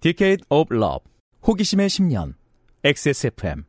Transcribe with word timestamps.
Decade 0.00 0.44
of 0.48 0.74
Love. 0.74 1.00
호기심의 1.46 1.88
10년. 1.88 2.34
XSFM. 2.84 3.64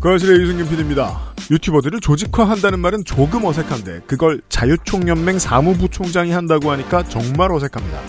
그실의 0.00 0.40
유승균 0.40 0.68
PD입니다. 0.68 1.32
유튜버들을 1.48 2.00
조직화한다는 2.00 2.80
말은 2.80 3.04
조금 3.04 3.44
어색한데 3.44 4.00
그걸 4.06 4.40
자유총연맹 4.48 5.38
사무부총장이 5.38 6.32
한다고 6.32 6.72
하니까 6.72 7.04
정말 7.04 7.52
어색합니다. 7.52 8.00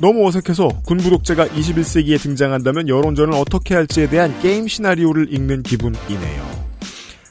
너무 0.00 0.26
어색해서 0.26 0.68
군부 0.84 1.08
독재가 1.08 1.48
21세기에 1.48 2.20
등장한다면 2.20 2.88
여론전을 2.88 3.32
어떻게 3.32 3.74
할지에 3.74 4.10
대한 4.10 4.38
게임 4.40 4.68
시나리오를 4.68 5.32
읽는 5.32 5.62
기분이네요. 5.62 6.68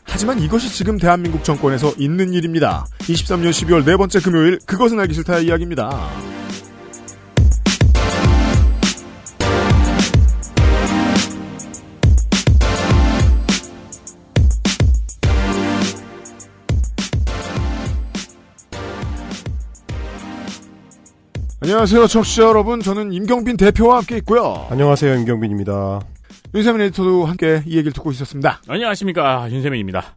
하지만 0.04 0.39
이것이 0.39 0.70
지금 0.70 0.98
대한민국 0.98 1.44
정권에서 1.44 1.94
있는 2.00 2.34
일입니다. 2.34 2.86
23년 3.02 3.52
12월 3.52 3.86
네 3.86 3.96
번째 3.98 4.20
금요일 4.20 4.57
그것은 4.66 5.00
알기 5.00 5.14
싫다 5.14 5.39
이야기입니다. 5.39 6.09
안녕하세요, 21.67 22.07
청취자 22.07 22.44
여러분. 22.44 22.80
저는 22.80 23.12
임경빈 23.12 23.57
대표와 23.57 23.98
함께 23.98 24.16
있고요. 24.20 24.66
안녕하세요, 24.70 25.16
임경빈입니다. 25.16 25.99
윤세민 26.55 26.80
에디터도 26.80 27.26
함께 27.26 27.62
이 27.66 27.71
얘기를 27.71 27.91
듣고 27.91 28.09
있었습니다. 28.13 28.62
안녕하십니까 28.70 29.49
윤세민입니다. 29.52 30.16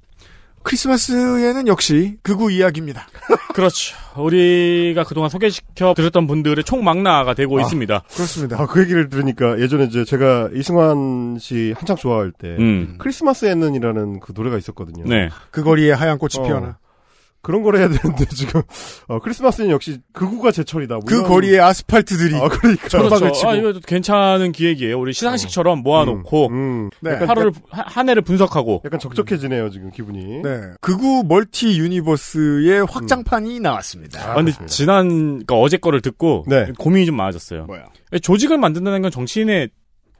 크리스마스에는 0.62 1.66
역시 1.66 2.18
극우 2.22 2.52
이야기입니다. 2.52 3.08
그렇죠. 3.52 3.96
우리가 4.16 5.02
그동안 5.02 5.28
소개시켜 5.28 5.94
드렸던 5.94 6.28
분들의 6.28 6.62
총망라가 6.62 7.34
되고 7.34 7.58
아, 7.58 7.62
있습니다. 7.62 8.04
그렇습니다. 8.14 8.62
아, 8.62 8.66
그 8.66 8.82
얘기를 8.82 9.08
들으니까 9.08 9.58
예전에 9.58 9.86
이제 9.86 10.04
제가 10.04 10.50
이승환 10.54 11.38
씨 11.40 11.74
한창 11.76 11.96
좋아할 11.96 12.30
때 12.30 12.46
음. 12.60 12.94
크리스마스 12.98 13.46
에는이라는 13.46 14.20
그 14.20 14.32
노래가 14.36 14.56
있었거든요. 14.56 15.02
네. 15.04 15.30
그 15.50 15.64
거리에 15.64 15.90
하얀 15.90 16.16
꽃이 16.16 16.34
어, 16.38 16.42
피어나. 16.44 16.78
그런 17.42 17.62
걸 17.62 17.76
해야 17.76 17.88
되는데 17.88 18.24
지금 18.34 18.60
어, 19.08 19.18
크리스마스는 19.18 19.70
역시 19.70 19.98
극우가 20.12 20.50
제철이다. 20.52 20.96
뭐 20.96 21.04
그 21.06 21.14
이런- 21.16 21.28
거리에 21.28 21.58
아스팔트들이 21.60 22.36
아 22.36 22.48
그러니까 22.48 22.88
그렇죠. 22.88 23.32
치고. 23.32 23.48
아, 23.48 23.54
이거 23.54 23.72
괜찮은 23.86 24.52
기획이에요. 24.52 24.98
우리 25.00 25.12
시상식처럼 25.12 25.82
모아놓고 25.82 26.48
음, 26.48 26.52
음. 26.54 26.90
네. 27.00 27.12
하루를 27.14 27.52
한- 27.70 27.84
한 27.88 28.08
해를 28.10 28.22
분석하고 28.22 28.82
약간 28.84 29.00
적적해지네요 29.00 29.70
지금 29.70 29.90
기분이. 29.90 30.42
네. 30.42 30.60
극우 30.80 31.24
multi 31.26 31.78
universe의 31.78 32.86
확장판이 32.86 33.60
나왔습니다. 33.60 34.20
아, 34.20 34.34
근데 34.34 34.52
그렇습니다. 34.52 34.66
지난 34.66 35.08
그러니까 35.08 35.54
어제 35.56 35.76
거를 35.78 36.00
듣고 36.02 36.44
네. 36.46 36.66
고민이 36.78 37.06
좀 37.06 37.16
많아졌어요. 37.16 37.64
뭐야? 37.64 37.86
조직을 38.22 38.58
만든다는 38.58 39.02
건 39.02 39.10
정치인의 39.10 39.70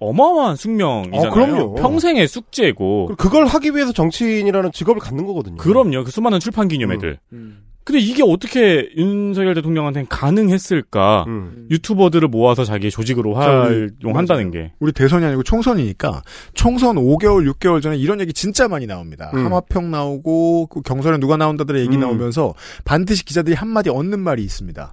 어마어마한 0.01 0.57
숙명이잖아요. 0.57 1.31
어, 1.31 1.33
그럼요. 1.33 1.75
평생의 1.77 2.27
숙제고. 2.27 3.13
그걸 3.17 3.47
하기 3.47 3.71
위해서 3.71 3.93
정치인이라는 3.93 4.73
직업을 4.73 5.01
갖는 5.01 5.27
거거든요. 5.27 5.57
그럼요. 5.57 6.05
그 6.05 6.11
수많은 6.11 6.41
출판 6.41 6.69
기념회들. 6.69 7.19
근데 7.83 7.99
이게 7.99 8.23
어떻게 8.23 8.89
윤석열 8.97 9.55
대통령한테는 9.55 10.07
가능했을까? 10.09 11.25
음. 11.27 11.67
유튜버들을 11.71 12.29
모아서 12.29 12.65
자기의 12.65 12.91
조직으로 12.91 13.35
활용한다는 13.35 14.51
게. 14.51 14.73
우리 14.81 14.93
대선이 14.93 15.25
아니고 15.25 15.43
총선이니까 15.43 16.23
총선 16.55 16.97
5개월, 16.97 17.51
6개월 17.53 17.83
전에 17.83 17.97
이런 17.97 18.21
얘기 18.21 18.33
진짜 18.33 18.69
많이 18.69 18.87
나옵니다. 18.87 19.31
음. 19.35 19.45
하마평 19.47 19.91
나오고 19.91 20.67
그 20.67 20.83
경선에 20.83 21.19
누가 21.19 21.37
나온다들의 21.37 21.83
얘기 21.83 21.97
음. 21.97 22.01
나오면서 22.01 22.55
반드시 22.85 23.25
기자들이 23.25 23.57
한마디 23.57 23.91
얻는 23.91 24.21
말이 24.21 24.43
있습니다. 24.45 24.93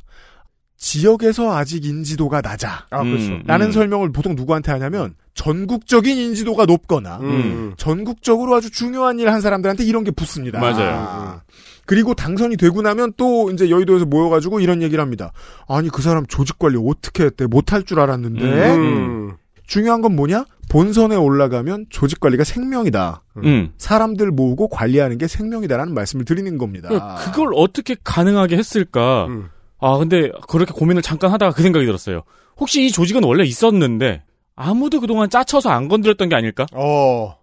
지역에서 0.78 1.56
아직 1.56 1.86
인지도가 1.86 2.42
낮아. 2.42 2.86
아 2.90 3.04
그렇죠. 3.04 3.32
음. 3.34 3.44
라는 3.48 3.72
설명을 3.72 4.12
보통 4.12 4.36
누구한테 4.36 4.72
하냐면 4.72 5.16
전국적인 5.34 6.18
인지도가 6.18 6.66
높거나 6.66 7.18
음. 7.22 7.74
전국적으로 7.78 8.56
아주 8.56 8.70
중요한 8.72 9.20
일 9.20 9.28
한 9.28 9.42
사람들한테 9.42 9.84
이런 9.84 10.04
게 10.04 10.12
붙습니다. 10.12 10.60
맞아요. 10.60 11.42
그리고 11.86 12.14
당선이 12.14 12.58
되고 12.58 12.82
나면 12.82 13.14
또 13.18 13.50
이제 13.52 13.70
여의도에서 13.70 14.06
모여가지고 14.06 14.60
이런 14.60 14.82
얘기를 14.82 15.02
합니다. 15.02 15.32
아니 15.68 15.90
그 15.90 16.02
사람 16.02 16.26
조직 16.28 16.60
관리 16.60 16.78
어떻게 16.78 17.24
했대? 17.26 17.46
못할 17.48 17.84
줄 17.84 18.00
알았는데 18.00 18.76
음. 18.76 19.34
중요한 19.66 20.02
건 20.02 20.16
뭐냐? 20.16 20.46
본선에 20.70 21.16
올라가면 21.16 21.86
조직 21.90 22.20
관리가 22.20 22.44
생명이다. 22.44 23.24
음. 23.44 23.72
사람들 23.78 24.32
모으고 24.32 24.68
관리하는 24.68 25.18
게 25.18 25.28
생명이다라는 25.28 25.94
말씀을 25.94 26.26
드리는 26.26 26.58
겁니다. 26.58 26.90
그걸 27.24 27.50
어떻게 27.56 27.96
가능하게 28.04 28.58
했을까? 28.58 29.28
음. 29.28 29.50
아, 29.80 29.98
근데 29.98 30.32
그렇게 30.48 30.74
고민을 30.74 31.02
잠깐 31.02 31.32
하다가 31.32 31.54
그 31.54 31.62
생각이 31.64 31.86
들었어요. 31.86 32.24
혹시 32.58 32.86
이 32.86 32.92
조직은 32.92 33.24
원래 33.24 33.44
있었는데 33.44 34.24
아무도 34.56 35.00
그동안 35.00 35.30
짜쳐서 35.30 35.70
안 35.70 35.88
건드렸던 35.88 36.30
게 36.30 36.36
아닐까? 36.36 36.66
어. 36.74 37.38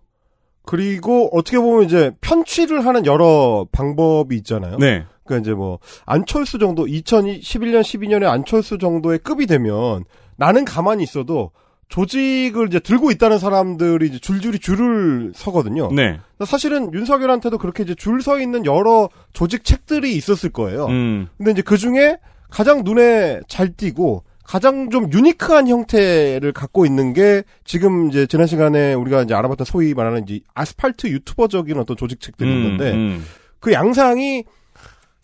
그리고 0.67 1.29
어떻게 1.33 1.59
보면 1.59 1.85
이제 1.85 2.11
편취를 2.21 2.87
하는 2.87 3.07
여러 3.07 3.67
방법이 3.71 4.35
있잖아요. 4.37 4.79
네. 4.79 5.05
그러니까 5.25 5.43
이제 5.45 5.55
뭐 5.55 5.79
안철수 6.07 6.59
정도 6.59 6.87
2011년 6.87 7.83
12년에 7.83 8.25
안철수 8.25 8.79
정도의 8.79 9.19
급이 9.19 9.47
되면 9.47 10.05
나는 10.37 10.65
가만히 10.65 11.03
있어도 11.05 11.53
조직을 11.89 12.67
이제 12.69 12.81
들고 12.81 13.11
있다는 13.11 13.39
사람들이 13.39 14.07
이제 14.07 14.19
줄줄이 14.19 14.59
줄을 14.59 15.33
서거든요. 15.35 15.91
네. 15.93 16.19
사실은 16.45 16.93
윤석열한테도 16.93 17.59
그렇게 17.59 17.83
이제 17.83 17.95
줄 17.95 18.21
서 18.23 18.41
있는 18.41 18.65
여러 18.65 19.09
조직 19.33 19.65
책들이 19.65 20.15
있었을 20.17 20.51
거예요. 20.51 20.87
음. 20.87 21.29
근데 21.37 21.51
이제 21.53 21.63
그 21.63 21.77
중에 21.77 22.17
가장 22.51 22.83
눈에 22.85 23.41
잘 23.49 23.75
띄고 23.75 24.25
가장 24.45 24.91
좀 24.91 25.11
유니크한 25.13 25.69
형태를 25.69 26.53
갖고 26.53 26.87
있는 26.87 27.13
게 27.13 27.43
지금 27.65 28.09
이제 28.09 28.27
지난 28.27 28.47
시간에 28.47 28.95
우리가 28.95 29.23
이제 29.23 29.35
알아봤던 29.35 29.65
소위 29.65 29.95
말하는 29.95 30.25
이제 30.29 30.41
아스팔트 30.55 31.09
유튜버적인 31.09 31.79
어떤 31.79 31.97
조직 31.97 32.21
책들이 32.21 32.51
있는데 32.51 32.93
음. 32.93 33.25
그 33.61 33.73
양상이 33.73 34.45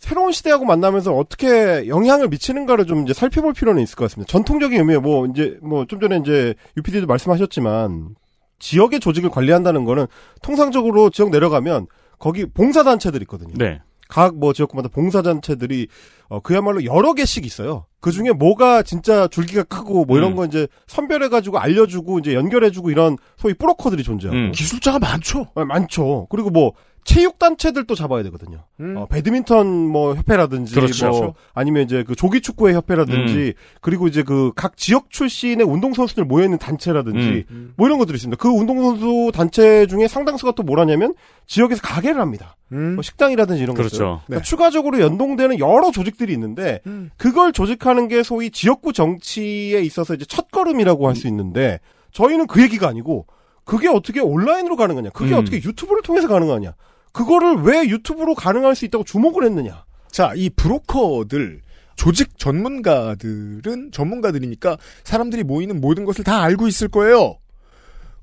새로운 0.01 0.33
시대하고 0.33 0.65
만나면서 0.65 1.15
어떻게 1.15 1.87
영향을 1.87 2.29
미치는가를 2.29 2.87
좀 2.87 3.03
이제 3.05 3.13
살펴볼 3.13 3.53
필요는 3.53 3.83
있을 3.83 3.97
것 3.97 4.07
같습니다. 4.07 4.33
전통적인 4.33 4.79
의미에 4.81 4.97
뭐 4.99 5.27
이제 5.27 5.59
뭐 5.63 5.85
좀 5.85 6.01
전에 6.01 6.17
이제 6.17 6.55
UPD도 6.77 7.07
말씀하셨지만 7.07 8.17
지역의 8.59 9.01
조직을 9.01 9.31
관리한다는 9.31 9.85
거는 9.85 10.07
통상적으로 10.43 11.11
지역 11.11 11.31
내려가면 11.31 11.87
거기 12.19 12.47
봉사단체들 12.47 13.21
있거든요. 13.23 13.55
네. 13.57 13.81
각 14.09 14.35
뭐 14.35 14.53
지역구마다 14.53 14.89
봉사단체들이 14.89 15.87
어 16.29 16.41
그야말로 16.41 16.85
여러 16.85 17.15
개씩 17.15 17.45
있어요. 17.47 17.85
그 18.01 18.11
중에 18.11 18.33
뭐가 18.33 18.83
진짜 18.83 19.29
줄기가 19.29 19.63
크고 19.63 20.05
뭐 20.07 20.17
이런 20.19 20.33
음. 20.33 20.37
거 20.37 20.45
이제 20.47 20.67
선별해가지고 20.89 21.59
알려주고 21.59 22.19
이제 22.19 22.35
연결해주고 22.35 22.91
이런 22.91 23.17
소위 23.37 23.55
브로커들이 23.55 24.03
존재하고 24.03 24.37
음. 24.37 24.53
기술자가 24.53 24.99
많죠. 24.99 25.47
어, 25.55 25.65
많죠. 25.65 26.27
그리고 26.31 26.51
뭐 26.51 26.73
체육 27.05 27.39
단체들도 27.39 27.95
잡아야 27.95 28.23
되거든요. 28.25 28.65
음. 28.81 28.97
어, 28.97 29.07
배드민턴 29.07 29.67
뭐 29.67 30.15
협회라든지 30.15 30.75
그렇죠. 30.75 31.09
뭐 31.11 31.35
아니면 31.55 31.83
이제 31.85 32.05
그 32.07 32.15
조기 32.15 32.41
축구회 32.41 32.75
협회라든지 32.75 33.55
그리고 33.81 34.07
이제 34.07 34.23
그 34.23 34.53
각 34.55 34.77
지역 34.77 35.11
출신의 35.11 35.67
운동 35.67 35.95
선수들 35.95 36.25
모여 36.25 36.45
있는 36.45 36.59
단체라든지 36.59 37.47
음. 37.51 37.73
뭐 37.77 37.87
이런 37.89 37.99
것들이 37.99 38.17
있습니다. 38.17 38.37
그 38.41 38.49
운동 38.49 38.81
선수 38.83 39.31
단체 39.35 39.87
중에 39.87 40.07
상당수가 40.09 40.53
또 40.53 40.63
뭐라냐면 40.63 41.15
지역에서 41.47 41.81
가게를 41.83 42.21
합니다. 42.21 42.57
음. 42.73 42.95
뭐 42.95 43.03
식당이라든지 43.03 43.63
이런 43.63 43.75
것들. 43.75 43.89
그렇죠. 43.91 44.21
그러니까 44.27 44.45
추가적으로 44.45 45.01
연동되는 45.01 45.59
여러 45.59 45.91
조직들이 45.91 46.33
있는데 46.35 46.81
음. 46.87 47.11
그걸 47.17 47.53
조직하는 47.53 48.09
게 48.09 48.23
소위 48.23 48.51
지역구 48.51 48.93
정치에 48.93 49.81
있어서 49.81 50.15
이제 50.15 50.25
첫걸음이라고 50.27 51.09
할 51.09 51.17
수 51.17 51.27
있는데 51.29 51.81
저희는 52.13 52.47
그 52.47 52.63
얘기가 52.63 52.89
아니고 52.89 53.27
그게 53.65 53.89
어떻게 53.89 54.21
온라인으로 54.21 54.75
가능하냐? 54.77 55.11
그게 55.11 55.33
음. 55.35 55.39
어떻게 55.39 55.59
유튜브를 55.59 56.03
통해서 56.03 56.27
가능하냐? 56.29 56.75
그거를 57.13 57.57
왜 57.63 57.89
유튜브로 57.89 58.35
가능할 58.35 58.75
수 58.75 58.85
있다고 58.85 59.05
주목을 59.05 59.45
했느냐? 59.45 59.85
자, 60.11 60.33
이 60.37 60.51
브로커들 60.51 61.61
조직 61.97 62.39
전문가들은 62.39 63.91
전문가들이니까 63.93 64.77
사람들이 65.05 65.43
모이는 65.45 65.81
모든 65.81 66.05
것을 66.05 66.25
다 66.25 66.43
알고 66.43 66.67
있을 66.69 66.89
거예요. 66.89 67.37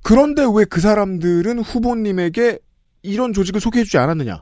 그런데 0.04 0.44
왜 0.44 0.66
그 0.66 0.80
사람들은 0.82 1.60
후보님에게 1.60 2.60
이런 3.04 3.34
조직을 3.34 3.62
소개해주지 3.62 3.98
않았느냐? 3.98 4.42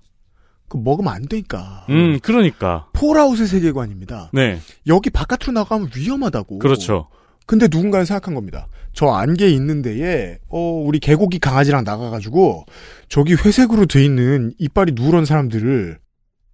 그 0.68 0.78
먹으면 0.78 1.14
안 1.14 1.28
되니까. 1.28 1.86
음, 1.90 2.20
그러니까. 2.22 2.88
폴아웃의 2.94 3.48
세계관입니다. 3.48 4.32
네. 4.34 4.60
여기 4.88 5.10
바깥으로 5.10 5.52
나가면 5.54 5.92
위험하다고. 5.96 6.60
그렇죠. 6.60 7.08
근데 7.46 7.68
누군가는 7.70 8.06
생각한 8.06 8.34
겁니다. 8.34 8.68
저 8.94 9.10
안개 9.10 9.48
있는 9.48 9.82
데에 9.82 10.40
어 10.50 10.60
우리 10.60 11.00
개고기 11.00 11.40
강아지랑 11.40 11.84
나가가지고 11.84 12.66
저기 13.10 13.34
회색으로 13.36 13.86
돼 13.86 14.04
있는 14.04 14.54
이빨이 14.58 14.94
누런 14.94 15.26
사람들을 15.26 16.00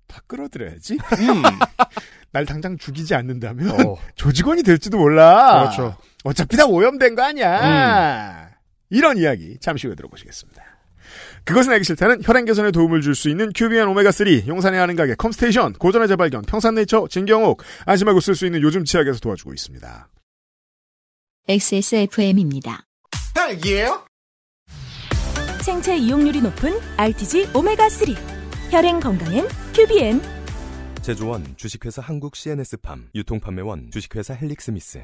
다 0.08 0.22
끌어들여야지. 0.28 0.94
음. 0.96 1.42
날 2.34 2.46
당장 2.46 2.78
죽이지 2.78 3.14
않는다면 3.16 3.72
어. 3.86 3.96
조직원이 4.16 4.64
될지도 4.64 4.98
몰라. 4.98 5.60
그렇죠. 5.62 5.98
어차피 6.24 6.58
다 6.58 6.66
오염된 6.66 7.16
거 7.16 7.24
아니야. 7.24 8.50
이런 8.90 9.18
이야기 9.18 9.58
잠시 9.62 9.88
후에 9.88 9.96
들어보시겠습니다. 9.96 10.62
그것은 11.44 11.72
알기 11.74 11.84
싫다는 11.86 12.22
혈행 12.24 12.46
개선에 12.46 12.72
도움을 12.72 13.02
줄 13.02 13.16
수 13.16 13.30
있는 13.30 13.52
큐비엔 13.54 13.88
오메가3, 13.88 14.48
용산에 14.48 14.78
하는 14.78 14.96
가게 14.96 15.16
컴스테이션, 15.16 15.74
고전의 15.74 16.08
재발견, 16.08 16.44
평산네이처, 16.44 17.08
진경옥, 17.10 17.64
안심하고 17.86 18.20
쓸 18.20 18.36
수 18.36 18.46
있는 18.46 18.62
요즘 18.62 18.86
치약에서 18.86 19.20
도와주고 19.20 19.54
있습니다. 19.54 20.08
XSFM입니다. 21.48 22.84
헬기예요? 23.36 24.06
생체 25.62 25.98
이용률이 25.98 26.42
높은 26.42 26.72
RTG 26.98 27.48
오메가3 27.54 28.16
혈행 28.72 29.00
건강엔 29.00 29.48
큐비엔 29.74 30.22
제조원 31.02 31.56
주식회사 31.58 32.02
한국 32.02 32.36
CNS팜 32.36 33.10
유통판매원 33.16 33.90
주식회사 33.92 34.36
헬릭스미스 34.36 35.04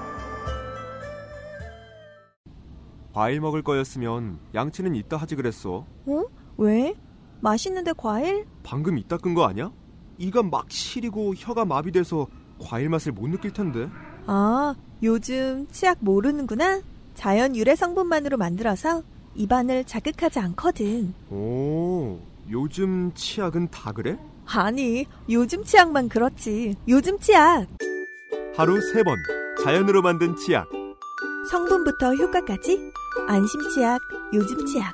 과일 3.13 3.41
먹을 3.41 3.61
거였으면 3.61 4.39
양치는 4.53 4.95
이따 4.95 5.17
하지 5.17 5.35
그랬어. 5.35 5.85
어? 6.05 6.23
왜? 6.57 6.93
맛있는데 7.41 7.93
과일? 7.97 8.45
방금 8.63 8.97
이따 8.97 9.17
끈 9.17 9.33
거 9.33 9.45
아니야? 9.45 9.71
이가 10.17 10.43
막 10.43 10.65
시리고 10.69 11.33
혀가 11.35 11.65
마비돼서 11.65 12.27
과일 12.59 12.89
맛을 12.89 13.11
못 13.11 13.27
느낄 13.27 13.51
텐데. 13.51 13.89
아, 14.27 14.75
요즘 15.01 15.67
치약 15.71 15.97
모르는구나? 16.01 16.81
자연 17.15 17.55
유래 17.55 17.75
성분만으로 17.75 18.37
만들어서 18.37 19.01
입안을 19.35 19.83
자극하지 19.85 20.39
않거든. 20.39 21.13
오, 21.29 22.19
요즘 22.49 23.11
치약은 23.13 23.69
다 23.71 23.91
그래? 23.91 24.17
아니, 24.45 25.05
요즘 25.29 25.63
치약만 25.63 26.07
그렇지. 26.09 26.75
요즘 26.87 27.17
치약. 27.19 27.67
하루 28.55 28.79
세 28.93 29.03
번 29.03 29.17
자연으로 29.63 30.01
만든 30.01 30.35
치약. 30.35 30.67
성분부터 31.49 32.13
효과까지 32.15 32.91
안심 33.31 33.61
치약, 33.69 34.01
요즘 34.33 34.65
치약. 34.65 34.93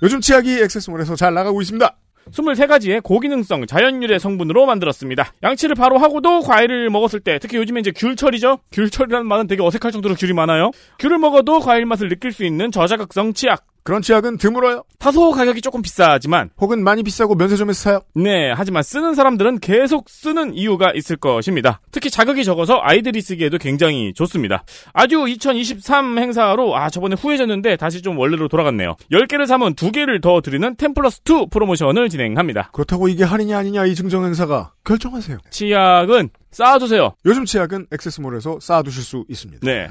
요즘 0.00 0.20
치약이 0.20 0.62
액세스몰에서 0.62 1.16
잘 1.16 1.34
나가고 1.34 1.60
있습니다. 1.60 1.96
23가지의 2.30 3.02
고기능성 3.02 3.66
자연유래 3.66 4.20
성분으로 4.20 4.64
만들었습니다. 4.66 5.32
양치를 5.42 5.74
바로 5.74 5.98
하고도 5.98 6.42
과일을 6.42 6.88
먹었을 6.90 7.18
때, 7.18 7.40
특히 7.40 7.56
요즘에 7.56 7.80
이제 7.80 7.90
귤철이죠? 7.90 8.60
귤철이라는 8.70 9.26
말은 9.26 9.48
되게 9.48 9.60
어색할 9.60 9.90
정도로 9.90 10.14
귤이 10.14 10.34
많아요. 10.34 10.70
귤을 11.00 11.18
먹어도 11.18 11.58
과일 11.58 11.84
맛을 11.84 12.08
느낄 12.08 12.30
수 12.30 12.44
있는 12.44 12.70
저자극성 12.70 13.32
치약. 13.32 13.66
그런 13.84 14.00
치약은 14.00 14.38
드물어요. 14.38 14.84
다소 14.98 15.30
가격이 15.30 15.60
조금 15.60 15.82
비싸지만, 15.82 16.48
혹은 16.58 16.82
많이 16.82 17.02
비싸고 17.02 17.34
면세점에서 17.34 17.78
사요. 17.78 18.00
네, 18.14 18.50
하지만 18.50 18.82
쓰는 18.82 19.14
사람들은 19.14 19.60
계속 19.60 20.08
쓰는 20.08 20.54
이유가 20.54 20.90
있을 20.94 21.16
것입니다. 21.16 21.80
특히 21.92 22.08
자극이 22.08 22.44
적어서 22.44 22.80
아이들이 22.82 23.20
쓰기에도 23.20 23.58
굉장히 23.58 24.14
좋습니다. 24.14 24.64
아주 24.94 25.26
2023 25.28 26.18
행사로, 26.18 26.74
아, 26.76 26.88
저번에 26.88 27.14
후회졌는데 27.14 27.76
다시 27.76 28.00
좀 28.00 28.18
원래로 28.18 28.48
돌아갔네요. 28.48 28.96
10개를 29.12 29.46
사면 29.46 29.74
2개를 29.74 30.22
더 30.22 30.40
드리는 30.40 30.74
10 30.80 30.94
플러스 30.94 31.20
2 31.28 31.48
프로모션을 31.50 32.08
진행합니다. 32.08 32.70
그렇다고 32.72 33.08
이게 33.08 33.22
할인이 33.22 33.54
아니냐 33.54 33.84
이 33.84 33.94
증정 33.94 34.24
행사가 34.24 34.72
결정하세요. 34.84 35.38
치약은 35.50 36.30
쌓아두세요. 36.50 37.14
요즘 37.26 37.44
치약은 37.44 37.88
액세스몰에서 37.92 38.60
쌓아두실 38.60 39.02
수 39.02 39.24
있습니다. 39.28 39.66
네. 39.66 39.90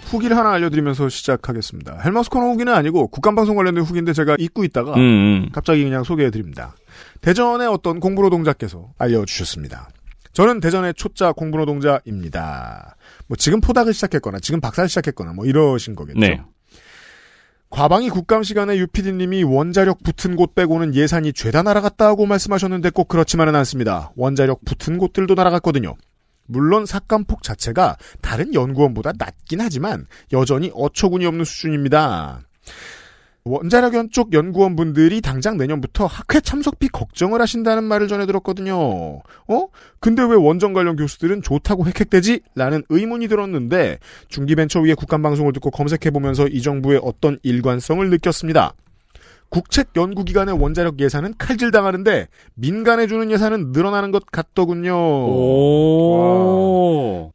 후기를 0.11 0.37
하나 0.37 0.51
알려드리면서 0.51 1.09
시작하겠습니다. 1.09 1.99
헬마우스 2.03 2.29
코너 2.29 2.47
후기는 2.47 2.73
아니고 2.73 3.07
국간방송 3.07 3.55
관련된 3.55 3.83
후기인데 3.83 4.13
제가 4.13 4.35
잊고 4.39 4.63
있다가 4.63 4.93
음, 4.95 4.99
음. 4.99 5.49
갑자기 5.53 5.83
그냥 5.83 6.03
소개해드립니다. 6.03 6.75
대전의 7.21 7.67
어떤 7.67 7.99
공부노동자께서 7.99 8.89
알려주셨습니다. 8.97 9.89
저는 10.33 10.59
대전의 10.59 10.93
초짜 10.95 11.31
공부노동자입니다. 11.31 12.95
뭐 13.27 13.37
지금 13.37 13.61
postdoc을 13.61 13.93
시작했거나 13.93 14.39
지금 14.39 14.61
박사를 14.61 14.87
시작했거나 14.89 15.33
뭐 15.33 15.45
이러신 15.45 15.95
거겠죠. 15.95 16.19
네. 16.19 16.41
과방위 17.69 18.09
국감 18.09 18.43
시간에 18.43 18.77
유피디님이 18.77 19.43
원자력 19.43 20.03
붙은 20.03 20.35
곳 20.35 20.55
빼고는 20.55 20.93
예산이 20.93 21.31
죄다 21.31 21.63
날아갔다고 21.63 22.25
말씀하셨는데 22.25 22.89
꼭 22.89 23.07
그렇지만은 23.07 23.55
않습니다. 23.55 24.11
원자력 24.17 24.65
붙은 24.65 24.97
곳들도 24.97 25.35
날아갔거든요. 25.35 25.95
물론 26.45 26.85
삭감폭 26.85 27.43
자체가 27.43 27.97
다른 28.21 28.53
연구원보다 28.53 29.13
낮긴 29.17 29.61
하지만 29.61 30.05
여전히 30.33 30.71
어처구니 30.73 31.25
없는 31.25 31.45
수준입니다. 31.45 32.41
원자력연 33.43 34.11
쪽 34.11 34.33
연구원분들이 34.33 35.21
당장 35.21 35.57
내년부터 35.57 36.05
학회 36.05 36.39
참석비 36.39 36.89
걱정을 36.89 37.41
하신다는 37.41 37.83
말을 37.83 38.07
전해 38.07 38.25
들었거든요. 38.27 38.77
어? 38.77 39.67
근데 39.99 40.21
왜 40.21 40.35
원전 40.35 40.73
관련 40.73 40.95
교수들은 40.95 41.41
좋다고 41.41 41.85
획획되지? 41.87 42.41
라는 42.55 42.83
의문이 42.89 43.27
들었는데 43.27 43.97
중기벤처위의 44.29 44.95
국간방송을 44.95 45.53
듣고 45.53 45.71
검색해보면서 45.71 46.49
이 46.49 46.61
정부의 46.61 46.99
어떤 47.03 47.39
일관성을 47.41 48.07
느꼈습니다. 48.11 48.73
국책 49.51 49.89
연구기관의 49.97 50.57
원자력 50.57 50.99
예산은 51.01 51.33
칼질당하는데 51.37 52.29
민간에 52.55 53.05
주는 53.05 53.29
예산은 53.29 53.73
늘어나는 53.73 54.11
것 54.11 54.25
같더군요. 54.31 54.95
오. 54.95 56.31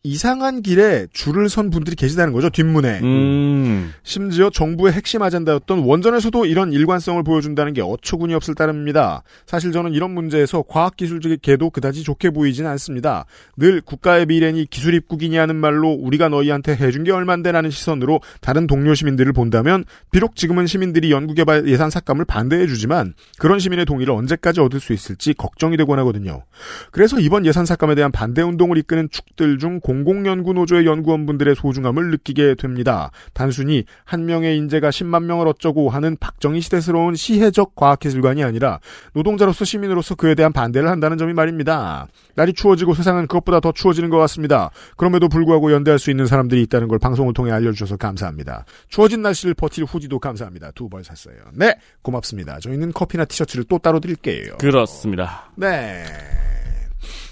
이상한 0.03 0.63
길에 0.63 1.07
줄을 1.13 1.51
선 1.51 1.69
분들이 1.69 1.95
계시다는 1.95 2.33
거죠, 2.33 2.49
뒷문에. 2.49 3.01
음. 3.03 3.93
심지어 4.03 4.49
정부의 4.49 4.95
핵심 4.95 5.21
아젠다였던 5.21 5.81
원전에서도 5.81 6.47
이런 6.47 6.73
일관성을 6.73 7.23
보여준다는 7.23 7.75
게 7.75 7.83
어처구니 7.83 8.33
없을 8.33 8.55
따름입니다. 8.55 9.23
사실 9.45 9.73
저는 9.73 9.93
이런 9.93 10.13
문제에서 10.13 10.63
과학기술계도 10.63 11.69
그다지 11.69 12.03
좋게 12.03 12.31
보이진 12.31 12.67
않습니다. 12.67 13.27
늘 13.59 13.83
국가의 13.83 14.25
미래니 14.25 14.65
기술 14.71 14.95
입국이니 14.95 15.37
하는 15.37 15.57
말로 15.57 15.91
우리가 15.91 16.31
너희한테 16.31 16.77
해준 16.77 17.05
게 17.05 17.13
얼만데라는 17.13 17.69
시선으로 17.69 18.21
다른 18.41 18.67
동료 18.67 18.95
시민들을 18.95 19.35
본다면 19.35 19.85
비록 20.11 20.35
지금은 20.35 20.67
시민들이 20.67 21.11
연구개발 21.11 21.69
예산 21.69 21.91
삭 21.91 22.06
감을 22.07 22.25
반대해주지만 22.25 23.13
그런 23.39 23.59
시민의 23.59 23.85
동의를 23.85 24.15
언제까지 24.15 24.61
얻을 24.61 24.81
수 24.81 24.95
있을지 24.95 25.35
걱정이 25.35 25.77
되곤 25.77 25.99
하거든요. 25.99 26.45
그래서 26.91 27.21
이번 27.21 27.45
예산 27.45 27.67
삭감에 27.67 27.95
대한 27.95 28.11
반대 28.11 28.41
운동을 28.41 28.79
이끄는 28.79 29.11
축들 29.11 29.59
중 29.59 29.81
공공연구노조의 29.81 30.87
연구원분들의 30.87 31.55
소중함을 31.57 32.11
느끼게 32.11 32.55
됩니다. 32.55 33.11
단순히 33.35 33.85
한 34.05 34.25
명의 34.25 34.57
인재가 34.57 34.89
10만 34.89 35.25
명을 35.25 35.47
어쩌고 35.49 35.91
하는 35.91 36.17
박정희 36.19 36.63
시대스러운 36.63 37.15
시혜적 37.15 37.75
과학기술관이 37.75 38.43
아니라 38.43 38.81
노동자로서 39.13 39.67
시민으로서 39.67 40.15
그에 40.15 40.35
대한 40.35 40.53
반대를 40.53 40.89
한다는 40.89 41.19
점이 41.19 41.35
말입니다. 41.35 42.07
날이 42.37 42.53
추워지고 42.55 42.95
세상은 42.95 43.27
그것보다 43.27 43.61
더 43.61 43.73
추워지는 43.73 44.09
것 44.09 44.17
같습니다. 44.19 44.71
그럼에도 44.97 45.29
불구하고 45.29 45.73
연대할 45.73 45.99
수 45.99 46.11
있는 46.11 46.27
사람들이 46.27 46.63
있다는 46.63 46.89
걸 46.89 46.99
방송을 46.99 47.35
통해 47.35 47.51
알려주셔서 47.53 47.97
감사합니다. 47.99 48.65
추워진 48.89 49.21
날씨를 49.23 49.55
버틸 49.55 49.85
후디도 49.85 50.19
감사합니다. 50.21 50.71
두 50.73 50.87
벌 50.87 51.03
샀어요. 51.03 51.35
네, 51.53 51.75
고맙습니다. 52.07 52.61
저희는 52.61 52.93
커피나 52.93 53.25
티셔츠를 53.25 53.65
또 53.65 53.79
따로 53.79 53.99
드릴게요. 53.99 54.57
그렇습니다. 54.59 55.51
네. 55.57 56.05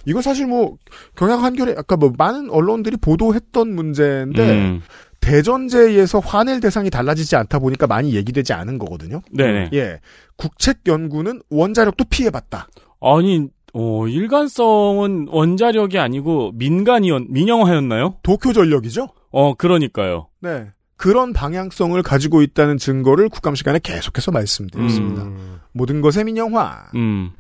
이거 0.04 0.21
사실 0.21 0.47
뭐 0.47 0.76
경향 1.16 1.45
한결에 1.45 1.75
아까 1.76 1.97
뭐 1.97 2.12
많은 2.16 2.50
언론들이 2.50 2.97
보도했던 2.97 3.75
문제인데 3.75 4.50
음. 4.50 4.83
대전제에서 5.21 6.19
화낼 6.19 6.61
대상이 6.61 6.90
달라지지 6.90 7.37
않다 7.37 7.59
보니까 7.59 7.87
많이 7.87 8.14
얘기되지 8.14 8.52
않은 8.52 8.78
거거든요. 8.78 9.23
네네. 9.31 9.71
예, 9.73 10.00
국책 10.37 10.81
연구는 10.87 11.40
원자력도 11.49 12.04
피해봤다. 12.11 12.69
아니, 13.00 13.49
어, 13.73 14.07
일관성은 14.07 15.28
원자력이 15.31 15.99
아니고 15.99 16.52
민간이었, 16.57 17.23
민영화였나요? 17.31 18.16
도쿄전력이죠. 18.23 19.09
어, 19.31 19.54
그러니까요. 19.54 20.28
네. 20.40 20.66
그런 20.97 21.33
방향성을 21.33 22.01
가지고 22.03 22.43
있다는 22.43 22.79
증거를 22.79 23.29
국감 23.29 23.55
시간에 23.55 23.79
계속해서 23.83 24.31
말씀드렸습니다. 24.31 25.23
음. 25.25 25.61
모든 25.73 26.01
것의 26.01 26.25
민영화. 26.25 26.87
음. 26.95 27.33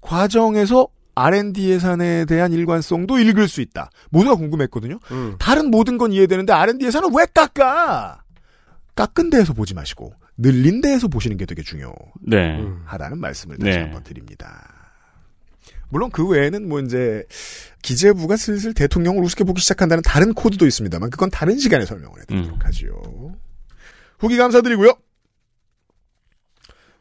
과정에서 0.00 0.88
R&D 1.14 1.70
예산에 1.70 2.24
대한 2.24 2.52
일관성도 2.52 3.18
읽을 3.18 3.48
수 3.48 3.60
있다. 3.60 3.90
모두가 4.10 4.36
궁금했거든요. 4.36 4.98
음. 5.10 5.36
다른 5.38 5.70
모든 5.70 5.98
건 5.98 6.12
이해되는데 6.12 6.52
R&D 6.52 6.86
예산은 6.86 7.10
왜 7.16 7.26
깎아? 7.32 8.22
깎은 8.94 9.30
데에서 9.30 9.52
보지 9.52 9.74
마시고 9.74 10.14
늘린 10.36 10.80
데에서 10.80 11.08
보시는 11.08 11.36
게 11.36 11.46
되게 11.46 11.62
중요하다는 11.62 12.16
네. 12.26 13.14
말씀을 13.16 13.58
다시 13.58 13.76
네. 13.76 13.82
한번 13.84 14.02
드립니다. 14.02 14.79
물론 15.90 16.10
그 16.10 16.26
외에는 16.26 16.68
뭐 16.68 16.80
이제 16.80 17.24
기재부가 17.82 18.36
슬슬 18.36 18.74
대통령을 18.74 19.22
우습게 19.24 19.44
보기 19.44 19.60
시작한다는 19.60 20.02
다른 20.02 20.32
코드도 20.32 20.66
있습니다만 20.66 21.10
그건 21.10 21.30
다른 21.30 21.58
시간에 21.58 21.84
설명을 21.84 22.20
해드리도록 22.22 22.58
음. 22.58 22.66
하지요. 22.66 22.92
후기 24.18 24.36
감사드리고요. 24.36 24.94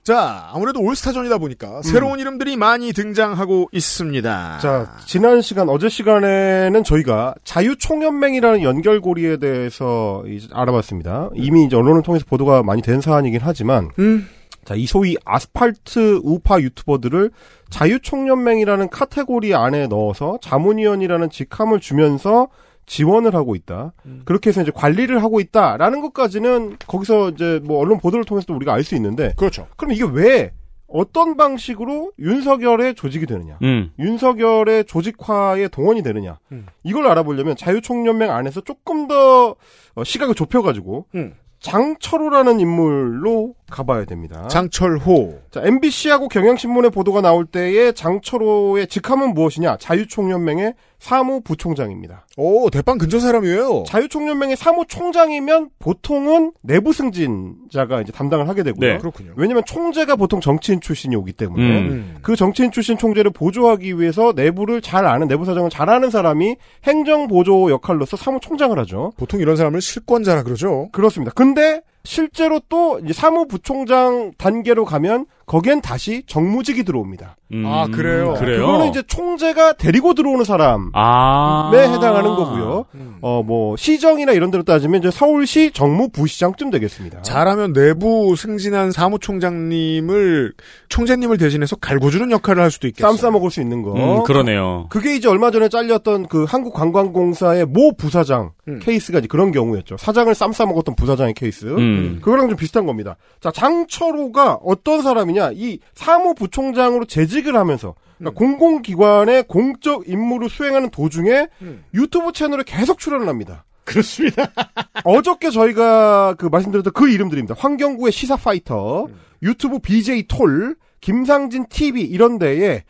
자, 0.01 0.49
아무래도 0.53 0.81
올스타전이다 0.81 1.37
보니까 1.37 1.81
새로운 1.83 2.19
이름들이 2.19 2.57
많이 2.57 2.93
등장하고 2.93 3.69
있습니다. 3.71 4.55
음. 4.55 4.59
자, 4.59 4.97
지난 5.05 5.41
시간, 5.41 5.69
어제 5.69 5.87
시간에는 5.87 6.83
저희가 6.83 7.35
자유총연맹이라는 7.43 8.63
연결고리에 8.63 9.37
대해서 9.37 10.23
이제 10.27 10.47
알아봤습니다. 10.51 11.29
이미 11.35 11.65
이제 11.65 11.75
언론을 11.75 12.01
통해서 12.01 12.25
보도가 12.27 12.63
많이 12.63 12.81
된 12.81 13.01
사안이긴 13.01 13.41
하지만, 13.43 13.89
음. 13.99 14.27
자, 14.65 14.73
이 14.73 14.87
소위 14.87 15.15
아스팔트 15.25 16.21
우파 16.23 16.59
유튜버들을 16.59 17.29
자유총연맹이라는 17.69 18.89
카테고리 18.89 19.55
안에 19.55 19.87
넣어서 19.87 20.37
자문위원이라는 20.41 21.29
직함을 21.29 21.79
주면서 21.79 22.47
지원을 22.85 23.35
하고 23.35 23.55
있다. 23.55 23.93
그렇게 24.25 24.49
해서 24.49 24.61
이제 24.61 24.71
관리를 24.73 25.21
하고 25.21 25.39
있다라는 25.39 26.01
것까지는 26.01 26.77
거기서 26.87 27.29
이제 27.29 27.61
뭐 27.63 27.79
언론 27.79 27.99
보도를 27.99 28.25
통해서도 28.25 28.55
우리가 28.55 28.73
알 28.73 28.83
수 28.83 28.95
있는데, 28.95 29.33
그렇죠. 29.37 29.67
그럼 29.77 29.93
이게 29.93 30.03
왜 30.11 30.51
어떤 30.87 31.37
방식으로 31.37 32.13
윤석열의 32.17 32.95
조직이 32.95 33.27
되느냐? 33.27 33.59
음. 33.61 33.91
윤석열의 33.99 34.85
조직화에 34.85 35.67
동원이 35.67 36.01
되느냐? 36.01 36.39
음. 36.51 36.65
이걸 36.81 37.05
알아보려면 37.05 37.55
자유총연맹 37.55 38.31
안에서 38.31 38.61
조금 38.61 39.07
더 39.07 39.55
어, 39.93 40.03
시각을 40.03 40.33
좁혀가지고 40.33 41.05
음. 41.13 41.35
장철호라는 41.59 42.59
인물로 42.59 43.53
가봐야 43.69 44.05
됩니다. 44.05 44.47
장철호. 44.47 45.39
자, 45.51 45.61
MBC하고 45.63 46.27
경향신문의 46.27 46.91
보도가 46.91 47.21
나올 47.21 47.45
때의 47.45 47.93
장철호의 47.93 48.87
직함은 48.87 49.33
무엇이냐? 49.33 49.77
자유총연맹의 49.77 50.73
사무부총장입니다. 50.99 52.25
오, 52.37 52.69
대빵 52.69 52.97
근처 52.97 53.19
사람이에요. 53.19 53.83
자유총연맹의 53.87 54.57
사무총장이면 54.57 55.69
보통은 55.79 56.51
내부 56.61 56.93
승진자가 56.93 58.01
이제 58.01 58.11
담당을 58.11 58.47
하게 58.47 58.63
되고요. 58.63 58.93
네. 58.93 58.97
그렇군요. 58.97 59.31
왜냐면 59.35 59.63
총재가 59.65 60.17
보통 60.17 60.41
정치인 60.41 60.81
출신이 60.81 61.15
오기 61.15 61.33
때문에 61.33 61.63
음. 61.63 62.15
그 62.21 62.35
정치인 62.35 62.71
출신 62.71 62.97
총재를 62.97 63.31
보조하기 63.31 63.99
위해서 63.99 64.33
내부를 64.35 64.81
잘 64.81 65.05
아는 65.05 65.27
내부 65.27 65.45
사정을 65.45 65.69
잘 65.69 65.89
아는 65.89 66.09
사람이 66.09 66.57
행정 66.83 67.27
보조 67.27 67.71
역할로서 67.71 68.17
사무총장을 68.17 68.77
하죠. 68.79 69.13
보통 69.17 69.39
이런 69.39 69.55
사람을 69.55 69.81
실권자라 69.81 70.43
그러죠. 70.43 70.89
그렇습니다. 70.91 71.31
근데 71.33 71.81
실제로 72.03 72.59
또 72.69 72.99
이제 73.03 73.13
사무부총장 73.13 74.31
단계로 74.37 74.85
가면 74.85 75.25
거기엔 75.45 75.81
다시 75.81 76.21
정무직이 76.27 76.83
들어옵니다. 76.83 77.35
음. 77.53 77.65
아, 77.65 77.87
그래요? 77.87 78.35
그래요? 78.37 78.67
그거는 78.67 78.89
이제 78.89 79.01
총재가 79.01 79.73
데리고 79.73 80.13
들어오는 80.13 80.45
사람. 80.45 80.91
아. 80.93 81.71
에 81.73 81.87
해당하는 81.87 82.35
거고요. 82.35 82.85
어, 83.21 83.41
뭐, 83.43 83.75
시정이나 83.75 84.31
이런 84.33 84.51
데로 84.51 84.61
따지면 84.61 84.99
이제 84.99 85.09
서울시 85.09 85.71
정무부시장쯤 85.71 86.69
되겠습니다. 86.69 87.23
잘하면 87.23 87.73
내부 87.73 88.35
승진한 88.35 88.91
사무총장님을 88.91 90.53
총재님을 90.89 91.39
대신해서 91.39 91.75
갈고주는 91.77 92.29
역할을 92.29 92.61
할 92.61 92.69
수도 92.69 92.87
있겠어요. 92.87 93.11
쌈 93.11 93.17
싸먹을 93.17 93.49
수 93.49 93.59
있는 93.59 93.81
거. 93.81 93.93
음, 93.93 94.23
그러네요. 94.23 94.85
그게 94.89 95.15
이제 95.15 95.27
얼마 95.27 95.49
전에 95.49 95.67
잘렸던 95.69 96.27
그 96.27 96.43
한국관광공사의 96.43 97.65
모 97.65 97.95
부사장 97.95 98.51
음. 98.69 98.79
케이스가 98.79 99.19
이제 99.19 99.27
그런 99.27 99.51
경우였죠. 99.51 99.97
사장을 99.97 100.33
쌈 100.35 100.51
싸 100.51 100.65
먹었던 100.65 100.95
부사장의 100.95 101.33
케이스. 101.35 101.65
음. 101.65 102.19
그거랑 102.21 102.49
좀 102.49 102.57
비슷한 102.57 102.85
겁니다. 102.85 103.17
자, 103.39 103.51
장철호가 103.51 104.59
어떤 104.63 105.01
사람이냐? 105.01 105.51
이 105.53 105.79
사무부총장으로 105.93 107.05
재직을 107.05 107.55
하면서 107.55 107.95
그러니까 108.17 108.37
공공기관의 108.37 109.43
공적 109.47 110.09
임무를 110.09 110.49
수행하는 110.49 110.89
도중에 110.89 111.47
음. 111.61 111.83
유튜브 111.93 112.31
채널에 112.31 112.63
계속 112.65 112.99
출연을 112.99 113.27
합니다. 113.27 113.65
그렇습니다. 113.85 114.51
어저께 115.03 115.49
저희가 115.49 116.35
그 116.37 116.45
말씀드렸던 116.47 116.93
그 116.93 117.09
이름들입니다. 117.09 117.55
황경구의 117.57 118.11
시사 118.11 118.35
파이터, 118.35 119.07
유튜브 119.41 119.79
BJ 119.79 120.27
톨, 120.27 120.75
김상진 121.01 121.65
TV 121.69 122.03
이런 122.03 122.37
데에 122.37 122.83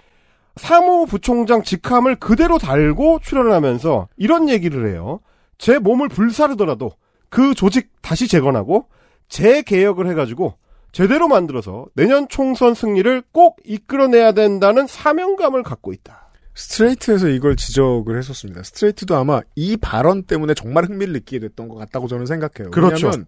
사무부총장 0.56 1.64
직함을 1.64 2.18
그대로 2.18 2.58
달고 2.58 3.20
출연을 3.24 3.54
하면서 3.54 4.08
이런 4.18 4.50
얘기를 4.50 4.92
해요. 4.92 5.22
제 5.60 5.78
몸을 5.78 6.10
불사르더라도 6.10 6.94
그 7.30 7.54
조직 7.54 7.92
다시 8.02 8.28
재건하고 8.28 8.88
재개혁을 9.28 10.10
해가지고 10.10 10.56
제대로 10.92 11.28
만들어서 11.28 11.86
내년 11.94 12.28
총선 12.28 12.74
승리를 12.74 13.22
꼭 13.32 13.58
이끌어내야 13.64 14.32
된다는 14.32 14.88
사명감을 14.88 15.62
갖고 15.62 15.94
있다. 15.94 16.30
스트레이트에서 16.56 17.30
이걸 17.30 17.56
지적을 17.56 18.18
했었습니다. 18.18 18.64
스트레이트도 18.64 19.16
아마 19.16 19.42
이 19.56 19.78
발언 19.78 20.24
때문에 20.24 20.56
정말 20.56 20.86
흥미를 20.86 21.14
느끼게 21.14 21.40
됐던 21.40 21.68
것 21.68 21.76
같다고 21.76 22.08
저는 22.08 22.26
생각해요. 22.26 22.72
그렇죠. 22.72 23.08
왜냐하면 23.08 23.26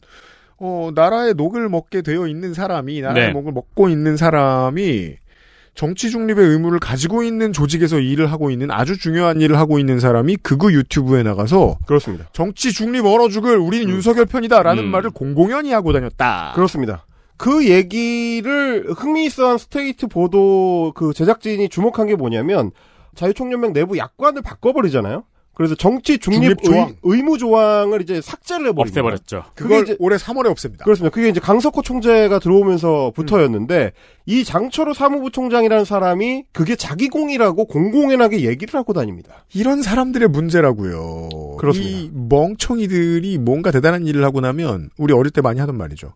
어, 0.57 0.89
나라의 0.93 1.35
녹을 1.35 1.69
먹게 1.69 2.01
되어 2.01 2.27
있는 2.27 2.53
사람이 2.53 3.01
나라의 3.01 3.27
네. 3.27 3.33
녹을 3.33 3.51
먹고 3.51 3.89
있는 3.89 4.17
사람이 4.17 5.15
정치 5.73 6.09
중립의 6.09 6.45
의무를 6.45 6.79
가지고 6.79 7.23
있는 7.23 7.53
조직에서 7.53 7.99
일을 7.99 8.31
하고 8.31 8.51
있는 8.51 8.71
아주 8.71 8.97
중요한 8.97 9.39
일을 9.41 9.57
하고 9.57 9.79
있는 9.79 9.99
사람이 9.99 10.37
극우 10.37 10.71
유튜브에 10.73 11.23
나가서 11.23 11.77
그렇습니다. 11.87 12.25
정치 12.33 12.73
중립 12.73 13.05
얼어 13.05 13.29
죽을 13.29 13.57
우리는 13.57 13.89
윤석열 13.89 14.25
편이다라는 14.25 14.83
음. 14.83 14.89
말을 14.89 15.11
공공연히 15.11 15.71
하고 15.71 15.93
다녔다. 15.93 16.51
그렇습니다. 16.55 17.05
그 17.37 17.67
얘기를 17.67 18.85
흥미있어한 18.91 19.57
스트레이트 19.57 20.07
보도 20.07 20.91
그 20.95 21.13
제작진이 21.13 21.69
주목한 21.69 22.07
게 22.07 22.15
뭐냐면 22.15 22.71
자유총연맹 23.15 23.73
내부 23.73 23.97
약관을 23.97 24.41
바꿔버리잖아요. 24.41 25.23
그래서 25.61 25.75
정치 25.75 26.17
중립, 26.17 26.41
중립 26.41 26.63
조항. 26.63 26.95
의, 27.03 27.21
무 27.21 27.37
조항을 27.37 28.01
이제 28.01 28.19
삭제를 28.21 28.69
해버립니다. 28.69 28.81
없애버렸죠. 29.01 29.43
그걸 29.55 29.83
이제- 29.83 29.95
올해 29.99 30.17
3월에 30.17 30.49
없앱니다. 30.49 30.85
그렇습니다. 30.85 31.13
그게 31.13 31.29
이제 31.29 31.39
강석호 31.39 31.81
총재가 31.83 32.39
들어오면서부터였는데 32.39 33.91
이 34.25 34.43
장철호 34.43 34.93
사무부 34.93 35.31
총장이라는 35.31 35.85
사람이 35.85 36.43
그게 36.51 36.75
자기 36.75 37.09
공이라고 37.09 37.65
공공연하게 37.65 38.41
얘기를 38.45 38.77
하고 38.79 38.93
다닙니다. 38.93 39.45
이런 39.53 39.81
사람들의 39.81 40.27
문제라고요. 40.29 41.57
그렇습니다. 41.57 41.91
이 41.91 42.09
멍청이들이 42.13 43.37
뭔가 43.37 43.71
대단한 43.71 44.05
일을 44.05 44.23
하고 44.23 44.41
나면 44.41 44.89
우리 44.97 45.13
어릴 45.13 45.31
때 45.31 45.41
많이 45.41 45.59
하던 45.59 45.77
말이죠. 45.77 46.13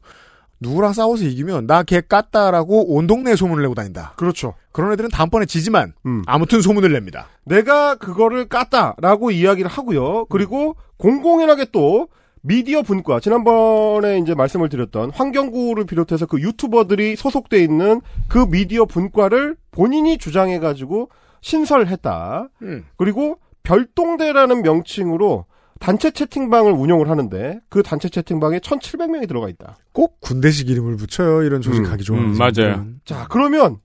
누구랑 0.61 0.93
싸워서 0.93 1.25
이기면 1.25 1.67
나 1.67 1.83
걔 1.83 2.01
깠다라고 2.01 2.85
온 2.87 3.07
동네에 3.07 3.35
소문을 3.35 3.61
내고 3.63 3.75
다닌다. 3.75 4.13
그렇죠. 4.15 4.53
그런 4.71 4.91
애들은 4.93 5.09
다음번에 5.09 5.45
지지만 5.45 5.93
음. 6.05 6.23
아무튼 6.25 6.61
소문을 6.61 6.91
냅니다. 6.91 7.27
내가 7.45 7.95
그거를 7.95 8.47
깠다라고 8.47 9.31
이야기를 9.33 9.69
하고요. 9.69 10.25
그리고 10.25 10.75
공공연하게 10.97 11.67
또 11.71 12.07
미디어 12.41 12.81
분과 12.83 13.19
지난번에 13.21 14.19
이제 14.19 14.35
말씀을 14.35 14.69
드렸던 14.69 15.11
환경구를 15.11 15.85
비롯해서 15.85 16.25
그 16.27 16.39
유튜버들이 16.39 17.15
소속돼 17.15 17.61
있는 17.63 18.01
그 18.27 18.45
미디어 18.49 18.85
분과를 18.85 19.55
본인이 19.71 20.17
주장해 20.17 20.59
가지고 20.59 21.09
신설했다. 21.41 22.49
음. 22.61 22.85
그리고 22.97 23.39
별동대라는 23.63 24.61
명칭으로 24.61 25.45
단체 25.79 26.11
채팅방을 26.11 26.71
운영을 26.71 27.09
하는데 27.09 27.59
그 27.69 27.83
단체 27.83 28.09
채팅방에 28.09 28.59
1,700명이 28.59 29.27
들어가 29.27 29.49
있다. 29.49 29.77
꼭 29.91 30.19
군대식 30.21 30.69
이름을 30.69 30.95
붙여요. 30.97 31.43
이런 31.43 31.61
조직하기 31.61 32.03
좋아하는 32.03 32.33
음, 32.33 32.37
맞아요. 32.37 32.85
자, 33.03 33.27
그러면 33.29 33.77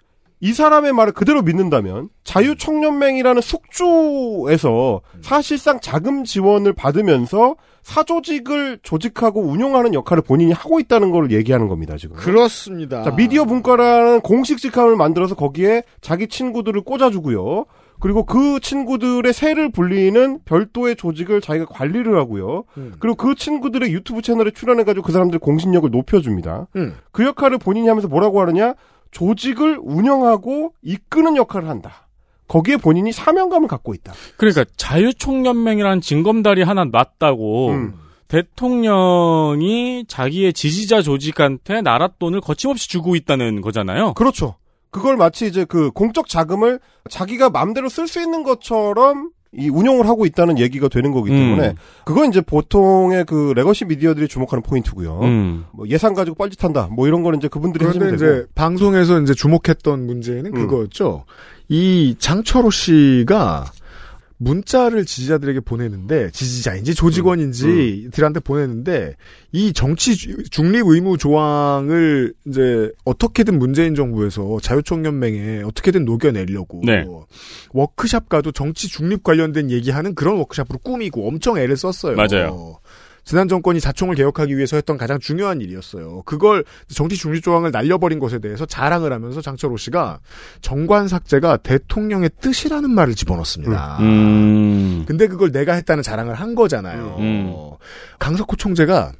이 0.42 0.54
사람의 0.54 0.94
말을 0.94 1.12
그대로 1.12 1.42
믿는다면 1.42 2.08
자유청년맹이라는 2.24 3.42
숙주에서 3.42 5.02
사실상 5.20 5.80
자금 5.80 6.24
지원을 6.24 6.72
받으면서 6.72 7.56
사조직을 7.82 8.78
조직하고 8.82 9.42
운영하는 9.42 9.92
역할을 9.94 10.22
본인이 10.22 10.52
하고 10.52 10.80
있다는 10.80 11.10
걸 11.10 11.30
얘기하는 11.32 11.68
겁니다, 11.68 11.96
지금. 11.98 12.16
그렇습니다. 12.16 13.02
자, 13.02 13.10
미디어 13.14 13.44
분과라는 13.44 14.20
공식 14.20 14.58
직함을 14.58 14.96
만들어서 14.96 15.34
거기에 15.34 15.82
자기 16.00 16.28
친구들을 16.28 16.80
꽂아주고요. 16.82 17.66
그리고 18.00 18.24
그 18.24 18.60
친구들의 18.60 19.32
세를 19.32 19.70
불리는 19.70 20.40
별도의 20.44 20.96
조직을 20.96 21.40
자기가 21.40 21.66
관리를 21.66 22.16
하고요. 22.18 22.64
음. 22.78 22.94
그리고 22.98 23.16
그 23.16 23.34
친구들의 23.34 23.92
유튜브 23.92 24.22
채널에 24.22 24.50
출연해가지고 24.50 25.04
그 25.04 25.12
사람들의 25.12 25.38
공신력을 25.40 25.90
높여줍니다. 25.90 26.68
음. 26.76 26.94
그 27.12 27.24
역할을 27.24 27.58
본인이 27.58 27.88
하면서 27.88 28.08
뭐라고 28.08 28.40
하느냐? 28.40 28.74
조직을 29.10 29.78
운영하고 29.82 30.72
이끄는 30.82 31.36
역할을 31.36 31.68
한다. 31.68 32.08
거기에 32.48 32.78
본인이 32.78 33.12
사명감을 33.12 33.68
갖고 33.68 33.94
있다. 33.94 34.12
그러니까 34.36 34.64
자유총연맹이라는 34.76 36.00
징검다리 36.00 36.62
하나 36.62 36.84
놨다고 36.84 37.68
음. 37.70 37.94
대통령이 38.26 40.04
자기의 40.06 40.52
지지자 40.52 41.02
조직한테 41.02 41.80
나라 41.82 42.08
돈을 42.18 42.40
거침없이 42.40 42.88
주고 42.88 43.16
있다는 43.16 43.60
거잖아요. 43.60 44.14
그렇죠. 44.14 44.54
그걸 44.90 45.16
마치 45.16 45.46
이제 45.46 45.64
그 45.64 45.90
공적 45.90 46.28
자금을 46.28 46.80
자기가 47.08 47.50
마음대로 47.50 47.88
쓸 47.88 48.08
수 48.08 48.20
있는 48.20 48.42
것처럼 48.42 49.30
이 49.52 49.68
운용을 49.68 50.06
하고 50.06 50.26
있다는 50.26 50.58
얘기가 50.58 50.88
되는 50.88 51.10
거기 51.10 51.30
때문에 51.30 51.70
음. 51.70 51.74
그건 52.04 52.28
이제 52.28 52.40
보통의 52.40 53.24
그 53.24 53.52
legacy 53.56 53.84
미디어들이 53.84 54.28
주목하는 54.28 54.62
포인트고요. 54.62 55.20
음. 55.22 55.64
뭐 55.72 55.88
예산 55.88 56.14
가지고 56.14 56.36
뻘짓한다. 56.36 56.88
뭐 56.92 57.08
이런 57.08 57.24
거는 57.24 57.40
이제 57.40 57.48
그분들이 57.48 57.84
그런데 57.84 58.14
이제 58.14 58.26
되고. 58.26 58.46
방송에서 58.54 59.20
이제 59.20 59.34
주목했던 59.34 60.06
문제는 60.06 60.46
음. 60.46 60.52
그거였죠. 60.52 61.24
이 61.68 62.14
장철호 62.18 62.70
씨가 62.70 63.72
문자를 64.42 65.04
지지자들에게 65.04 65.60
보내는데 65.60 66.30
지지자인지 66.30 66.94
조직원인지 66.94 68.08
들한테 68.10 68.40
보내는데 68.40 69.16
이 69.52 69.74
정치 69.74 70.16
주- 70.16 70.42
중립 70.48 70.86
의무 70.86 71.18
조항을 71.18 72.32
이제 72.46 72.90
어떻게든 73.04 73.58
문재인 73.58 73.94
정부에서 73.94 74.58
자유총연맹에 74.62 75.62
어떻게든 75.64 76.06
녹여내려고 76.06 76.80
네. 76.86 77.04
워크샵 77.74 78.30
가도 78.30 78.50
정치 78.50 78.88
중립 78.88 79.22
관련된 79.22 79.70
얘기하는 79.70 80.14
그런 80.14 80.36
워크샵으로 80.38 80.78
꾸미고 80.78 81.28
엄청 81.28 81.58
애를 81.58 81.76
썼어요. 81.76 82.16
맞아요. 82.16 82.78
지난 83.30 83.46
정권이 83.46 83.78
자총을 83.78 84.16
개혁하기 84.16 84.56
위해서 84.56 84.74
했던 84.74 84.98
가장 84.98 85.20
중요한 85.20 85.60
일이었어요. 85.60 86.22
그걸 86.22 86.64
정치 86.92 87.16
중립 87.16 87.44
조항을 87.44 87.70
날려버린 87.70 88.18
것에 88.18 88.40
대해서 88.40 88.66
자랑을 88.66 89.12
하면서 89.12 89.40
장철호 89.40 89.76
씨가 89.76 90.18
정관 90.62 91.06
삭제가 91.06 91.58
대통령의 91.58 92.30
뜻이라는 92.40 92.90
말을 92.90 93.14
집어넣습니다. 93.14 93.98
음. 94.00 95.04
근데 95.06 95.28
그걸 95.28 95.52
내가 95.52 95.74
했다는 95.74 96.02
자랑을 96.02 96.34
한 96.34 96.56
거잖아요. 96.56 97.18
음. 97.20 97.54
강석호 98.18 98.56
총재가 98.56 99.12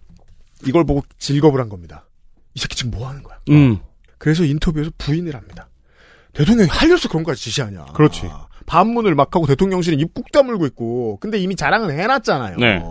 이걸 0.66 0.84
보고 0.84 1.04
질겁을 1.18 1.60
한 1.60 1.68
겁니다. 1.68 2.08
이 2.54 2.58
새끼 2.58 2.74
지금 2.74 2.90
뭐 2.90 3.08
하는 3.08 3.22
거야? 3.22 3.38
음. 3.50 3.78
그래서 4.18 4.42
인터뷰에서 4.42 4.90
부인을 4.98 5.36
합니다. 5.36 5.68
대통령이 6.32 6.68
할려서 6.68 7.08
그런 7.08 7.22
거까지 7.22 7.44
지시하냐. 7.44 7.84
그렇지. 7.94 8.28
반문을 8.66 9.14
막 9.14 9.36
하고 9.36 9.46
대통령실은 9.46 10.00
입꾹 10.00 10.32
다물고 10.32 10.66
있고, 10.66 11.18
근데 11.20 11.38
이미 11.38 11.54
자랑을 11.54 11.92
해놨잖아요. 11.92 12.56
네. 12.56 12.82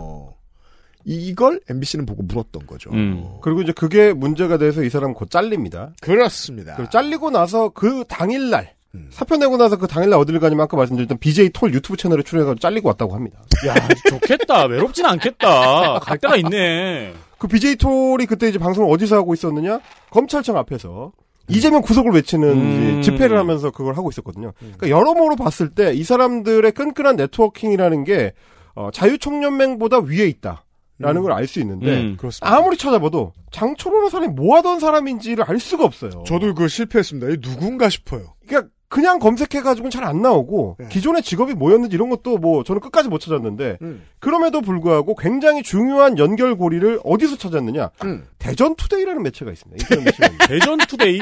이걸 1.04 1.60
MBC는 1.68 2.06
보고 2.06 2.22
물었던 2.22 2.66
거죠. 2.66 2.90
음. 2.92 3.24
그리고 3.42 3.62
이제 3.62 3.72
그게 3.72 4.12
문제가 4.12 4.58
돼서 4.58 4.82
이 4.82 4.90
사람 4.90 5.14
곧 5.14 5.30
잘립니다. 5.30 5.92
그렇습니다. 6.00 6.74
그리고 6.76 6.90
잘리고 6.90 7.30
나서 7.30 7.70
그 7.70 8.04
당일날 8.08 8.74
음. 8.94 9.08
사표 9.10 9.36
내고 9.36 9.56
나서 9.56 9.76
그 9.76 9.86
당일날 9.86 10.18
어디를 10.18 10.40
가냐면 10.40 10.64
아까 10.64 10.76
말씀드렸던 10.76 11.18
BJ 11.18 11.50
톨 11.50 11.72
유튜브 11.72 11.96
채널에 11.96 12.22
출연해가지고 12.22 12.58
잘리고 12.60 12.88
왔다고 12.88 13.14
합니다. 13.14 13.40
야, 13.66 13.74
좋겠다. 14.10 14.64
외롭진 14.66 15.06
않겠다. 15.06 16.00
갈 16.00 16.18
데가 16.18 16.36
있네. 16.36 17.14
그 17.38 17.46
BJ 17.48 17.76
톨이 17.76 18.26
그때 18.26 18.48
이제 18.48 18.58
방송을 18.58 18.92
어디서 18.92 19.16
하고 19.16 19.32
있었느냐? 19.32 19.80
검찰청 20.10 20.56
앞에서 20.58 21.12
이재명 21.48 21.80
구속을 21.82 22.12
외치는 22.12 22.48
음. 22.48 22.98
이제 23.00 23.10
집회를 23.12 23.38
하면서 23.38 23.70
그걸 23.70 23.96
하고 23.96 24.10
있었거든요. 24.10 24.52
그러니까 24.58 24.88
여러모로 24.90 25.36
봤을 25.36 25.70
때 25.70 25.92
이 25.94 26.04
사람들의 26.04 26.70
끈끈한 26.72 27.16
네트워킹이라는 27.16 28.04
게 28.04 28.32
어, 28.74 28.90
자유총연맹보다 28.92 29.98
위에 30.00 30.26
있다 30.26 30.64
라는 31.00 31.22
걸 31.22 31.38
알 31.38 31.46
수 31.46 31.60
있는데 31.60 32.00
음. 32.00 32.16
그렇습니다. 32.18 32.56
아무리 32.56 32.76
찾아봐도 32.76 33.32
장철호라는 33.52 34.10
사람이 34.10 34.34
뭐 34.34 34.56
하던 34.56 34.80
사람인지를 34.80 35.44
알 35.46 35.58
수가 35.58 35.84
없어요. 35.84 36.10
저도 36.26 36.54
그거 36.54 36.68
실패했습니다. 36.68 37.30
이 37.30 37.36
누군가 37.40 37.88
싶어요. 37.88 38.34
그러니까 38.46 38.70
그냥 38.88 39.18
검색해가지고는 39.20 39.90
잘 39.90 40.04
안 40.04 40.20
나오고 40.20 40.76
네. 40.80 40.88
기존의 40.88 41.22
직업이 41.22 41.54
뭐였는지 41.54 41.94
이런 41.94 42.10
것도 42.10 42.38
뭐 42.38 42.64
저는 42.64 42.80
끝까지 42.80 43.08
못 43.08 43.18
찾았는데 43.20 43.78
음. 43.82 44.02
그럼에도 44.18 44.60
불구하고 44.60 45.14
굉장히 45.14 45.62
중요한 45.62 46.18
연결고리를 46.18 46.98
어디서 47.04 47.36
찾았느냐 47.36 47.90
음. 48.04 48.26
대전투데이라는 48.38 49.22
매체가 49.22 49.52
있습니다. 49.52 49.82
인터넷 49.84 50.04
매체가 50.04 50.26
있는데 50.26 50.46
대전 50.48 50.78
투데이? 50.78 51.20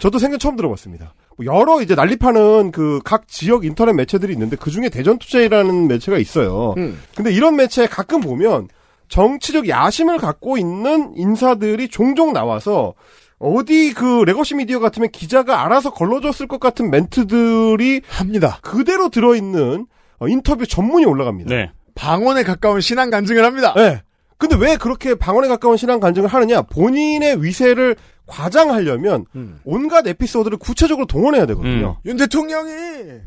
저도 0.00 0.18
생전 0.18 0.38
처음 0.38 0.56
들어봤습니다. 0.56 1.14
뭐 1.36 1.46
여러 1.46 1.80
이제 1.82 1.94
난립하는 1.94 2.72
그 2.72 3.00
각 3.04 3.28
지역 3.28 3.64
인터넷 3.64 3.92
매체들이 3.92 4.32
있는데 4.32 4.56
그 4.56 4.70
중에 4.70 4.88
대전투데이라는 4.88 5.88
매체가 5.88 6.18
있어요. 6.18 6.74
음. 6.76 7.00
근데 7.14 7.32
이런 7.32 7.56
매체에 7.56 7.86
가끔 7.86 8.20
보면 8.20 8.68
정치적 9.08 9.68
야심을 9.68 10.18
갖고 10.18 10.58
있는 10.58 11.12
인사들이 11.16 11.88
종종 11.88 12.32
나와서 12.32 12.94
어디 13.38 13.94
그 13.94 14.24
legacy 14.26 14.54
미디어 14.56 14.80
같으면 14.80 15.10
기자가 15.10 15.64
알아서 15.64 15.90
걸러줬을 15.92 16.48
것 16.48 16.58
같은 16.60 16.90
멘트들이 16.90 18.02
합니다. 18.08 18.58
그대로 18.62 19.08
들어있는 19.08 19.86
어, 20.18 20.28
인터뷰 20.28 20.66
전문이 20.66 21.04
올라갑니다. 21.06 21.54
네. 21.54 21.70
방언에 21.94 22.42
가까운 22.42 22.80
신앙 22.80 23.10
간증을 23.10 23.44
합니다. 23.44 23.72
네. 23.76 24.02
근데 24.36 24.56
왜 24.56 24.76
그렇게 24.76 25.14
방언에 25.14 25.48
가까운 25.48 25.76
신앙 25.76 26.00
간증을 26.00 26.28
하느냐? 26.28 26.62
본인의 26.62 27.42
위세를 27.42 27.96
과장하려면 28.28 29.24
음. 29.34 29.60
온갖 29.64 30.06
에피소드를 30.06 30.58
구체적으로 30.58 31.06
동원해야 31.06 31.46
되거든요. 31.46 31.98
윤 32.04 32.16
대통령이 32.16 33.20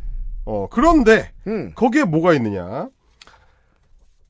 어, 0.46 0.68
그런데 0.72 1.32
음. 1.48 1.72
거기에 1.76 2.04
뭐가 2.04 2.34
있느냐? 2.34 2.88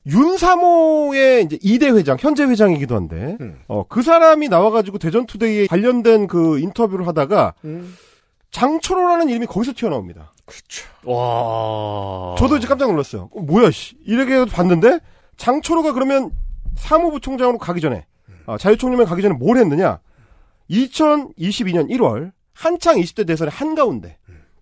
윤사모의 0.04 1.44
이제 1.44 1.56
2대 1.58 1.96
회장, 1.96 2.16
현재 2.18 2.42
회장이기도 2.44 2.96
한데, 2.96 3.36
음. 3.40 3.60
어, 3.68 3.84
그 3.88 4.02
사람이 4.02 4.48
나와가지고 4.48 4.98
대전투데이에 4.98 5.68
관련된 5.68 6.26
그 6.26 6.58
인터뷰를 6.58 7.06
하다가, 7.06 7.54
음. 7.64 7.94
장철호라는 8.50 9.28
이름이 9.28 9.46
거기서 9.46 9.72
튀어나옵니다. 9.76 10.32
와. 11.04 12.34
저도 12.36 12.56
이제 12.56 12.66
깜짝 12.66 12.90
놀랐어요. 12.90 13.30
어, 13.32 13.40
뭐야, 13.40 13.70
씨. 13.70 13.96
이렇게 14.04 14.44
봤는데, 14.44 14.98
장철호가 15.36 15.92
그러면 15.92 16.32
사무부 16.74 17.20
총장으로 17.20 17.58
가기 17.58 17.80
전에, 17.80 18.04
아, 18.46 18.58
자유총연맹 18.58 19.06
가기 19.06 19.22
전에 19.22 19.34
뭘 19.34 19.56
했느냐? 19.56 20.00
2022년 20.72 21.90
1월, 21.90 22.32
한창 22.54 22.96
20대 22.96 23.26
대선의 23.26 23.52
한가운데, 23.52 24.16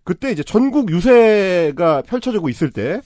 그때 0.05 0.31
이제 0.31 0.43
전국 0.43 0.91
유세가 0.91 2.03
펼쳐지고 2.03 2.49
있을 2.49 2.71
때, 2.71 3.01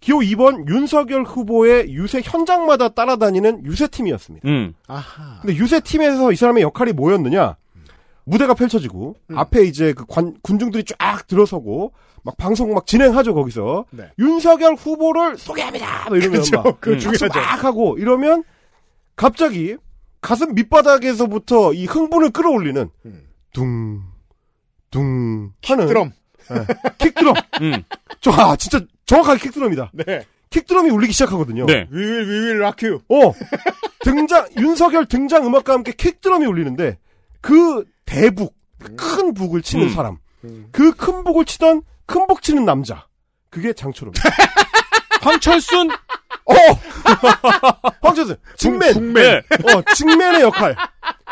기호 0.00 0.18
2번 0.18 0.68
윤석열 0.68 1.22
후보의 1.22 1.92
유세 1.94 2.20
현장마다 2.22 2.88
따라다니는 2.88 3.64
유세팀이었습니다. 3.64 4.48
음. 4.48 4.74
아하. 4.88 5.40
근데 5.40 5.54
유세팀에서 5.54 6.32
이 6.32 6.36
사람의 6.36 6.64
역할이 6.64 6.92
뭐였느냐? 6.92 7.56
무대가 8.24 8.54
펼쳐지고 8.54 9.16
앞에 9.34 9.62
이제 9.62 9.92
그 9.92 10.04
관, 10.06 10.34
군중들이 10.42 10.84
쫙 10.84 11.26
들어서고 11.26 11.92
막 12.22 12.36
방송 12.36 12.72
막 12.72 12.86
진행하죠 12.86 13.34
거기서 13.34 13.86
네. 13.90 14.10
윤석열 14.18 14.74
후보를 14.74 15.36
소개합니다. 15.36 16.08
막 16.08 16.16
이러면 16.16 16.30
그렇죠. 16.30 16.56
막 16.56 16.80
그거 16.80 16.96
박수 16.96 17.18
중요하죠. 17.18 17.40
막 17.40 17.64
하고 17.64 17.98
이러면 17.98 18.44
갑자기 19.16 19.76
가슴 20.22 20.54
밑바닥에서부터 20.54 21.74
이 21.74 21.84
흥분을 21.84 22.30
끌어올리는 22.30 22.88
음. 23.04 23.28
둥, 23.52 24.02
둥 24.90 25.52
하는 25.64 25.86
드럼. 25.86 26.12
킥드럼. 26.98 27.34
음. 27.60 27.82
저, 28.20 28.30
아, 28.32 28.56
진짜 28.56 28.80
정확하게 29.04 29.40
킥드럼이다. 29.40 29.90
네. 30.06 30.24
킥드럼이 30.50 30.90
울리기 30.90 31.12
시작하거든요. 31.12 31.66
네. 31.66 31.86
We 31.92 32.02
will, 32.02 32.28
we 32.30 32.36
will 32.40 32.58
rock 32.60 32.88
you. 32.88 33.00
어, 33.08 33.32
등장, 34.00 34.46
윤석열 34.58 35.06
등장 35.06 35.46
음악과 35.46 35.72
함께 35.74 35.92
킥드럼이 35.92 36.46
울리는데, 36.46 36.98
그 37.40 37.84
대북, 38.04 38.54
큰 38.96 39.32
북을 39.34 39.62
치는 39.62 39.86
음. 39.88 39.92
사람, 39.92 40.18
그 40.72 40.92
큰 40.92 41.24
북을 41.24 41.44
치던 41.44 41.82
큰 42.06 42.26
북 42.26 42.42
치는 42.42 42.64
남자, 42.64 43.06
그게 43.50 43.72
장철호. 43.72 44.12
황철순? 45.22 45.90
어! 45.90 46.54
황철순, 48.02 48.36
직맨. 48.56 48.92
북맨. 48.92 49.36
어, 49.38 49.94
직맨의 49.94 50.42
역할. 50.42 50.76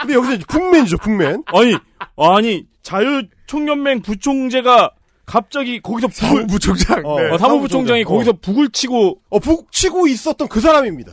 근데 0.01 0.15
여기서 0.15 0.35
이제 0.35 0.45
북맨이죠, 0.49 0.99
북맨. 0.99 1.43
아니, 1.47 1.77
아니, 2.17 2.67
자유총연맹 2.83 4.03
부총재가 4.03 4.93
갑자기 5.27 5.81
거기서 5.81 6.09
북을, 6.09 6.29
사무부 6.29 6.59
총장. 6.59 7.03
어, 7.05 7.21
네. 7.21 7.31
어, 7.31 7.39
사무부 7.39 7.69
총장이 7.69 8.03
어. 8.03 8.05
거기서 8.05 8.33
북을 8.41 8.71
치고, 8.71 9.21
어, 9.29 9.39
북 9.39 9.71
치고 9.73 10.07
있었던 10.07 10.49
그 10.49 10.61
사람입니다. 10.61 11.13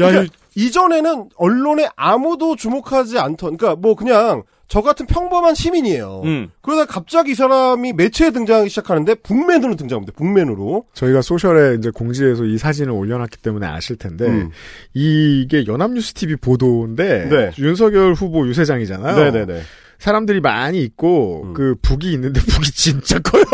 야, 0.00 0.10
그러니까 0.10 0.34
이전에는 0.54 1.30
언론에 1.36 1.88
아무도 1.96 2.56
주목하지 2.56 3.18
않던, 3.18 3.56
그러니까 3.56 3.80
뭐 3.80 3.94
그냥 3.94 4.42
저 4.68 4.82
같은 4.82 5.06
평범한 5.06 5.54
시민이에요. 5.54 6.20
음. 6.24 6.48
그러다 6.60 6.84
갑자기 6.84 7.32
이 7.32 7.34
사람이 7.34 7.94
매체에 7.94 8.30
등장하기 8.30 8.68
시작하는데 8.68 9.14
북맨으로 9.16 9.76
등장합니다. 9.76 10.12
북맨으로. 10.16 10.84
저희가 10.92 11.22
소셜에 11.22 11.76
이제 11.78 11.90
공지에서 11.90 12.44
이 12.44 12.58
사진을 12.58 12.92
올려놨기 12.92 13.38
때문에 13.38 13.66
아실 13.66 13.96
텐데 13.96 14.26
음. 14.26 14.50
이게 14.92 15.66
연합뉴스 15.66 16.12
TV 16.12 16.36
보도인데 16.36 17.28
네. 17.30 17.50
윤석열 17.58 18.12
후보 18.12 18.46
유세장이잖아요. 18.46 19.16
네네네. 19.16 19.62
사람들이 19.98 20.40
많이 20.40 20.82
있고 20.82 21.44
음. 21.46 21.54
그 21.54 21.74
북이 21.82 22.12
있는데 22.12 22.38
북이 22.46 22.70
진짜 22.70 23.18
커요. 23.20 23.44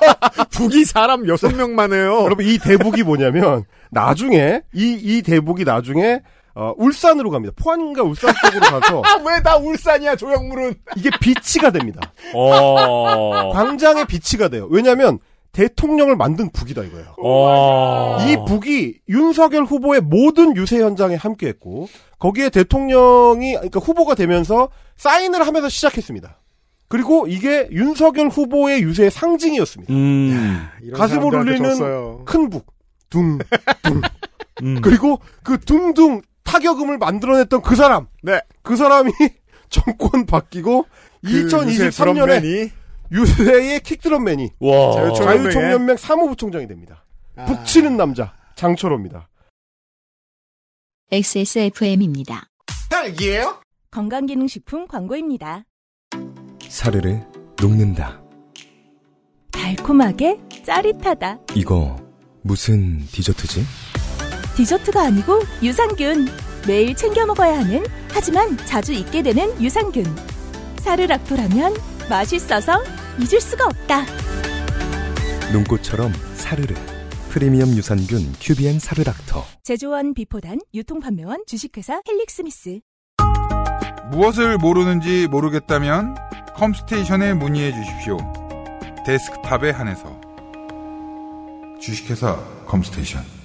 북이 0.52 0.84
사람 0.86 1.28
여섯 1.28 1.54
명만 1.54 1.92
해요. 1.92 2.22
여러분 2.24 2.46
이 2.46 2.58
대북이 2.58 3.02
뭐냐면 3.02 3.64
나중에 3.90 4.62
이 4.74 4.98
이 5.02 5.22
대북이 5.22 5.64
나중에 5.64 6.22
어, 6.54 6.72
울산으로 6.76 7.30
갑니다. 7.30 7.54
포항과 7.56 8.02
울산 8.02 8.34
쪽으로 8.44 8.80
가서 8.80 9.02
아, 9.06 9.16
왜나 9.24 9.56
울산이야 9.56 10.16
조영물은? 10.16 10.74
이게 10.96 11.10
비치가 11.20 11.70
됩니다. 11.70 12.12
어. 12.34 13.50
광장의 13.52 14.06
비치가 14.06 14.48
돼요. 14.48 14.68
왜냐하면 14.70 15.18
대통령을 15.52 16.16
만든 16.16 16.50
북이다 16.50 16.82
이거예요. 16.82 17.14
어. 17.22 18.18
이 18.26 18.36
북이 18.46 19.00
윤석열 19.08 19.64
후보의 19.64 20.00
모든 20.00 20.56
유세 20.56 20.80
현장에 20.80 21.14
함께했고 21.14 21.88
거기에 22.18 22.48
대통령이 22.50 23.52
그러니까 23.54 23.80
후보가 23.80 24.14
되면서 24.14 24.68
사인을 24.96 25.46
하면서 25.46 25.68
시작했습니다. 25.68 26.38
그리고 26.88 27.26
이게 27.26 27.68
윤석열 27.70 28.28
후보의 28.28 28.82
유세의 28.82 29.10
상징이었습니다. 29.10 29.92
음. 29.92 30.68
가슴을 30.94 31.34
울리는. 31.34 32.24
큰 32.24 32.50
북, 32.50 32.66
둥, 33.08 33.38
둥. 33.82 34.02
음. 34.62 34.80
그리고 34.82 35.18
그 35.42 35.58
둥둥 35.58 36.20
타격음을 36.52 36.98
만들어냈던 36.98 37.62
그 37.62 37.74
사람. 37.76 38.08
네. 38.22 38.40
그 38.62 38.76
사람이 38.76 39.10
정권 39.70 40.26
바뀌고 40.26 40.84
그 41.24 41.30
유세 41.30 41.56
2023년에 41.56 42.14
드럼맨이 42.14 42.70
유세의 43.10 43.80
킥드럼맨이 43.80 44.50
자유총연맹 45.16 45.96
사무부총장이 45.96 46.66
됩니다. 46.66 47.04
아. 47.36 47.46
북치는 47.46 47.96
남자 47.96 48.34
장철호입니다. 48.56 49.28
XSFM입니다. 51.10 52.48
딸기예요? 52.90 53.60
건강기능식품 53.90 54.86
광고입니다. 54.86 55.64
사르르 56.68 57.18
녹는다. 57.60 58.22
달콤하게 59.50 60.38
짜릿하다. 60.64 61.38
이거 61.54 61.96
무슨 62.42 62.98
디저트지? 63.06 63.62
디저트가 64.56 65.02
아니고 65.02 65.40
유산균. 65.62 66.28
매일 66.66 66.94
챙겨 66.94 67.26
먹어야 67.26 67.58
하는 67.58 67.84
하지만 68.10 68.56
자주 68.58 68.92
잊게 68.92 69.22
되는 69.22 69.60
유산균. 69.60 70.04
사르락토라면 70.80 71.74
맛있어서 72.08 72.82
잊을 73.18 73.40
수가 73.40 73.66
없다. 73.66 74.04
눈꽃처럼 75.52 76.12
사르르. 76.34 76.74
프리미엄 77.30 77.70
유산균 77.70 78.34
큐비엔 78.40 78.78
사르락터. 78.78 79.44
제조원 79.62 80.12
비포단 80.14 80.58
유통판매원 80.74 81.44
주식회사 81.46 82.02
헬릭스미스. 82.06 82.80
무엇을 84.10 84.58
모르는지 84.58 85.26
모르겠다면 85.28 86.14
컴스테이션에 86.54 87.32
문의해 87.34 87.72
주십시오. 87.72 88.18
데스크탑에 89.06 89.70
한해서 89.70 90.20
주식회사 91.80 92.36
컴스테이션 92.66 93.41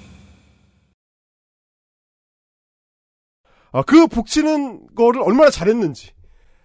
그 3.86 4.06
북치는 4.06 4.80
거를 4.96 5.22
얼마나 5.22 5.50
잘했는지 5.50 6.10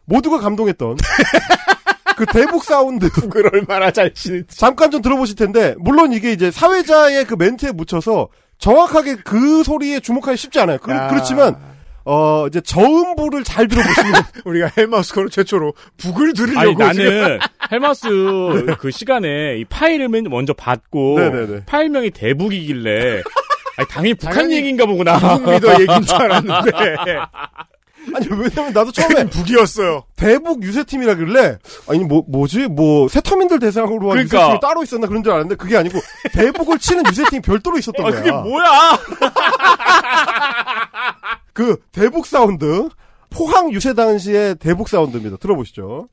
모두가 0.06 0.40
감동했던 0.40 0.98
그 2.18 2.26
대북 2.28 2.64
사운드 2.64 3.10
그걸 3.10 3.50
얼마나 3.54 3.92
잘 3.92 4.14
치는지. 4.14 4.56
잠깐 4.58 4.92
좀 4.92 5.02
들어보실 5.02 5.36
텐데 5.36 5.76
물론 5.80 6.14
이게 6.14 6.32
이제 6.32 6.52
사회자의 6.52 7.26
그 7.26 7.36
멘트에 7.36 7.72
묻혀서 7.72 8.30
정확하게 8.60 9.16
그 9.24 9.64
소리에 9.64 10.00
주목하기 10.00 10.38
쉽지 10.38 10.60
않아요. 10.60 10.78
그, 10.78 10.92
야. 10.92 11.08
그렇지만 11.08 11.56
어 12.06 12.48
이제 12.48 12.60
저음부를 12.62 13.44
잘 13.44 13.68
들어보시면 13.68 14.14
우리가 14.46 14.72
헬마우스 14.78 15.11
코너 15.11 15.30
최초로 15.30 15.74
북을 15.98 16.34
들으려고 16.34 16.84
아니 16.84 17.04
나는 17.04 17.40
헬마우스 17.72 18.08
그 18.78 18.92
시간에 18.92 19.58
이 19.58 19.66
파일을 19.66 20.10
맨 20.10 20.24
먼저 20.26 20.54
받고 20.54 21.20
네네네. 21.20 21.66
파일명이 21.66 22.12
대북이길래 22.12 23.24
아니, 23.78 23.88
당연히 23.88 24.14
북한 24.14 24.36
당연히 24.36 24.56
얘기인가 24.58 24.86
보구나. 24.86 25.18
미국 25.38 25.52
리더 25.52 25.82
얘기인 25.82 26.02
줄 26.04 26.16
알았는데 26.16 26.72
아니 28.16 28.28
왜냐면 28.30 28.74
나도 28.74 28.92
처음에 28.96 29.30
북이었어요. 29.30 30.04
대북 30.16 30.64
유세팀이라길래 30.64 31.58
아니 31.88 32.00
뭐 32.00 32.24
뭐지 32.28 32.68
뭐 32.68 33.08
세터민들 33.08 33.60
대상으로 33.60 34.12
한 34.12 34.18
그러니까. 34.18 34.38
유세팀이 34.38 34.60
따로 34.60 34.84
있었나 34.84 35.08
그런 35.08 35.24
줄 35.24 35.32
알았는데 35.32 35.56
그게 35.56 35.78
아니고 35.78 36.00
대북을 36.34 36.80
치는 36.80 37.04
유세팀이 37.08 37.42
별도로 37.42 37.78
있었던 37.78 38.06
아, 38.06 38.10
거야. 38.10 38.20
그게 38.20 38.32
뭐야? 38.32 39.00
그 41.54 41.78
대북 41.92 42.26
사운드 42.26 42.90
포항 43.30 43.72
유세 43.72 43.94
당시의 43.94 44.56
대북 44.56 44.90
사운드입니다. 44.90 45.38
들어보시죠. 45.38 46.08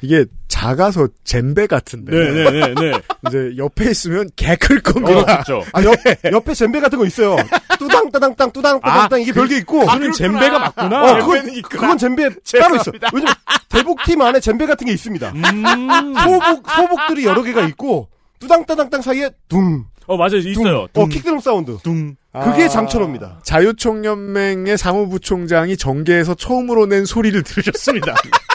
이게 0.00 0.26
작아서 0.46 1.08
잼배 1.24 1.66
같은데. 1.66 2.12
네네네네. 2.12 2.92
이제 3.26 3.54
옆에 3.56 3.90
있으면 3.90 4.28
개클 4.36 4.78
어, 4.78 4.80
겁니다. 4.82 5.42
그렇죠. 5.44 5.64
아, 5.72 5.82
옆, 5.82 5.94
옆에 6.32 6.54
잼배 6.54 6.80
같은 6.80 6.98
거 6.98 7.06
있어요. 7.06 7.36
뚜당, 7.78 8.10
따당땅, 8.10 8.52
뚜당, 8.52 8.80
따당땅, 8.80 9.20
이게 9.20 9.32
별게 9.32 9.56
있고. 9.58 9.88
아, 9.90 9.98
그는 9.98 10.12
잼배가 10.12 10.58
맞구나. 10.58 11.02
어, 11.02 11.18
그건, 11.18 11.62
그건 11.62 11.98
잼배 11.98 12.28
따로 12.60 12.76
있어. 12.76 12.92
왜냐면, 13.12 13.34
대북팀 13.68 14.22
안에 14.22 14.40
잼배 14.40 14.66
같은 14.66 14.86
게 14.86 14.92
있습니다. 14.92 15.32
음. 15.32 16.14
소복, 16.14 16.70
소복들이 16.70 17.24
여러 17.24 17.42
개가 17.42 17.66
있고, 17.68 18.08
뚜당, 18.38 18.64
따당땅 18.64 19.02
사이에 19.02 19.30
둥. 19.48 19.84
어, 20.06 20.16
맞아요. 20.16 20.38
있어요. 20.38 20.86
둥. 20.92 21.02
어, 21.02 21.06
킥드럼 21.06 21.40
사운드. 21.40 21.76
둥. 21.82 22.16
그게 22.32 22.64
아. 22.64 22.68
장철호입니다. 22.68 23.40
자유총연맹의 23.42 24.78
사무부총장이 24.78 25.76
정계에서 25.76 26.34
처음으로 26.34 26.86
낸 26.86 27.04
소리를 27.04 27.42
들으셨습니다. 27.42 28.14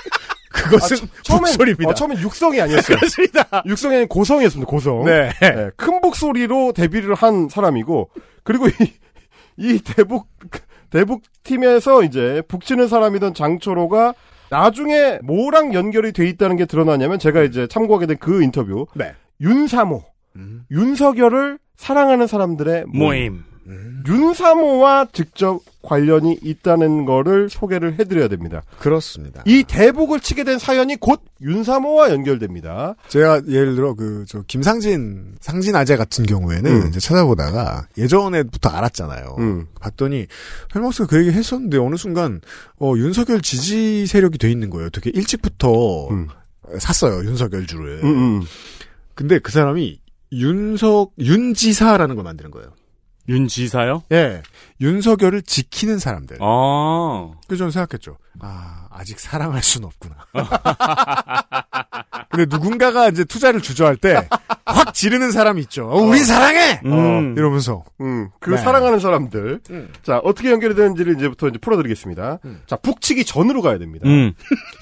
그것은 0.53 0.97
처음엔, 1.23 1.43
북소리입니다. 1.45 1.89
어, 1.89 1.93
처음엔 1.93 2.19
육성이 2.19 2.61
아니었어요. 2.61 2.97
그렇습니다. 2.97 3.63
육성이 3.65 3.95
아니라 3.95 4.07
고성이었습니다, 4.07 4.69
고성. 4.69 5.03
네. 5.05 5.31
네, 5.41 5.71
큰 5.75 5.99
북소리로 5.99 6.73
데뷔를 6.73 7.15
한 7.15 7.49
사람이고, 7.49 8.09
그리고 8.43 8.67
이, 8.67 8.73
이 9.57 9.79
대북, 9.79 10.27
대북 10.89 11.23
팀에서 11.43 12.03
이제 12.03 12.41
북치는 12.47 12.87
사람이던 12.87 13.33
장철호가 13.33 14.13
나중에 14.49 15.19
뭐랑 15.23 15.73
연결이 15.73 16.11
돼 16.13 16.27
있다는 16.27 16.55
게 16.55 16.65
드러나냐면 16.65 17.17
제가 17.17 17.41
이제 17.43 17.67
참고하게 17.67 18.05
된 18.05 18.17
그 18.19 18.43
인터뷰. 18.43 18.85
네. 18.93 19.13
윤사모. 19.41 20.03
윤석열을 20.71 21.57
사랑하는 21.75 22.27
사람들의 22.27 22.85
모임. 22.87 22.99
모임. 22.99 23.43
윤사모와 24.07 25.07
직접 25.13 25.61
관련이 25.81 26.39
있다는 26.41 27.05
거를 27.05 27.49
소개를 27.49 27.99
해드려야 27.99 28.29
됩니다. 28.29 28.63
그렇습니다. 28.79 29.43
이 29.45 29.63
대북을 29.63 30.21
치게 30.21 30.45
된 30.45 30.57
사연이 30.57 30.95
곧 30.95 31.21
윤사모와 31.41 32.11
연결됩니다. 32.11 32.95
제가 33.09 33.41
예를 33.47 33.75
들어 33.75 33.93
그 33.93 34.23
저 34.27 34.41
김상진 34.47 35.35
상진 35.39 35.75
아재 35.75 35.95
같은 35.95 36.25
경우에는 36.25 36.71
음. 36.71 36.87
이제 36.87 36.99
찾아보다가 36.99 37.87
예전에부터 37.97 38.69
알았잖아요. 38.69 39.35
음. 39.39 39.67
봤더니 39.79 40.27
헬마우스가 40.73 41.07
그 41.07 41.19
얘기 41.19 41.31
했었는데 41.31 41.77
어느 41.77 41.95
순간 41.95 42.41
어 42.79 42.93
윤석열 42.95 43.41
지지 43.41 44.07
세력이 44.07 44.37
돼 44.37 44.49
있는 44.49 44.69
거예요. 44.69 44.89
되게 44.89 45.11
일찍부터 45.13 46.09
음. 46.09 46.27
샀어요 46.79 47.23
윤석열 47.25 47.67
주를. 47.67 47.99
음, 48.03 48.07
음. 48.39 48.41
근데 49.15 49.39
그 49.39 49.51
사람이 49.51 49.99
윤석 50.31 51.11
윤지사라는 51.19 52.15
걸 52.15 52.23
만드는 52.23 52.49
거예요. 52.51 52.69
윤 53.29 53.47
지사요? 53.47 54.03
예, 54.11 54.41
윤석열을 54.81 55.43
지키는 55.43 55.97
사람들. 55.99 56.37
아. 56.41 57.31
그래서 57.47 57.59
저는 57.59 57.71
생각했죠. 57.71 58.17
아, 58.39 58.87
아직 58.89 59.19
사랑할 59.19 59.63
수는 59.63 59.87
없구나. 59.87 60.15
근데 62.29 62.45
누군가가 62.49 63.09
이제 63.09 63.23
투자를 63.23 63.61
주저할 63.61 63.95
때 63.97 64.27
확 64.65 64.93
지르는 64.93 65.31
사람이 65.31 65.61
있죠. 65.63 65.87
어, 65.87 66.01
우리 66.01 66.19
사랑해! 66.19 66.79
음. 66.85 66.91
어, 66.93 67.33
이러면서. 67.37 67.83
음, 68.01 68.29
그 68.39 68.51
네. 68.51 68.57
사랑하는 68.57 68.99
사람들. 68.99 69.59
음. 69.69 69.89
자, 70.03 70.19
어떻게 70.23 70.51
연결이 70.51 70.73
되는지를 70.75 71.15
이제부터 71.17 71.49
이제 71.49 71.57
풀어드리겠습니다. 71.59 72.39
자, 72.65 72.75
북치기 72.77 73.25
전으로 73.25 73.61
가야 73.61 73.77
됩니다. 73.77 74.07
음. 74.07 74.33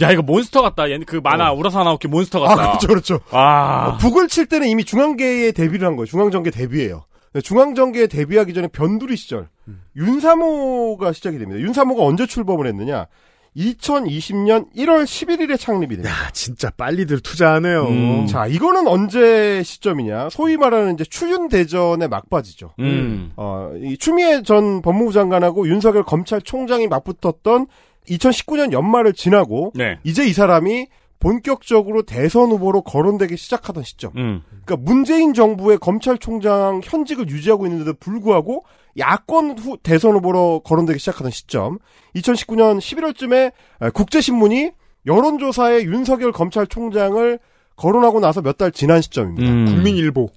야, 0.01 0.11
이거 0.11 0.21
몬스터 0.21 0.61
같다. 0.61 0.89
얘그 0.91 1.21
만화 1.23 1.51
우라사 1.51 1.83
나오키 1.83 2.07
몬스터 2.07 2.43
아, 2.45 2.55
같다. 2.55 2.67
그렇죠, 2.77 2.87
그렇죠. 2.87 3.19
아. 3.31 3.87
어, 3.93 3.97
북을 3.97 4.27
칠 4.27 4.45
때는 4.45 4.67
이미 4.67 4.83
중앙계에 4.85 5.51
데뷔를 5.51 5.87
한 5.87 5.95
거예요. 5.95 6.05
중앙정계 6.05 6.51
데뷔예요. 6.51 7.05
네, 7.33 7.41
중앙정계에 7.41 8.07
데뷔하기 8.07 8.53
전에 8.53 8.67
변두리 8.67 9.15
시절 9.15 9.49
윤사모가 9.95 11.13
시작이 11.13 11.37
됩니다. 11.37 11.59
윤사모가 11.61 12.03
언제 12.03 12.25
출범을 12.25 12.67
했느냐? 12.67 13.07
2020년 13.55 14.73
1월 14.73 15.03
11일에 15.03 15.59
창립이 15.59 15.95
됩니다. 15.97 16.09
야, 16.09 16.29
진짜 16.31 16.69
빨리들 16.69 17.19
투자하네요. 17.19 17.83
음. 17.83 18.25
자, 18.27 18.47
이거는 18.47 18.87
언제 18.87 19.61
시점이냐? 19.63 20.29
소위 20.29 20.55
말하는 20.55 20.93
이제 20.93 21.03
추윤 21.03 21.49
대전의 21.49 22.07
막바지죠. 22.07 22.75
음. 22.79 23.33
어, 23.35 23.71
이 23.81 23.97
추미애 23.97 24.41
전 24.43 24.81
법무부 24.81 25.11
장관하고 25.11 25.67
윤석열 25.67 26.03
검찰총장이 26.03 26.87
맞붙었던 26.87 27.67
2019년 28.07 28.71
연말을 28.71 29.13
지나고 29.13 29.73
네. 29.75 29.99
이제 30.03 30.25
이 30.25 30.33
사람이 30.33 30.87
본격적으로 31.21 32.01
대선 32.01 32.49
후보로 32.51 32.81
거론되기 32.81 33.37
시작하던 33.37 33.83
시점. 33.83 34.11
음. 34.17 34.41
그러니까 34.65 34.75
문재인 34.77 35.33
정부의 35.33 35.77
검찰총장 35.77 36.81
현직을 36.83 37.29
유지하고 37.29 37.65
있는데도 37.67 37.93
불구하고 37.97 38.65
야권 38.97 39.57
후 39.57 39.77
대선 39.81 40.15
후보로 40.15 40.61
거론되기 40.65 40.99
시작하던 40.99 41.31
시점. 41.31 41.77
2019년 42.15 42.79
11월쯤에 42.79 43.53
국제신문이 43.93 44.71
여론조사에 45.05 45.83
윤석열 45.83 46.31
검찰총장을 46.33 47.39
거론하고 47.77 48.19
나서 48.19 48.41
몇 48.41 48.57
달 48.57 48.71
지난 48.71 49.01
시점입니다. 49.01 49.49
음. 49.49 49.65
국민일보. 49.65 50.29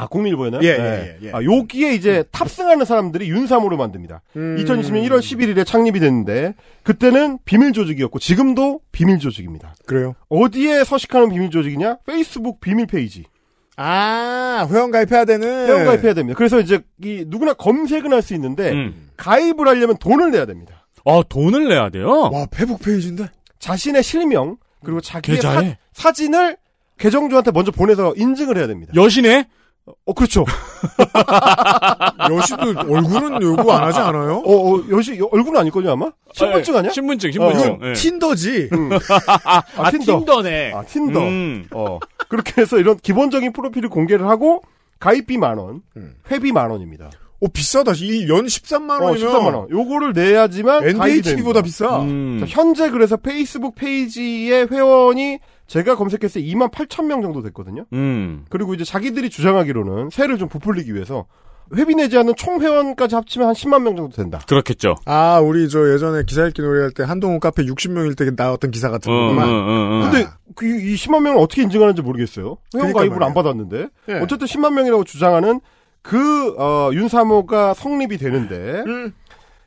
아, 0.00 0.06
국민일보였나요? 0.06 0.62
예, 0.62 0.76
네. 0.76 0.82
예, 0.82 1.18
예, 1.22 1.28
예. 1.28 1.32
아, 1.32 1.42
여기에 1.44 1.94
이제 1.94 2.24
탑승하는 2.32 2.84
사람들이 2.86 3.28
윤사모를 3.28 3.76
만듭니다. 3.76 4.22
음. 4.36 4.56
2020년 4.58 5.06
1월 5.08 5.18
11일에 5.18 5.66
창립이 5.66 6.00
됐는데 6.00 6.54
그때는 6.82 7.38
비밀 7.44 7.72
조직이었고 7.72 8.18
지금도 8.18 8.80
비밀 8.92 9.18
조직입니다. 9.18 9.74
그래요? 9.86 10.14
어디에 10.30 10.84
서식하는 10.84 11.28
비밀 11.28 11.50
조직이냐? 11.50 11.98
페이스북 12.06 12.60
비밀 12.60 12.86
페이지. 12.86 13.24
아, 13.76 14.66
회원 14.70 14.90
가입해야 14.90 15.24
되는. 15.24 15.66
회원 15.66 15.84
가입해야 15.86 16.14
됩니다. 16.14 16.36
그래서 16.36 16.60
이제 16.60 16.80
이 17.02 17.24
누구나 17.26 17.54
검색은 17.54 18.12
할 18.12 18.22
수 18.22 18.34
있는데 18.34 18.72
음. 18.72 19.08
가입을 19.16 19.66
하려면 19.68 19.96
돈을 19.98 20.30
내야 20.30 20.46
됩니다. 20.46 20.86
아, 21.04 21.22
돈을 21.28 21.68
내야 21.68 21.88
돼요? 21.90 22.30
와, 22.32 22.46
페북 22.50 22.80
페이지인데? 22.82 23.28
자신의 23.58 24.02
실명 24.02 24.56
그리고 24.84 25.00
자기의 25.00 25.36
계좌에? 25.38 25.78
사, 25.92 26.12
진을 26.12 26.56
계정주한테 26.98 27.50
먼저 27.52 27.70
보내서 27.70 28.14
인증을 28.16 28.56
해야 28.58 28.66
됩니다. 28.66 28.92
여신의? 28.94 29.46
어, 29.86 30.12
그렇죠. 30.12 30.44
여신도 32.30 32.80
얼굴은 32.92 33.42
요구 33.42 33.72
안 33.72 33.82
하지 33.84 33.98
않아요? 33.98 34.36
어, 34.44 34.76
어 34.76 34.84
여신 34.90 35.18
여- 35.18 35.28
얼굴은 35.32 35.60
아닐걸요 35.60 35.90
아마? 35.92 36.10
신분증 36.32 36.76
아니야? 36.76 36.92
신분증, 36.92 37.28
어, 37.30 37.32
신분증. 37.32 37.60
이건 37.76 37.88
예. 37.88 37.92
틴더지. 37.94 38.68
음. 38.72 38.90
아, 39.44 39.62
아, 39.76 39.90
틴더. 39.90 40.18
틴더 40.18 40.42
네. 40.42 40.72
아, 40.74 40.82
틴더. 40.82 41.20
음. 41.20 41.66
어. 41.72 41.98
그렇게 42.28 42.60
해서 42.62 42.78
이런 42.78 42.96
기본적인 42.98 43.52
프로필을 43.52 43.88
공개를 43.88 44.28
하고 44.28 44.62
가입비 45.00 45.38
만 45.38 45.58
원, 45.58 45.82
음. 45.96 46.14
회비 46.30 46.52
만 46.52 46.70
원입니다. 46.70 47.10
오, 47.40 47.48
비싸다. 47.48 47.92
이 47.96 48.28
연 48.28 48.44
13만 48.44 49.00
어, 49.00 49.06
원이면. 49.06 49.32
13만 49.32 49.54
원. 49.54 49.70
요거를 49.70 50.12
내야지만 50.12 50.84
됩니다. 51.22 51.62
비싸. 51.62 52.00
음. 52.02 52.38
자, 52.40 52.46
현재 52.48 52.90
그래서 52.90 53.16
페이스북 53.16 53.74
페이지의 53.76 54.68
회원이 54.70 55.38
제가 55.70 55.94
검색했을 55.94 56.42
때 56.42 56.48
2만 56.48 56.72
8천 56.72 57.04
명 57.04 57.22
정도 57.22 57.42
됐거든요. 57.42 57.84
음. 57.92 58.44
그리고 58.48 58.74
이제 58.74 58.82
자기들이 58.82 59.30
주장하기로는 59.30 60.10
세를 60.10 60.36
좀 60.36 60.48
부풀리기 60.48 60.92
위해서 60.92 61.26
회비 61.76 61.94
내지 61.94 62.18
않는 62.18 62.34
총 62.34 62.60
회원까지 62.60 63.14
합치면 63.14 63.46
한 63.46 63.54
10만 63.54 63.82
명 63.82 63.94
정도 63.94 64.16
된다. 64.16 64.40
그렇겠죠. 64.48 64.96
아, 65.04 65.38
우리 65.38 65.68
저 65.68 65.92
예전에 65.92 66.24
기사 66.26 66.44
읽기 66.44 66.60
노래할 66.60 66.90
때 66.90 67.04
한동훈 67.04 67.38
카페 67.38 67.62
60명일 67.64 68.18
때 68.18 68.28
나왔던 68.36 68.72
기사 68.72 68.90
같은 68.90 69.12
거구만. 69.12 69.48
어, 69.48 69.52
어. 69.52 70.10
근데 70.10 70.26
그 70.56 70.66
이 70.66 70.96
10만 70.96 71.22
명을 71.22 71.38
어떻게 71.40 71.62
인증하는지 71.62 72.02
모르겠어요. 72.02 72.46
회원 72.46 72.58
그러니까 72.72 72.98
가입을 72.98 73.16
말이에요. 73.18 73.28
안 73.28 73.34
받았는데 73.34 73.88
예. 74.08 74.14
어쨌든 74.14 74.48
10만 74.48 74.72
명이라고 74.72 75.04
주장하는 75.04 75.60
그 76.02 76.56
어, 76.58 76.90
윤사모가 76.92 77.74
성립이 77.74 78.18
되는데 78.18 78.82
음. 78.88 79.12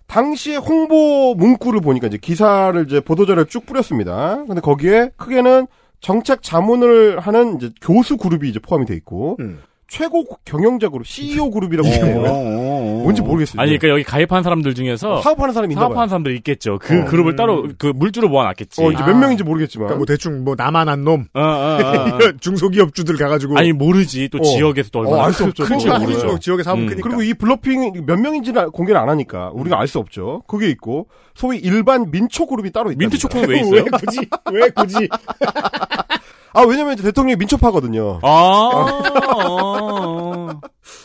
당시에 0.08 0.58
홍보 0.58 1.34
문구를 1.36 1.80
보니까 1.80 2.08
이제 2.08 2.18
기사를 2.18 2.84
이제 2.86 3.00
보도자료를 3.00 3.46
쭉 3.46 3.66
뿌렸습니다. 3.66 4.44
근데 4.46 4.60
거기에 4.60 5.12
크게는 5.16 5.68
정책 6.04 6.44
자문을 6.44 7.20
하는 7.20 7.56
이제 7.56 7.72
교수 7.82 8.18
그룹이 8.18 8.50
이제 8.50 8.60
포함이 8.60 8.86
돼 8.86 8.94
있고 8.94 9.38
음. 9.40 9.62
최고 9.94 10.26
경영자 10.44 10.90
그룹 10.90 11.06
CEO 11.06 11.52
그룹이라고 11.52 11.88
있는데 11.88 12.18
뭔지 13.04 13.22
모르겠어요. 13.22 13.62
아니, 13.62 13.78
그러니까 13.78 13.90
여기 13.90 14.04
가입한 14.04 14.42
사람들 14.42 14.74
중에서 14.74 15.22
사업하는 15.22 15.54
사람이 15.54 15.74
있나. 15.76 15.82
사업하는 15.82 16.10
사람들이 16.10 16.36
있겠죠. 16.38 16.80
그 16.82 17.02
어. 17.02 17.06
그룹을 17.06 17.36
따로 17.36 17.68
그 17.78 17.92
물주로 17.96 18.28
모아놨겠지. 18.30 18.84
어, 18.84 18.92
이제 18.92 19.04
몇 19.04 19.14
명인지 19.16 19.44
모르겠지만 19.44 19.86
그러니까 19.88 19.98
뭐 20.00 20.06
대충 20.08 20.44
뭐 20.44 20.56
나만 20.58 20.90
한 20.90 21.04
놈. 21.04 21.28
어, 21.36 21.40
어, 21.40 21.44
어, 21.44 22.16
어. 22.16 22.20
중소기업주들 22.42 23.18
가가지고. 23.18 23.56
아니 23.58 23.72
모르지 23.72 24.30
또 24.30 24.40
어. 24.40 24.42
지역에서 24.42 24.90
또 24.90 25.00
얼마나 25.00 25.18
어, 25.18 25.26
알수 25.28 25.44
없죠. 25.44 25.64
큰지 25.66 25.88
모르죠. 25.88 26.40
지역의 26.40 26.64
사업은 26.64 26.84
음. 26.86 26.88
크니까. 26.90 27.08
그리고 27.08 27.22
이 27.22 27.36
bluffing 27.36 28.06
몇 28.08 28.20
명인지는 28.20 28.72
공개를 28.72 29.00
안 29.00 29.10
하니까 29.10 29.52
우리가 29.54 29.80
알 29.80 29.88
수 29.88 30.00
없죠. 30.00 30.42
그게 30.48 30.70
있고 30.70 31.08
소위 31.36 31.60
일반 31.60 32.10
민초 32.10 32.48
그룹이 32.48 32.72
따로 32.72 32.90
있다. 32.90 32.98
민트 32.98 33.20
초코는 33.20 33.48
왜 33.48 33.60
있어요? 33.62 33.86
굳이? 33.86 34.22
왜 34.52 34.70
굳이? 34.70 35.08
아 36.54 36.62
왜냐면 36.62 36.94
이제 36.94 37.04
대통령이 37.04 37.36
민초파거든요. 37.38 38.20
아, 38.22 38.28
어. 39.48 40.60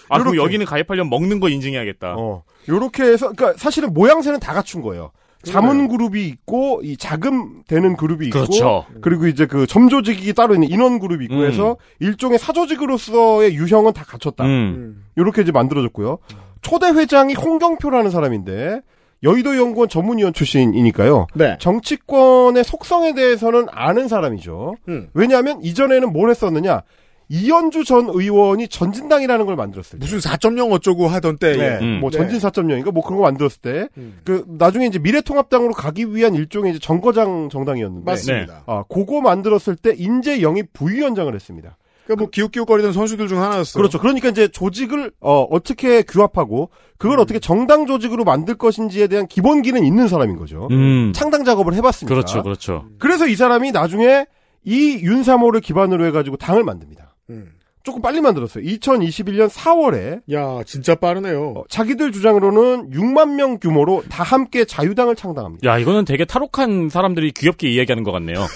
아 0.08 0.18
그럼. 0.18 0.36
여기는 0.36 0.64
가입하려면 0.66 1.10
먹는 1.10 1.40
거 1.40 1.48
인증해야겠다. 1.48 2.14
어. 2.16 2.42
요렇게 2.68 3.02
해서 3.02 3.32
그러니까 3.34 3.58
사실은 3.58 3.92
모양새는 3.94 4.40
다 4.40 4.52
갖춘 4.52 4.82
거예요. 4.82 5.10
자문 5.44 5.88
그룹이 5.88 6.26
있고 6.26 6.80
이 6.82 6.96
자금 6.96 7.62
되는 7.68 7.96
그룹이 7.96 8.26
있고 8.26 8.40
그렇죠. 8.40 8.86
그리고 9.00 9.28
이제 9.28 9.46
그 9.46 9.66
점조직이 9.66 10.34
따로 10.34 10.54
있는 10.54 10.68
인원 10.68 10.98
그룹이 10.98 11.26
있고 11.26 11.36
음. 11.36 11.44
해서 11.44 11.76
일종의 12.00 12.38
사조직으로서의 12.38 13.54
유형은 13.54 13.92
다 13.92 14.04
갖췄다. 14.04 14.44
음. 14.44 15.04
요렇게 15.16 15.42
이제 15.42 15.52
만들어졌고요. 15.52 16.18
초대 16.60 16.88
회장이 16.88 17.34
홍경표라는 17.34 18.10
사람인데 18.10 18.80
여의도 19.22 19.56
연구원 19.56 19.88
전문위원 19.88 20.32
출신이니까요. 20.32 21.26
네. 21.34 21.56
정치권의 21.60 22.64
속성에 22.64 23.14
대해서는 23.14 23.66
아는 23.70 24.08
사람이죠. 24.08 24.76
음. 24.88 25.08
왜냐하면 25.14 25.60
이전에는 25.62 26.12
뭘 26.12 26.30
했었느냐? 26.30 26.82
이현주 27.30 27.84
전 27.84 28.08
의원이 28.08 28.68
전진당이라는 28.68 29.44
걸 29.44 29.54
만들었어요. 29.54 29.98
무슨 29.98 30.18
4.0 30.18 30.72
어쩌고 30.72 31.08
하던 31.08 31.36
때에. 31.36 31.56
네. 31.56 31.78
음. 31.80 32.00
뭐 32.00 32.10
네. 32.10 32.18
전진 32.18 32.38
4.0인가 32.38 32.90
뭐 32.90 33.02
그런 33.04 33.18
거 33.18 33.24
만들었을 33.24 33.60
때, 33.60 33.88
음. 33.98 34.18
그 34.24 34.44
나중에 34.48 34.86
이제 34.86 34.98
미래통합당으로 34.98 35.74
가기 35.74 36.14
위한 36.14 36.34
일종의 36.34 36.70
이제 36.70 36.78
정거장 36.80 37.50
정당이었는데, 37.50 38.10
맞습니다. 38.10 38.62
아 38.66 38.84
그거 38.88 39.20
만들었을 39.20 39.76
때 39.76 39.94
인재 39.96 40.40
영입 40.40 40.72
부위원장을 40.72 41.34
했습니다. 41.34 41.76
그러니까 42.08 42.22
뭐 42.22 42.30
기웃기웃거리던 42.30 42.94
선수들 42.94 43.28
중 43.28 43.42
하나였어. 43.42 43.78
그렇죠. 43.78 43.98
그러니까 43.98 44.30
이제 44.30 44.48
조직을 44.48 45.12
어, 45.20 45.42
어떻게 45.42 46.00
규합하고 46.00 46.70
그걸 46.96 47.20
어떻게 47.20 47.38
정당 47.38 47.86
조직으로 47.86 48.24
만들 48.24 48.54
것인지에 48.54 49.08
대한 49.08 49.26
기본기는 49.26 49.84
있는 49.84 50.08
사람인 50.08 50.36
거죠. 50.36 50.68
음. 50.70 51.12
창당 51.14 51.44
작업을 51.44 51.74
해봤으니까. 51.74 52.14
그렇죠, 52.14 52.42
그렇죠. 52.42 52.86
그래서 52.98 53.26
이 53.26 53.36
사람이 53.36 53.72
나중에 53.72 54.24
이 54.64 55.00
윤사모를 55.02 55.60
기반으로 55.60 56.06
해가지고 56.06 56.38
당을 56.38 56.64
만듭니다. 56.64 57.14
음. 57.28 57.52
조금 57.82 58.02
빨리 58.02 58.20
만들었어요. 58.20 58.64
2021년 58.64 59.48
4월에 59.48 60.20
야, 60.32 60.62
진짜 60.64 60.94
빠르네요. 60.94 61.54
어, 61.56 61.64
자기들 61.68 62.12
주장으로는 62.12 62.90
6만 62.90 63.34
명 63.34 63.58
규모로 63.58 64.02
다 64.08 64.22
함께 64.22 64.64
자유당을 64.64 65.16
창당합니다. 65.16 65.68
야 65.68 65.78
이거는 65.78 66.04
되게 66.04 66.24
탈옥한 66.24 66.88
사람들이 66.90 67.32
귀엽게 67.32 67.68
이야기하는 67.68 68.04
것 68.04 68.12
같네요. 68.12 68.46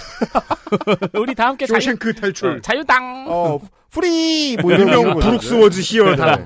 우리 1.14 1.34
다 1.34 1.46
함께 1.48 1.66
자유, 1.66 1.80
쇼생크 1.80 2.14
탈출. 2.14 2.50
어, 2.50 2.60
자유당. 2.60 3.26
어, 3.28 3.58
free 3.92 4.56
뭐 4.60 4.72
이런. 4.72 5.18
Brooks 5.18 5.59
was 5.59 5.80
here 5.82 6.16
당. 6.16 6.44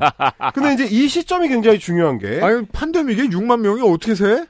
근데 0.52 0.74
이제 0.74 0.84
이 0.90 1.08
시점이 1.08 1.48
굉장히 1.48 1.78
중요한 1.78 2.18
게 2.18 2.40
아니, 2.42 2.66
pandemic에 2.66 3.28
6만 3.28 3.60
명이 3.60 3.82
어떻게 3.82 4.14
세? 4.14 4.44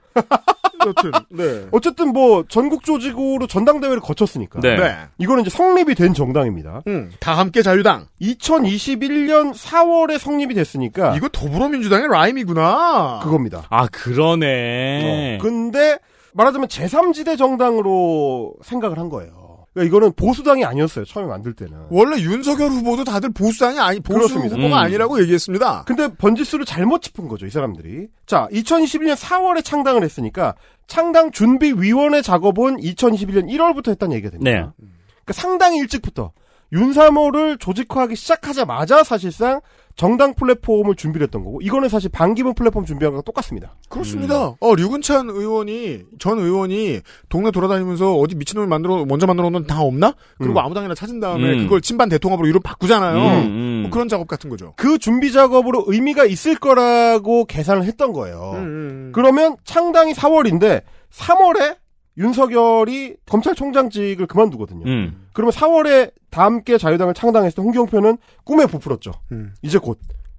여튼, 0.86 1.10
네. 1.30 1.66
어쨌든 1.72 2.12
뭐 2.12 2.44
전국 2.48 2.84
조직으로 2.84 3.46
전당대회를 3.48 4.00
거쳤으니까 4.00 4.60
네. 4.60 4.76
네. 4.76 4.96
이거는 5.18 5.42
이제 5.42 5.50
성립이 5.50 5.94
된 5.94 6.14
정당입니다. 6.14 6.82
음, 6.86 7.12
다 7.18 7.36
함께 7.36 7.62
자유당. 7.62 8.06
2021년 8.22 9.52
4월에 9.52 10.18
성립이 10.18 10.54
됐으니까 10.54 11.16
이거 11.16 11.28
더불어민주당의 11.28 12.08
라임이구나. 12.08 13.20
그겁니다. 13.22 13.64
아 13.68 13.88
그러네. 13.88 15.38
어, 15.38 15.42
근데 15.42 15.98
말하자면 16.34 16.68
제3지대 16.68 17.36
정당으로 17.36 18.54
생각을 18.62 18.98
한 18.98 19.08
거예요. 19.08 19.45
그러니까 19.76 19.84
이거는 19.84 20.12
보수당이 20.14 20.64
아니었어요. 20.64 21.04
처음에 21.04 21.28
만들 21.28 21.52
때는. 21.52 21.76
원래 21.90 22.18
윤석열 22.18 22.70
후보도 22.70 23.04
다들 23.04 23.30
보수당이 23.34 23.78
아니, 23.78 24.00
보수 24.00 24.20
그렇습니다. 24.20 24.56
후보가 24.56 24.74
음. 24.74 24.84
아니라고 24.84 25.20
얘기했습니다. 25.20 25.84
근데 25.86 26.08
번지수를 26.08 26.64
잘못 26.64 27.02
짚은 27.02 27.28
거죠, 27.28 27.44
이 27.44 27.50
사람들이. 27.50 28.08
자, 28.24 28.48
2021년 28.52 29.16
4월에 29.16 29.62
창당을 29.62 30.02
했으니까 30.02 30.54
창당 30.86 31.30
준비 31.30 31.74
위원회 31.76 32.22
작업은 32.22 32.78
2021년 32.78 33.50
1월부터 33.50 33.90
했다는 33.90 34.16
얘기가 34.16 34.30
됩니다. 34.30 34.50
네. 34.50 34.86
그러니까 35.24 35.32
상당히 35.34 35.78
일찍부터 35.80 36.32
윤사모를 36.72 37.58
조직화하기 37.58 38.16
시작하자마자 38.16 39.04
사실상 39.04 39.60
정당 39.96 40.34
플랫폼을 40.34 40.94
준비를 40.94 41.24
했던 41.26 41.42
거고 41.42 41.60
이거는 41.62 41.88
사실 41.88 42.10
반기문 42.10 42.54
플랫폼 42.54 42.84
준비한 42.84 43.12
거랑 43.12 43.24
똑같습니다. 43.24 43.76
그렇습니다. 43.88 44.54
어, 44.60 44.74
류근찬 44.74 45.30
의원이, 45.30 46.02
전 46.18 46.38
의원이 46.38 47.00
동네 47.30 47.50
돌아다니면서 47.50 48.14
어디 48.14 48.34
미친놈을 48.36 48.68
만들어, 48.68 49.06
먼저 49.06 49.26
만들어 49.26 49.48
놓은 49.48 49.66
당 49.66 49.80
없나? 49.80 50.14
그리고 50.36 50.52
음. 50.52 50.58
아무 50.58 50.74
당이나 50.74 50.94
찾은 50.94 51.18
다음에 51.20 51.50
음. 51.50 51.58
그걸 51.64 51.80
친반 51.80 52.10
대통합으로 52.10 52.46
이름 52.46 52.60
바꾸잖아요. 52.62 53.16
음, 53.16 53.46
음. 53.46 53.80
뭐 53.82 53.90
그런 53.90 54.08
작업 54.08 54.28
같은 54.28 54.50
거죠. 54.50 54.74
그 54.76 54.98
준비 54.98 55.32
작업으로 55.32 55.84
의미가 55.86 56.26
있을 56.26 56.56
거라고 56.56 57.46
계산을 57.46 57.84
했던 57.84 58.12
거예요. 58.12 58.52
음, 58.56 59.12
그러면 59.14 59.56
창당이 59.64 60.12
4월인데 60.12 60.82
3월에 61.10 61.76
윤석열이 62.18 63.16
검찰총장직을 63.26 64.26
그만두거든요. 64.26 64.84
음. 65.36 65.52
그러면 65.52 65.52
4월에 65.52 66.12
다 66.30 66.44
함께 66.44 66.78
자유당을 66.78 67.14
창당했을 67.14 67.56
때 67.56 67.62
홍경표는 67.62 68.16
꿈에 68.44 68.66
부풀었죠. 68.66 69.12
음. 69.32 69.52
이제 69.62 69.78
곧 69.78 69.98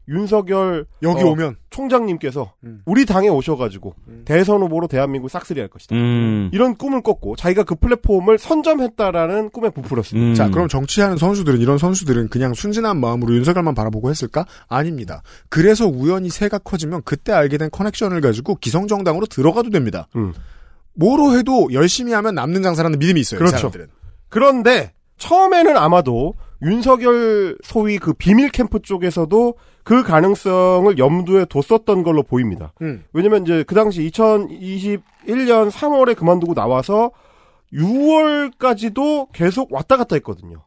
윤석열 0.09 0.85
여기 1.03 1.23
어, 1.23 1.27
오면. 1.27 1.57
총장님께서 1.69 2.53
음. 2.63 2.81
우리 2.85 3.05
당에 3.05 3.27
오셔가지고 3.27 3.93
대선 4.25 4.61
후보로 4.61 4.87
대한민국 4.87 5.29
싹쓸이 5.29 5.59
할 5.59 5.69
것이다. 5.69 5.95
음. 5.95 6.49
이런 6.53 6.75
꿈을 6.75 7.01
꿨고 7.01 7.35
자기가 7.35 7.63
그 7.63 7.75
플랫폼을 7.75 8.37
선점했다라는 8.39 9.49
꿈에 9.49 9.69
부풀었습니다. 9.69 10.29
음. 10.29 10.33
자, 10.33 10.49
그럼 10.49 10.69
정치하는 10.69 11.17
선수들은, 11.17 11.59
이런 11.59 11.77
선수들은 11.77 12.29
그냥 12.29 12.53
순진한 12.53 12.99
마음으로 12.99 13.35
윤석열만 13.35 13.75
바라보고 13.75 14.09
했을까? 14.09 14.45
아닙니다. 14.67 15.21
그래서 15.49 15.85
우연히 15.85 16.29
새가 16.29 16.59
커지면 16.59 17.01
그때 17.03 17.33
알게 17.33 17.57
된 17.57 17.69
커넥션을 17.69 18.21
가지고 18.21 18.55
기성정당으로 18.55 19.25
들어가도 19.27 19.69
됩니다. 19.69 20.07
음. 20.15 20.33
뭐로 20.95 21.37
해도 21.37 21.67
열심히 21.73 22.13
하면 22.13 22.33
남는 22.33 22.63
장사라는 22.63 22.97
믿음이 22.97 23.19
있어요. 23.19 23.37
이 23.37 23.39
그렇죠. 23.39 23.57
사람들은. 23.57 23.87
그런데 24.29 24.93
처음에는 25.17 25.77
아마도 25.77 26.35
윤석열 26.61 27.57
소위 27.63 27.97
그 27.97 28.13
비밀 28.13 28.49
캠프 28.49 28.81
쪽에서도 28.81 29.55
그 29.83 30.03
가능성을 30.03 30.97
염두에 30.97 31.45
뒀었던 31.45 32.03
걸로 32.03 32.23
보입니다. 32.23 32.73
음. 32.81 33.03
왜냐면 33.13 33.43
이제 33.43 33.63
그 33.63 33.75
당시 33.75 34.01
2021년 34.09 35.71
3월에 35.71 36.15
그만두고 36.15 36.53
나와서 36.53 37.11
6월까지도 37.73 39.31
계속 39.31 39.71
왔다 39.71 39.97
갔다 39.97 40.15
했거든요. 40.15 40.63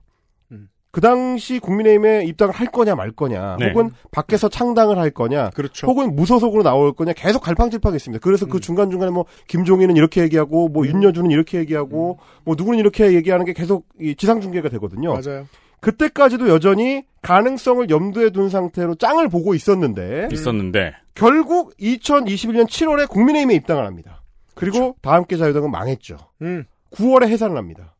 음. 0.90 0.92
그 0.92 1.00
당시 1.00 1.58
국민의힘에 1.58 2.24
입당을 2.24 2.52
할 2.52 2.66
거냐 2.66 2.94
말 2.94 3.12
거냐, 3.12 3.56
네. 3.58 3.68
혹은 3.68 3.90
밖에서 4.10 4.48
창당을 4.48 4.98
할 4.98 5.10
거냐, 5.10 5.50
그렇죠. 5.50 5.86
혹은 5.86 6.16
무소속으로 6.16 6.62
나올 6.62 6.92
거냐 6.92 7.12
계속 7.12 7.40
갈팡질팡했습니다. 7.40 8.20
그래서 8.22 8.46
그 8.46 8.60
중간 8.60 8.90
중간에 8.90 9.10
뭐 9.12 9.26
김종인은 9.46 9.96
이렇게 9.96 10.22
얘기하고, 10.22 10.68
뭐 10.68 10.86
윤여준은 10.86 11.30
이렇게 11.30 11.58
얘기하고, 11.58 12.18
뭐 12.44 12.54
누구는 12.56 12.78
이렇게 12.78 13.12
얘기하는 13.12 13.44
게 13.44 13.52
계속 13.52 13.86
이 14.00 14.14
지상 14.16 14.40
중계가 14.40 14.68
되거든요. 14.68 15.14
맞아요. 15.14 15.46
그때까지도 15.80 16.48
여전히 16.48 17.04
가능성을 17.22 17.88
염두에 17.90 18.30
둔 18.30 18.48
상태로 18.48 18.96
짱을 18.96 19.28
보고 19.28 19.54
있었는데 19.54 20.28
있었는데 20.30 20.92
결국 21.14 21.74
2021년 21.78 22.66
7월에 22.66 23.08
국민의힘에 23.08 23.54
입당을 23.54 23.86
합니다. 23.86 24.22
그리고 24.54 24.96
다함께 25.00 25.36
자유당은 25.36 25.70
망했죠. 25.70 26.18
음. 26.42 26.64
9월에 26.92 27.28
해산을 27.28 27.56
합니다. 27.56 27.94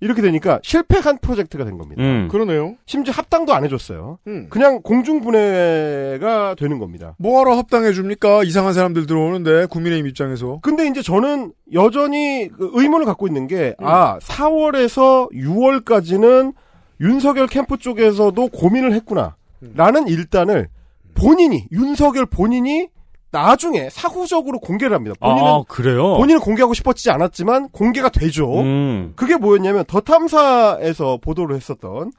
이렇게 0.00 0.20
되니까 0.20 0.60
실패한 0.62 1.18
프로젝트가 1.22 1.64
된 1.64 1.78
겁니다. 1.78 2.02
음. 2.02 2.28
그러네요. 2.30 2.74
심지어 2.84 3.12
합당도 3.14 3.54
안 3.54 3.64
해줬어요. 3.64 4.18
음. 4.26 4.46
그냥 4.50 4.82
공중분해가 4.82 6.54
되는 6.58 6.78
겁니다. 6.78 7.14
뭐하러 7.18 7.56
합당해 7.56 7.92
줍니까? 7.92 8.44
이상한 8.44 8.74
사람들 8.74 9.06
들어오는데 9.06 9.66
국민의힘 9.66 10.06
입장에서. 10.08 10.60
근데 10.62 10.86
이제 10.86 11.00
저는 11.02 11.52
여전히 11.72 12.48
그 12.48 12.70
의문을 12.74 13.06
갖고 13.06 13.26
있는 13.26 13.46
게, 13.46 13.74
아, 13.78 14.18
4월에서 14.18 15.30
6월까지는 15.32 16.52
윤석열 17.00 17.46
캠프 17.46 17.78
쪽에서도 17.78 18.48
고민을 18.48 18.92
했구나. 18.92 19.36
라는 19.74 20.06
일단을 20.06 20.68
본인이, 21.14 21.66
윤석열 21.72 22.26
본인이 22.26 22.88
나중에 23.36 23.90
사후적으로 23.90 24.58
공개를 24.58 24.96
합니다. 24.96 25.14
본인은, 25.20 25.44
아, 25.44 25.62
그래요? 25.68 26.16
본인은 26.16 26.40
공개하고 26.40 26.72
싶었지 26.72 27.10
않았지만 27.10 27.68
공개가 27.68 28.08
되죠. 28.08 28.60
음. 28.60 29.12
그게 29.14 29.36
뭐였냐면 29.36 29.84
더 29.86 30.00
탐사에서 30.00 31.18
보도를 31.20 31.54
했었던 31.56 32.12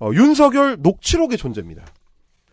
어, 0.00 0.10
윤석열 0.14 0.78
녹취록의 0.80 1.36
존재입니다. 1.36 1.84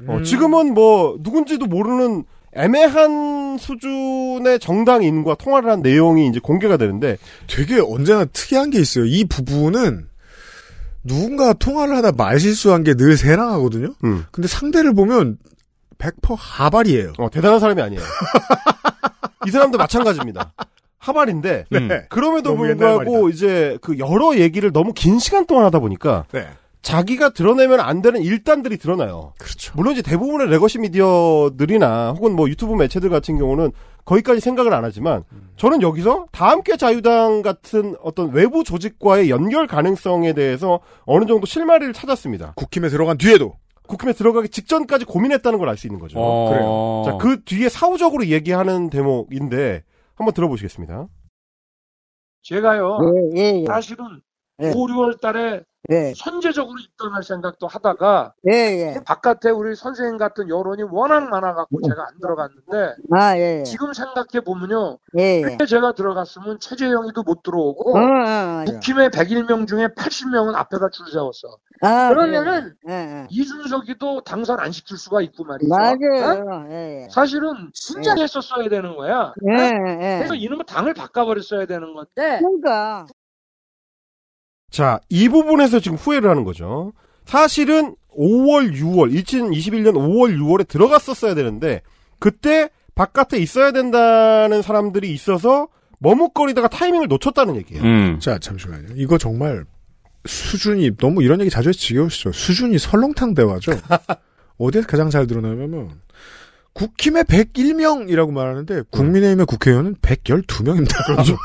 어, 0.08 0.18
음. 0.18 0.24
지금은 0.24 0.74
뭐 0.74 1.18
누군지도 1.22 1.68
모르는 1.68 2.26
애매한 2.54 3.58
수준의 3.58 4.60
정당인과 4.60 5.36
통화를 5.36 5.70
한 5.70 5.82
내용이 5.82 6.28
이제 6.28 6.40
공개가 6.42 6.78
되는데 6.78 7.18
되게 7.48 7.80
언제나 7.80 8.26
특이한 8.26 8.70
게 8.70 8.80
있어요. 8.80 9.06
이 9.06 9.24
부분은 9.26 10.08
누군가 11.04 11.54
통화를 11.54 11.96
하다 11.98 12.12
말실수한 12.14 12.84
게늘 12.84 13.16
새나하거든요. 13.18 13.94
음. 14.04 14.26
근데 14.32 14.48
상대를 14.48 14.94
보면 14.94 15.38
100% 16.00 16.36
하발이에요. 16.38 17.14
어, 17.20 17.30
대단한 17.30 17.60
사람이 17.60 17.82
아니에요. 17.82 18.02
이 19.46 19.52
사람도 19.52 19.78
마찬가지입니다. 19.78 20.54
하발인데 20.98 21.66
네. 21.70 22.06
그럼에도 22.10 22.52
너무 22.52 22.70
옛날 22.70 22.98
불구하고. 22.98 23.30
이제 23.30 23.78
그 23.82 23.98
여러 24.00 24.36
얘기를 24.36 24.72
너무 24.72 24.94
긴 24.94 25.20
시간 25.20 25.46
동안 25.46 25.66
하다 25.66 25.80
보니까 25.80 26.26
네. 26.32 26.48
자기가 26.82 27.30
드러내면 27.30 27.80
안 27.80 28.02
되는 28.02 28.22
일단들이 28.22 28.78
드러나요. 28.78 29.34
그렇죠. 29.38 29.74
물론 29.76 29.94
이제 29.94 30.02
대부분의 30.02 30.50
legacy 30.50 30.80
미디어들이나 30.80 32.12
혹은 32.12 32.36
뭐 32.36 32.50
유튜브 32.50 32.74
매체들 32.74 33.10
같은 33.10 33.38
경우는 33.38 33.72
거기까지 34.06 34.40
생각을 34.40 34.74
안 34.74 34.84
하지만 34.84 35.24
저는 35.56 35.82
여기서 35.82 36.26
다 36.32 36.50
함께 36.50 36.78
자유당 36.78 37.42
같은 37.42 37.96
어떤 38.02 38.32
외부 38.32 38.64
조직과의 38.64 39.30
연결 39.30 39.68
가능성에 39.68 40.34
대해서 40.34 40.80
어느 41.06 41.26
정도 41.26 41.46
실마리를 41.46 41.94
찾았습니다. 41.94 42.54
국힘에 42.56 42.90
들어간 42.90 43.18
뒤에도 43.18 43.56
국힘에 43.90 44.14
들어가기 44.14 44.50
직전까지 44.50 45.06
고민했다는 45.06 45.58
걸 45.60 45.68
알 45.70 45.78
수 45.78 45.88
있는 45.88 46.00
거죠. 46.00 46.20
어. 46.20 46.50
그래요. 46.50 47.04
자, 47.06 47.18
그 47.24 47.44
뒤에 47.44 47.70
사후적으로 47.70 48.26
얘기하는 48.28 48.90
대목인데 48.90 49.84
한번 50.16 50.34
들어보시겠습니다. 50.34 51.08
제가요. 52.44 52.98
예, 53.36 53.42
예, 53.42 53.62
예. 53.62 53.66
사실은 53.66 54.22
예. 54.62 54.70
5, 54.70 54.74
6월 54.74 55.20
달에 55.22 55.64
예. 55.92 56.14
선제적으로 56.16 56.78
입당할 56.80 57.24
생각도 57.24 57.68
하다가 57.68 58.34
예, 58.52 58.54
예. 58.54 59.00
바깥에 59.06 59.50
우리 59.50 59.76
선생님 59.76 60.18
같은 60.18 60.50
여론이 60.50 60.84
워낙 60.84 61.30
많아갖고 61.30 61.82
제가 61.88 62.02
안 62.08 62.20
들어갔는데 62.20 62.96
아, 63.12 63.38
예, 63.38 63.60
예. 63.60 63.64
지금 63.64 63.94
생각해 63.94 64.44
보면요. 64.46 64.98
예, 65.18 65.38
예. 65.38 65.42
그때 65.42 65.66
제가 65.66 65.94
들어갔으면 65.94 66.60
최재형이도 66.60 67.24
못 67.24 67.44
들어오고 67.44 67.98
어, 67.98 68.00
어, 68.00 68.04
어. 68.04 68.66
국힘의 68.66 69.10
101명 69.10 69.68
중에 69.68 69.88
80명은 69.88 70.56
앞에다 70.56 70.90
줄 70.90 71.08
세웠어. 71.12 71.58
아, 71.82 72.10
그러면은 72.10 72.74
예, 72.90 72.94
예. 72.94 73.28
이준석이도 73.30 74.24
당선 74.24 74.60
안 74.60 74.72
시킬 74.72 74.98
수가 74.98 75.22
있고 75.22 75.46
말이죠. 75.46 75.70
맞아요. 75.70 76.44
어? 76.50 76.68
예, 76.70 77.04
예. 77.04 77.08
사실은 77.10 77.70
순장했었어야 77.74 78.68
되는 78.70 78.96
거야. 78.96 79.34
예, 79.48 79.54
어? 79.54 80.00
예. 80.02 80.18
그래서 80.18 80.36
이놈의 80.36 80.66
당을 80.68 80.94
바꿔버렸어야 80.94 81.66
되는 81.66 81.94
건데. 81.94 82.40
그러니까. 82.40 83.06
자, 84.70 85.00
이 85.10 85.30
부분에서 85.30 85.80
지금 85.80 85.98
후회를 85.98 86.30
하는 86.30 86.44
거죠. 86.44 86.94
사실은 87.26 87.96
5월, 88.18 88.74
6월, 88.74 89.14
2021년 89.14 89.94
5월, 89.94 90.38
6월에 90.38 90.68
들어갔었어야 90.68 91.34
되는데, 91.36 91.82
그때 92.20 92.70
바깥에 92.96 93.38
있어야 93.38 93.72
된다는 93.72 94.62
사람들이 94.62 95.12
있어서 95.14 95.68
머뭇거리다가 96.00 96.68
타이밍을 96.68 97.08
놓쳤다는 97.08 97.56
얘기예요. 97.58 97.84
음. 97.84 98.20
자, 98.20 98.38
잠시만요. 98.40 98.96
이거 98.96 99.18
정말 99.18 99.66
수준이 100.30 100.96
너무 100.98 101.24
이런 101.24 101.42
얘기 101.42 101.50
자주 101.50 101.70
해서 101.70 101.80
지겨우시죠. 101.80 102.32
수준이 102.32 102.78
설렁탕 102.78 103.34
대화죠. 103.34 103.72
어디에서 104.60 104.88
가장 104.88 105.10
잘 105.10 105.26
드러나냐면 105.26 105.90
국힘의 106.74 107.24
101명이라고 107.24 108.32
말하는데 108.32 108.84
국민의힘의 108.92 109.46
국회의원은 109.48 109.96
112명입니다. 109.96 110.94
그렇죠. 111.08 111.36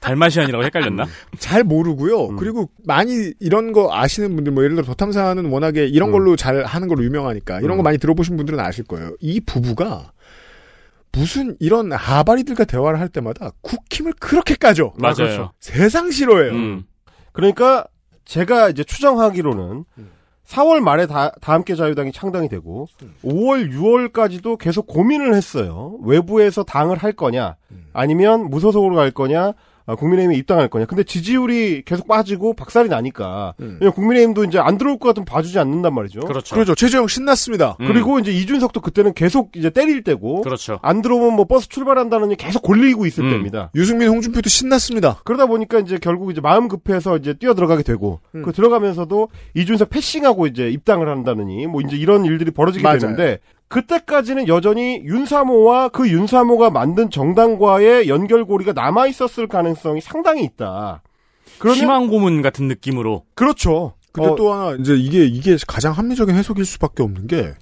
달마시안이라고 0.00 0.64
헷갈렸나? 0.64 1.06
잘 1.38 1.64
모르고요. 1.64 2.36
그리고 2.36 2.70
많이 2.84 3.32
이런 3.40 3.72
거 3.72 3.92
아시는 3.92 4.34
분들 4.36 4.52
뭐 4.52 4.62
예를 4.62 4.76
들어 4.76 4.86
더탐사는 4.86 5.44
워낙에 5.46 5.86
이런 5.86 6.12
걸로 6.12 6.36
잘 6.36 6.64
하는 6.64 6.88
걸로 6.88 7.02
유명하니까 7.04 7.60
이런 7.60 7.76
거 7.76 7.82
많이 7.82 7.98
들어보신 7.98 8.36
분들은 8.36 8.60
아실 8.60 8.84
거예요. 8.84 9.14
이 9.20 9.40
부부가 9.40 10.12
무슨 11.12 11.56
이런 11.58 11.92
하바리들과 11.92 12.64
대화를 12.64 13.00
할 13.00 13.08
때마다 13.08 13.50
국힘을 13.60 14.12
그렇게 14.20 14.54
까죠. 14.54 14.94
맞아요. 14.98 15.52
세상 15.60 16.10
싫어해요. 16.10 16.52
음. 16.52 16.84
그러니까 17.38 17.86
제가 18.24 18.68
이제 18.68 18.82
추정하기로는 18.82 19.84
4월 20.44 20.80
말에 20.80 21.06
다, 21.06 21.30
다함께 21.40 21.76
자유당이 21.76 22.10
창당이 22.10 22.48
되고 22.48 22.88
5월, 23.22 23.72
6월까지도 23.72 24.58
계속 24.58 24.88
고민을 24.88 25.36
했어요. 25.36 25.96
외부에서 26.02 26.64
당을 26.64 26.96
할 26.96 27.12
거냐, 27.12 27.54
아니면 27.92 28.50
무소속으로 28.50 28.96
갈 28.96 29.12
거냐, 29.12 29.52
아, 29.88 29.94
국민의힘에 29.94 30.36
입당할 30.36 30.68
거냐. 30.68 30.84
근데 30.84 31.02
지지율이 31.02 31.82
계속 31.86 32.06
빠지고 32.06 32.52
박살이 32.52 32.90
나니까 32.90 33.54
왜냐면 33.56 33.92
국민의힘도 33.92 34.44
이제 34.44 34.58
안 34.58 34.76
들어올 34.76 34.98
것 34.98 35.08
같으면 35.08 35.24
봐주지 35.24 35.58
않는단 35.58 35.94
말이죠. 35.94 36.20
그렇죠. 36.20 36.54
그렇죠. 36.54 36.74
최재형 36.74 37.08
신났습니다. 37.08 37.78
음. 37.80 37.88
그리고 37.88 38.18
이제 38.18 38.30
이준석도 38.30 38.82
그때는 38.82 39.14
계속 39.14 39.56
이제 39.56 39.70
때릴 39.70 40.04
때고 40.04 40.42
그렇죠. 40.42 40.78
안 40.82 41.00
들어오면 41.00 41.32
뭐 41.34 41.46
버스 41.46 41.70
출발한다는 41.70 42.28
게 42.28 42.34
계속 42.34 42.62
골리고 42.62 43.06
있을 43.06 43.24
음. 43.24 43.30
때입니다. 43.30 43.70
유승민, 43.74 44.08
홍준표도 44.08 44.50
신났습니다. 44.50 45.22
그러다 45.24 45.46
보니까 45.46 45.78
이제 45.78 45.96
결국 45.98 46.30
이제 46.30 46.42
마음 46.42 46.68
급해서 46.68 47.16
이제 47.16 47.32
뛰어 47.32 47.54
들어가게 47.54 47.82
되고 47.82 48.20
음. 48.34 48.42
그 48.42 48.52
들어가면서도 48.52 49.28
이준석 49.54 49.88
패싱하고 49.88 50.46
이제 50.46 50.68
입당을 50.68 51.08
한다느니 51.08 51.66
뭐 51.66 51.80
이제 51.80 51.96
이런 51.96 52.26
일들이 52.26 52.50
벌어지게 52.50 52.82
맞아요. 52.82 52.98
되는데 52.98 53.38
그때까지는 53.68 54.48
여전히 54.48 55.02
윤사모와 55.04 55.90
그 55.90 56.08
윤사모가 56.08 56.70
만든 56.70 57.10
정당과의 57.10 58.08
연결고리가 58.08 58.72
남아 58.72 59.06
있었을 59.08 59.46
가능성이 59.46 60.00
상당히 60.00 60.44
있다. 60.44 61.02
그러면 61.58 61.80
희망 61.80 62.06
고문 62.08 62.42
같은 62.42 62.68
느낌으로. 62.68 63.24
그렇죠. 63.34 63.94
근데 64.12 64.30
어, 64.30 64.36
또 64.36 64.52
하나 64.52 64.76
이제 64.76 64.94
이게 64.94 65.24
이게 65.24 65.56
가장 65.66 65.92
합리적인 65.92 66.34
해석일 66.34 66.64
수밖에 66.64 67.02
없는 67.02 67.26
게 67.26 67.54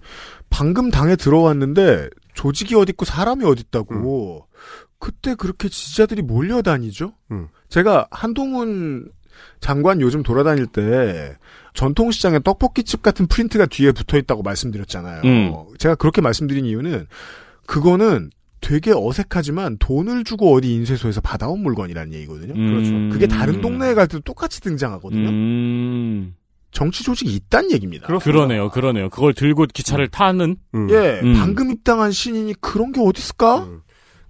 방금 0.49 0.90
당에 0.90 1.16
들어왔는데 1.16 2.09
조직이 2.35 2.77
어딨고 2.77 3.05
사람이 3.05 3.45
어딨다고 3.45 4.47
그때 4.99 5.35
그렇게 5.35 5.68
지지자들이 5.68 6.22
몰려다니죠. 6.22 7.12
음. 7.33 7.49
제가 7.68 8.07
한동훈 8.11 9.11
장관 9.61 10.01
요즘 10.01 10.22
돌아다닐 10.22 10.66
때 10.66 11.37
전통시장에 11.77 12.41
떡볶이집 12.41 13.03
같은 13.03 13.27
프린트가 13.29 13.66
뒤에 13.66 13.93
붙어 13.93 14.18
있다고 14.18 14.43
말씀드렸잖아요. 14.43 15.22
음. 15.24 15.55
제가 15.79 15.95
그렇게 15.95 16.20
말씀드린 16.20 16.64
이유는 16.64 17.07
그거는 17.66 18.31
되게 18.61 18.93
어색하지만 18.93 19.77
돈을 19.79 20.24
주고 20.24 20.55
어디 20.55 20.74
인쇄소에서 20.74 21.20
받아온 21.20 21.62
물건이라는 21.62 22.12
얘기거든요. 22.14 22.55
그렇죠. 22.55 22.93
그게 23.12 23.29
다른 23.29 23.61
동네에 23.61 23.95
갈 23.95 24.09
때도 24.09 24.22
똑같이 24.22 24.61
등장하거든요. 24.61 25.29
음. 25.29 26.35
정치 26.72 27.05
조직이 27.05 27.35
있다는 27.35 27.70
얘기입니다. 27.70 28.07
그러네요, 28.18 28.70
그러네요. 28.70 29.09
그걸 29.09 29.35
들고 29.35 29.66
기차를 29.72 30.09
타는. 30.09 30.57
음. 30.74 30.91
예, 30.91 31.20
음. 31.22 31.35
방금 31.35 31.70
입당한 31.70 32.11
신인이 32.11 32.55
그런 32.61 32.93
게 32.93 33.01
어디 33.01 33.20
있을까? 33.20 33.68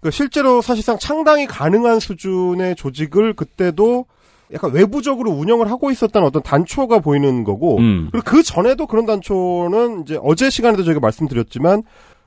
그 0.01 0.11
실제로 0.11 0.61
사실상 0.61 0.99
창당이 0.99 1.47
가능한 1.47 2.01
수준의 2.01 2.77
조직을 2.77 3.33
그때도 3.33 4.07
약간 4.53 4.73
외부적으로 4.73 5.31
운영을 5.31 5.71
하고 5.71 5.91
있었던 5.91 6.23
어떤 6.23 6.43
단초가 6.43 7.01
보이는 7.01 7.45
거고 7.45 7.79
음. 7.79 8.09
그리고 8.13 8.25
그 8.25 8.43
전에도 8.43 8.87
그런 8.87 9.07
단초는 9.07 10.03
이제 10.03 10.19
어제 10.23 10.51
시간에도 10.51 10.85
저희가 10.85 11.01
말씀드렸지만 11.01 11.83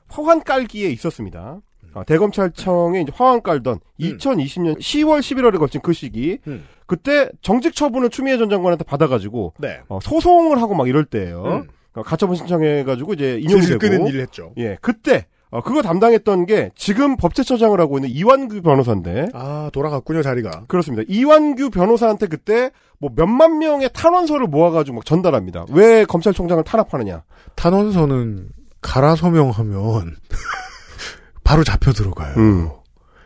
화환 0.08 0.42
깔기에 0.42 0.90
있었습니다. 0.90 1.60
아, 1.92 2.04
대검찰청에 2.04 3.00
이제 3.00 3.12
화환 3.14 3.42
깔던 3.42 3.80
2020년 3.98 4.78
10월 4.78 5.20
11월에 5.20 5.58
걸친 5.58 5.80
그 5.80 5.92
시기 5.92 6.38
음. 6.46 6.64
그때 6.86 7.30
정직 7.40 7.74
처분을 7.74 8.10
추미애 8.10 8.36
전 8.36 8.50
장관한테 8.50 8.84
받아가지고 8.84 9.54
네. 9.58 9.80
어, 9.88 9.98
소송을 10.00 10.60
하고 10.60 10.74
막 10.74 10.88
이럴 10.88 11.04
때예요. 11.04 11.42
음. 11.44 11.68
어, 11.94 12.02
가처분 12.02 12.36
신청해가지고 12.36 13.14
이제 13.14 13.38
인용이 13.40 13.62
슬슬 13.62 13.78
되고 13.78 13.92
끄는 13.92 14.06
일을 14.08 14.20
했죠. 14.20 14.52
예, 14.58 14.76
그때 14.80 15.26
어, 15.50 15.62
그거 15.62 15.82
담당했던 15.82 16.46
게 16.46 16.70
지금 16.76 17.16
법제처장을 17.16 17.78
하고 17.80 17.98
있는 17.98 18.08
이완규 18.10 18.62
변호사인데 18.62 19.28
아 19.34 19.70
돌아갔군요 19.72 20.22
자리가. 20.22 20.64
그렇습니다. 20.68 21.02
이완규 21.08 21.70
변호사한테 21.70 22.28
그때 22.28 22.70
뭐 22.98 23.10
몇만 23.14 23.58
명의 23.58 23.90
탄원서를 23.92 24.46
모아가지고 24.46 24.96
막 24.96 25.04
전달합니다. 25.04 25.66
왜 25.70 26.04
검찰총장을 26.04 26.62
탄압하느냐? 26.62 27.24
탄원서는 27.56 28.48
가라 28.80 29.16
서명하면 29.16 30.16
바로 31.42 31.64
잡혀 31.64 31.92
들어가요. 31.92 32.34
음. 32.36 32.70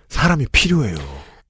사람이 0.09 0.47
필요해요. 0.51 0.97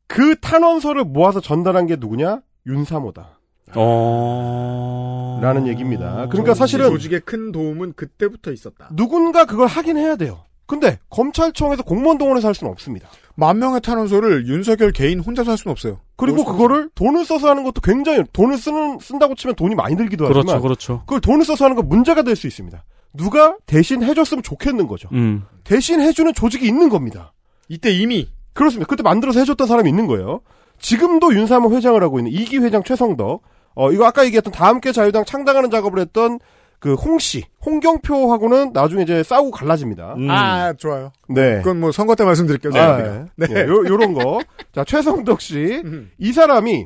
그 0.08 0.36
탄원서를 0.40 1.04
모아서 1.04 1.40
전달한 1.40 1.86
게 1.86 1.96
누구냐? 1.96 2.40
윤사모다. 2.66 3.38
어. 3.76 5.38
라는 5.42 5.66
얘기입니다. 5.66 6.26
그러니까 6.30 6.54
사실은 6.54 6.88
조직의 6.90 7.20
큰 7.20 7.52
도움은 7.52 7.92
그때부터 7.94 8.52
있었다. 8.52 8.88
누군가 8.92 9.44
그걸 9.44 9.66
하긴 9.66 9.96
해야 9.96 10.16
돼요. 10.16 10.40
근데 10.66 10.98
검찰청에서 11.10 11.82
공무원 11.82 12.18
동원해서 12.18 12.48
할 12.48 12.54
수는 12.54 12.72
없습니다. 12.72 13.08
만 13.34 13.58
명의 13.58 13.80
탄원서를 13.80 14.46
윤석열 14.46 14.92
개인 14.92 15.20
혼자서 15.20 15.50
할 15.50 15.58
수는 15.58 15.72
없어요. 15.72 16.00
그리고 16.16 16.44
그거를 16.44 16.88
돈을 16.94 17.24
써서 17.24 17.48
하는 17.50 17.64
것도 17.64 17.80
굉장히 17.80 18.22
돈을 18.32 18.56
쓰는 18.56 18.98
쓴다고 19.00 19.34
치면 19.34 19.56
돈이 19.56 19.74
많이 19.74 19.96
들기도 19.96 20.24
그렇죠, 20.24 20.40
하지만 20.40 20.62
그렇죠. 20.62 21.00
그걸 21.00 21.20
돈을 21.20 21.44
써서 21.44 21.64
하는 21.64 21.76
건 21.76 21.88
문제가 21.88 22.22
될 22.22 22.36
수 22.36 22.46
있습니다. 22.46 22.84
누가 23.12 23.56
대신 23.66 24.02
해줬으면 24.02 24.42
좋겠는 24.42 24.86
거죠. 24.86 25.08
음. 25.12 25.44
대신 25.64 26.00
해주는 26.00 26.32
조직이 26.34 26.66
있는 26.66 26.88
겁니다. 26.88 27.32
이때 27.68 27.90
이미 27.90 28.28
그렇습니다. 28.54 28.88
그때 28.88 29.02
만들어서 29.02 29.40
해줬던 29.40 29.66
사람이 29.66 29.88
있는 29.88 30.06
거예요. 30.06 30.40
지금도 30.80 31.34
윤사모 31.34 31.72
회장을 31.74 32.02
하고 32.02 32.18
있는 32.18 32.32
이기 32.32 32.58
회장 32.58 32.82
최성덕. 32.82 33.42
어 33.76 33.90
이거 33.90 34.04
아까 34.06 34.24
얘기했던 34.24 34.52
다 34.52 34.66
함께 34.68 34.92
자유당 34.92 35.24
창당하는 35.24 35.70
작업을 35.70 35.98
했던 35.98 36.38
그 36.84 36.92
홍씨 36.92 37.44
홍경표하고는 37.64 38.72
나중에 38.74 39.04
이제 39.04 39.22
싸우고 39.22 39.52
갈라집니다. 39.52 40.16
음. 40.18 40.30
아 40.30 40.74
좋아요. 40.74 41.12
네. 41.30 41.56
그건 41.62 41.80
뭐 41.80 41.92
선거 41.92 42.14
때 42.14 42.24
말씀드릴게요. 42.24 42.72
아, 42.74 42.96
제가. 42.98 43.26
네. 43.36 43.46
예, 43.52 43.60
요, 43.62 43.76
요런 43.86 44.12
거. 44.12 44.40
자, 44.74 44.84
최성덕 44.84 45.40
씨. 45.40 45.80
음. 45.82 46.10
이 46.18 46.30
사람이 46.34 46.84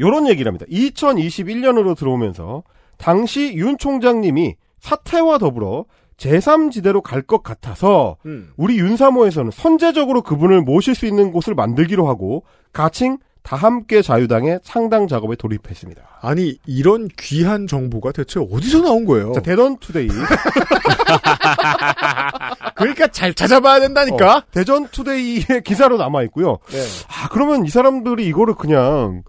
요런 0.00 0.28
얘기를 0.28 0.50
합니다. 0.50 0.66
2021년으로 0.70 1.96
들어오면서 1.96 2.62
당시 2.98 3.54
윤 3.54 3.78
총장님이 3.78 4.56
사퇴와 4.80 5.38
더불어 5.38 5.86
제3지대로 6.18 7.00
갈 7.02 7.22
것 7.22 7.42
같아서 7.42 8.18
음. 8.26 8.50
우리 8.58 8.78
윤사모에서는 8.78 9.50
선제적으로 9.50 10.20
그분을 10.20 10.60
모실 10.60 10.94
수 10.94 11.06
있는 11.06 11.32
곳을 11.32 11.54
만들기로 11.54 12.06
하고 12.06 12.44
가칭 12.74 13.16
다 13.44 13.56
함께 13.56 14.00
자유당의 14.00 14.60
창당 14.64 15.06
작업에 15.06 15.36
돌입했습니다. 15.36 16.00
아니 16.22 16.56
이런 16.66 17.08
귀한 17.18 17.66
정보가 17.66 18.12
대체 18.12 18.40
어디서 18.40 18.80
나온 18.80 19.04
거예요? 19.04 19.32
자, 19.34 19.42
대전 19.42 19.76
투데이. 19.76 20.08
그러니까 22.74 23.06
잘 23.08 23.34
찾아봐야 23.34 23.80
된다니까. 23.80 24.36
어, 24.38 24.42
대전 24.50 24.88
투데이의 24.88 25.62
기사로 25.62 25.98
남아 25.98 26.22
있고요. 26.24 26.56
네. 26.70 26.78
아, 27.08 27.28
그러면 27.28 27.66
이 27.66 27.68
사람들이 27.68 28.26
이거를 28.26 28.54
그냥 28.54 29.22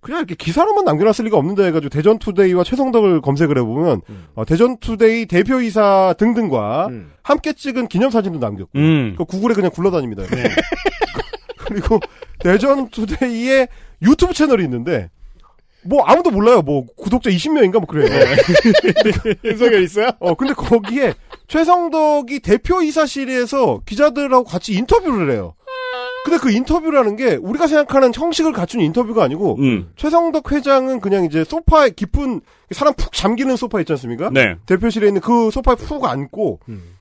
그냥 0.00 0.20
이렇게 0.20 0.34
기사로만 0.36 0.86
남겨놨을 0.86 1.26
리가 1.26 1.36
없는데 1.36 1.66
해가지고 1.66 1.90
대전 1.90 2.18
투데이와 2.18 2.64
최성덕을 2.64 3.20
검색을 3.20 3.58
해보면 3.58 4.00
어, 4.36 4.44
대전 4.46 4.78
투데이 4.78 5.26
대표이사 5.26 6.14
등등과 6.16 6.86
음. 6.88 7.12
함께 7.22 7.52
찍은 7.52 7.88
기념 7.88 8.10
사진도 8.10 8.38
남겼고 8.38 8.70
음. 8.78 9.14
그 9.18 9.26
구글에 9.26 9.52
그냥 9.54 9.70
굴러다닙니다. 9.70 10.22
그리고 11.58 12.00
대전 12.40 12.88
투데이의 12.88 13.68
유튜브 14.02 14.34
채널이 14.34 14.64
있는데 14.64 15.10
뭐 15.84 16.02
아무도 16.04 16.30
몰라요. 16.30 16.62
뭐 16.62 16.86
구독자 16.96 17.30
20명인가 17.30 17.74
뭐 17.74 17.86
그래요. 17.86 18.08
윤석열 19.44 19.82
있어요? 19.82 20.10
어 20.18 20.34
근데 20.34 20.54
거기에 20.54 21.14
최성덕이 21.46 22.40
대표 22.40 22.80
이사실에서 22.82 23.82
기자들하고 23.84 24.44
같이 24.44 24.72
인터뷰를 24.74 25.30
해요. 25.32 25.54
근데 26.24 26.38
그 26.38 26.50
인터뷰라는 26.50 27.16
게 27.16 27.36
우리가 27.36 27.66
생각하는 27.66 28.12
형식을 28.14 28.52
갖춘 28.52 28.80
인터뷰가 28.80 29.22
아니고 29.24 29.56
음. 29.58 29.90
최성덕 29.96 30.52
회장은 30.52 31.00
그냥 31.00 31.26
이제 31.26 31.44
소파에 31.44 31.90
깊은 31.90 32.40
사람 32.70 32.94
푹 32.94 33.12
잠기는 33.12 33.54
소파 33.56 33.78
있지 33.80 33.92
않습니까? 33.92 34.30
네. 34.32 34.56
대표실에 34.64 35.06
있는 35.08 35.20
그 35.20 35.50
소파에 35.50 35.74
푹 35.76 36.06
앉고 36.06 36.60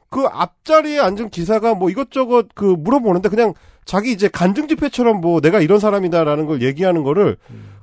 그 0.09 0.25
앞자리에 0.25 0.99
앉은 0.99 1.29
기사가 1.29 1.73
뭐 1.73 1.89
이것저것 1.89 2.47
그 2.53 2.65
물어보는데 2.65 3.29
그냥 3.29 3.53
자기 3.85 4.11
이제 4.11 4.27
간증 4.27 4.67
집회처럼 4.67 5.21
뭐 5.21 5.41
내가 5.41 5.59
이런 5.59 5.79
사람이다라는 5.79 6.45
걸 6.45 6.61
얘기하는 6.61 7.03
거를 7.03 7.37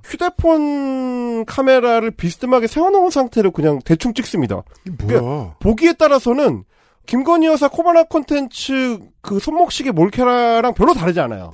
휴대폰 0.04 1.44
카메라를 1.44 2.10
비스듬하게 2.10 2.66
세워놓은 2.66 3.10
상태로 3.10 3.50
그냥 3.50 3.80
대충 3.84 4.14
찍습니다. 4.14 4.62
뭐야? 5.04 5.54
보기에 5.60 5.94
따라서는 5.94 6.64
김건희 7.06 7.46
여사 7.46 7.68
코바나 7.68 8.04
콘텐츠 8.04 8.98
그 9.20 9.38
손목시계 9.38 9.90
몰케라랑 9.90 10.74
별로 10.74 10.94
다르지 10.94 11.20
않아요. 11.20 11.50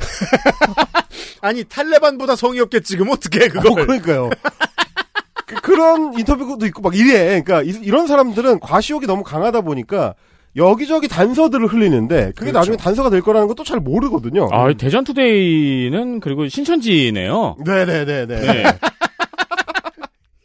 아니 1.40 1.64
탈레반보다 1.64 2.36
성의 2.36 2.60
없게 2.60 2.80
지금 2.80 3.08
어떻게 3.10 3.48
그걸? 3.48 3.72
어, 3.72 3.74
그러니까요. 3.74 4.30
그, 5.62 5.72
런 5.72 6.18
인터뷰도 6.18 6.66
있고 6.66 6.82
막 6.82 6.96
이래. 6.96 7.40
그러니까 7.40 7.62
이, 7.62 7.88
런 7.88 8.06
사람들은 8.06 8.60
과시욕이 8.60 9.06
너무 9.06 9.22
강하다 9.22 9.60
보니까 9.60 10.14
여기저기 10.56 11.06
단서들을 11.08 11.66
흘리는데 11.66 12.32
그게 12.34 12.50
그렇죠. 12.50 12.58
나중에 12.58 12.76
단서가 12.76 13.10
될 13.10 13.20
거라는 13.20 13.46
것도 13.48 13.62
잘 13.64 13.78
모르거든요. 13.80 14.48
아, 14.52 14.72
대전 14.72 15.04
투데이는 15.04 16.20
그리고 16.20 16.48
신천지네요. 16.48 17.56
네 17.64 17.84
네 17.84 18.04
네네. 18.04 18.40
네. 18.40 18.64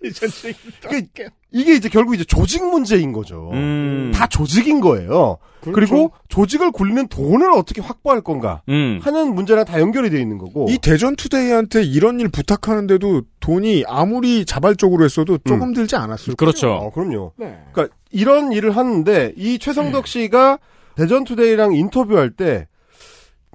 이게, 0.03 1.27
이게 1.51 1.75
이제 1.75 1.87
결국 1.87 2.15
이제 2.15 2.23
조직 2.23 2.63
문제인 2.65 3.11
거죠. 3.13 3.51
음. 3.53 4.11
다 4.13 4.25
조직인 4.27 4.81
거예요. 4.81 5.37
그렇죠. 5.61 5.73
그리고 5.75 6.11
조직을 6.27 6.71
굴리는 6.71 7.07
돈을 7.07 7.51
어떻게 7.53 7.81
확보할 7.81 8.21
건가 8.21 8.63
음. 8.67 8.99
하는 9.03 9.35
문제랑 9.35 9.65
다 9.65 9.79
연결이 9.79 10.09
되어 10.09 10.19
있는 10.19 10.39
거고. 10.39 10.65
이 10.69 10.79
대전 10.79 11.15
투데이한테 11.15 11.83
이런 11.83 12.19
일 12.19 12.29
부탁하는데도 12.29 13.21
돈이 13.41 13.83
아무리 13.87 14.43
자발적으로 14.45 15.05
했어도 15.05 15.37
조금 15.45 15.73
들지 15.73 15.95
않았을 15.95 16.35
그렇죠. 16.35 16.71
어, 16.71 16.89
그럼요. 16.91 17.33
네. 17.37 17.59
그러니까 17.71 17.95
이런 18.11 18.51
일을 18.51 18.75
하는데 18.75 19.33
이 19.35 19.59
최성덕 19.59 20.07
씨가 20.07 20.59
대전투데이랑 20.95 21.73
인터뷰할 21.73 22.31
때 22.31 22.67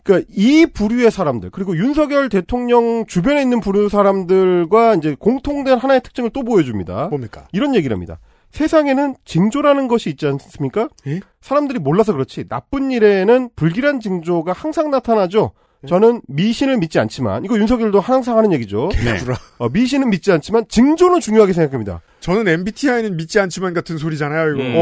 그러니까 0.02 0.28
이 0.32 0.66
부류의 0.66 1.10
사람들 1.10 1.50
그리고 1.50 1.76
윤석열 1.76 2.28
대통령 2.28 3.04
주변에 3.06 3.42
있는 3.42 3.60
부류 3.60 3.88
사람들과 3.88 4.94
이제 4.94 5.16
공통된 5.18 5.78
하나의 5.78 6.00
특징을 6.02 6.30
또 6.30 6.44
보여줍니다. 6.44 7.08
뭡니까? 7.08 7.48
이런 7.52 7.74
얘기를 7.74 7.94
합니다. 7.94 8.18
세상에는 8.52 9.16
징조라는 9.24 9.88
것이 9.88 10.08
있지 10.10 10.26
않습니까? 10.26 10.88
예? 11.08 11.20
사람들이 11.40 11.80
몰라서 11.80 12.12
그렇지 12.12 12.48
나쁜 12.48 12.90
일에는 12.90 13.50
불길한 13.56 14.00
징조가 14.00 14.52
항상 14.52 14.90
나타나죠. 14.90 15.52
예. 15.86 15.88
저는 15.88 16.20
미신을 16.28 16.78
믿지 16.78 16.98
않지만 16.98 17.44
이거 17.44 17.56
윤석열도 17.56 18.00
항상 18.00 18.36
하는 18.38 18.52
얘기죠. 18.52 18.88
네. 18.92 19.16
어, 19.58 19.68
미신은 19.68 20.10
믿지 20.10 20.30
않지만 20.32 20.64
징조는 20.68 21.20
중요하게 21.20 21.52
생각합니다. 21.52 22.02
저는 22.20 22.48
MBTI는 22.48 23.16
믿지 23.16 23.38
않지만 23.40 23.72
같은 23.74 23.96
소리잖아요, 23.98 24.54
이거. 24.54 24.62
음. 24.62 24.74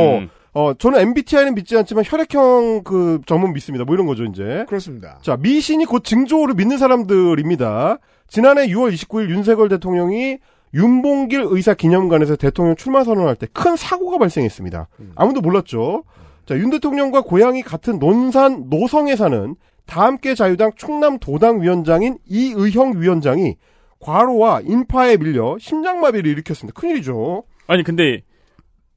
어, 0.55 0.61
어, 0.67 0.75
저는 0.75 1.01
MBTI는 1.01 1.55
믿지 1.55 1.77
않지만 1.77 2.05
혈액형 2.07 2.85
그 2.85 3.21
점은 3.27 3.53
믿습니다. 3.53 3.85
뭐 3.85 3.95
이런 3.95 4.07
거죠, 4.07 4.25
이제. 4.25 4.65
그렇습니다. 4.69 5.19
자, 5.23 5.37
미신이 5.37 5.85
곧 5.85 6.05
징조를 6.05 6.55
믿는 6.55 6.79
사람들입니다. 6.79 7.99
지난해 8.29 8.67
6월 8.69 8.93
29일 8.95 9.31
윤석열 9.31 9.69
대통령이 9.69 10.39
윤봉길 10.75 11.45
의사 11.51 11.75
기념관에서 11.75 12.37
대통령 12.37 12.75
출마 12.77 13.05
선언할 13.05 13.37
때 13.37 13.47
큰 13.53 13.77
사고가 13.77 14.19
발생했습니다. 14.19 14.89
아무도 15.15 15.41
몰랐죠. 15.41 16.05
자, 16.47 16.57
윤 16.57 16.71
대통령과 16.71 17.23
고향이 17.23 17.63
같은 17.63 17.99
논산 17.99 18.65
노성에 18.69 19.17
사는 19.17 19.55
다함께 19.87 20.35
자유당 20.35 20.73
충남 20.77 21.19
도당 21.19 21.63
위원장인 21.63 22.19
이의형 22.27 23.01
위원장이 23.01 23.57
과로와 24.01 24.61
인파에 24.65 25.17
밀려 25.17 25.57
심장마비를 25.59 26.31
일으켰습니다. 26.31 26.79
큰일이죠. 26.79 27.45
아니 27.67 27.83
근데 27.83 28.23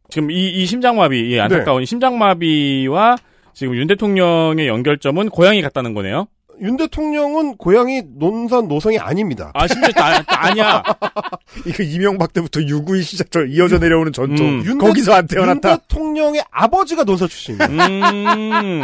지금 0.09 0.31
이, 0.31 0.49
이 0.49 0.65
심장마비, 0.65 1.19
이 1.19 1.31
네. 1.31 1.39
안타까운 1.39 1.85
심장마비와 1.85 3.17
지금 3.53 3.75
윤 3.75 3.87
대통령의 3.87 4.67
연결점은 4.67 5.29
고향이 5.29 5.61
같다는 5.61 5.93
거네요. 5.93 6.27
윤 6.61 6.75
대통령은 6.75 7.57
고향이 7.57 8.03
논산 8.17 8.67
노성이 8.67 8.97
아닙니다. 8.97 9.51
아 9.53 9.67
심지어 9.67 9.91
나, 9.93 10.23
아니야. 10.27 10.83
이거 11.65 11.83
이명박 11.83 12.33
때부터 12.33 12.61
유구이 12.61 13.03
시작처럼 13.03 13.49
이어져 13.49 13.77
내려오는 13.77 14.11
전통. 14.11 14.45
음. 14.45 14.65
윤 14.65 14.77
거기서 14.77 15.13
안윤 15.13 15.27
태어났다. 15.27 15.77
대통령의 15.77 16.43
아버지가 16.49 17.03
논산 17.03 17.27
출신이에요. 17.27 17.69
음. 17.69 18.81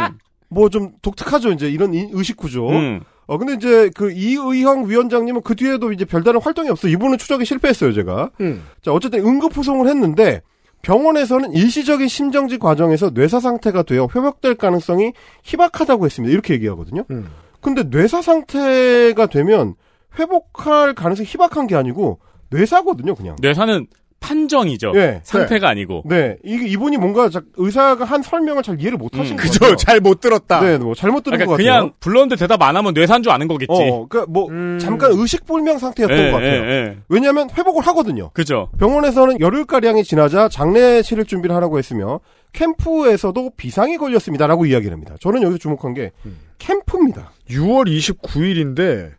뭐 0.54 0.68
좀 0.68 0.92
독특하죠, 1.02 1.50
이제 1.52 1.68
이런 1.68 1.92
이- 1.94 2.08
의식 2.12 2.36
구조. 2.36 2.68
음. 2.70 3.00
어 3.26 3.38
근데 3.38 3.54
이제 3.54 3.90
그 3.94 4.10
이의형 4.12 4.88
위원장님은 4.88 5.42
그 5.42 5.54
뒤에도 5.56 5.92
이제 5.92 6.04
별다른 6.04 6.40
활동이 6.40 6.68
없어. 6.70 6.88
이분은 6.88 7.18
추적에 7.18 7.44
실패했어요, 7.44 7.92
제가. 7.92 8.30
음. 8.40 8.62
자, 8.82 8.92
어쨌든 8.92 9.20
응급 9.26 9.56
후송을 9.56 9.88
했는데 9.88 10.42
병원에서는 10.82 11.52
일시적인 11.54 12.08
심정지 12.08 12.58
과정에서 12.58 13.10
뇌사 13.10 13.40
상태가 13.40 13.82
되어 13.82 14.08
회복될 14.14 14.56
가능성이 14.56 15.12
희박하다고 15.44 16.04
했습니다. 16.04 16.30
이렇게 16.32 16.52
얘기하거든요. 16.54 17.04
음. 17.10 17.26
근데 17.62 17.82
뇌사 17.84 18.20
상태가 18.20 19.26
되면 19.26 19.74
회복할 20.18 20.94
가능성이 20.94 21.26
희박한 21.26 21.66
게 21.66 21.74
아니고 21.76 22.18
뇌사거든요, 22.50 23.14
그냥. 23.14 23.36
뇌사는 23.40 23.86
판정이죠. 24.24 24.92
예. 24.96 25.20
상태가 25.22 25.68
아니고. 25.68 26.02
네, 26.06 26.36
이게 26.42 26.66
이분이 26.68 26.96
뭔가 26.96 27.28
자- 27.28 27.42
의사가 27.56 28.04
한 28.04 28.22
설명을 28.22 28.62
잘 28.62 28.80
이해를 28.80 28.96
못 28.98 29.16
하신 29.16 29.34
음. 29.34 29.36
그죠. 29.36 29.74
잘 29.76 30.00
못 30.00 30.20
들었다. 30.20 30.60
네, 30.60 30.78
뭐 30.78 30.94
잘못 30.94 31.22
들은 31.22 31.38
그러니까 31.38 31.46
것 31.46 31.52
같아요. 31.62 31.80
그냥 31.80 31.92
불렀는데 32.00 32.36
대답 32.36 32.62
안 32.62 32.76
하면 32.76 32.94
뇌사인 32.94 33.22
줄 33.22 33.32
아는 33.32 33.48
거겠지. 33.48 33.72
어, 33.72 34.06
그러니까 34.08 34.30
뭐 34.30 34.48
잠깐 34.78 35.12
의식 35.12 35.44
불명 35.46 35.78
상태였던 35.78 36.18
예, 36.18 36.30
것 36.30 36.36
같아요. 36.38 36.62
예, 36.64 36.68
예. 36.68 36.96
왜냐하면 37.08 37.48
회복을 37.56 37.86
하거든요. 37.88 38.30
그죠. 38.32 38.68
병원에서는 38.78 39.40
열흘 39.40 39.64
가량이 39.64 40.04
지나자 40.04 40.48
장례 40.48 41.02
치를 41.02 41.24
준비를 41.24 41.54
하라고 41.56 41.78
했으며 41.78 42.20
캠프에서도 42.52 43.50
비상이 43.56 43.96
걸렸습니다라고 43.98 44.66
이야기를 44.66 44.92
합니다. 44.92 45.14
저는 45.20 45.42
여기서 45.42 45.58
주목한 45.58 45.94
게 45.94 46.12
캠프입니다. 46.58 47.32
6월 47.50 47.86
29일인데 47.88 49.12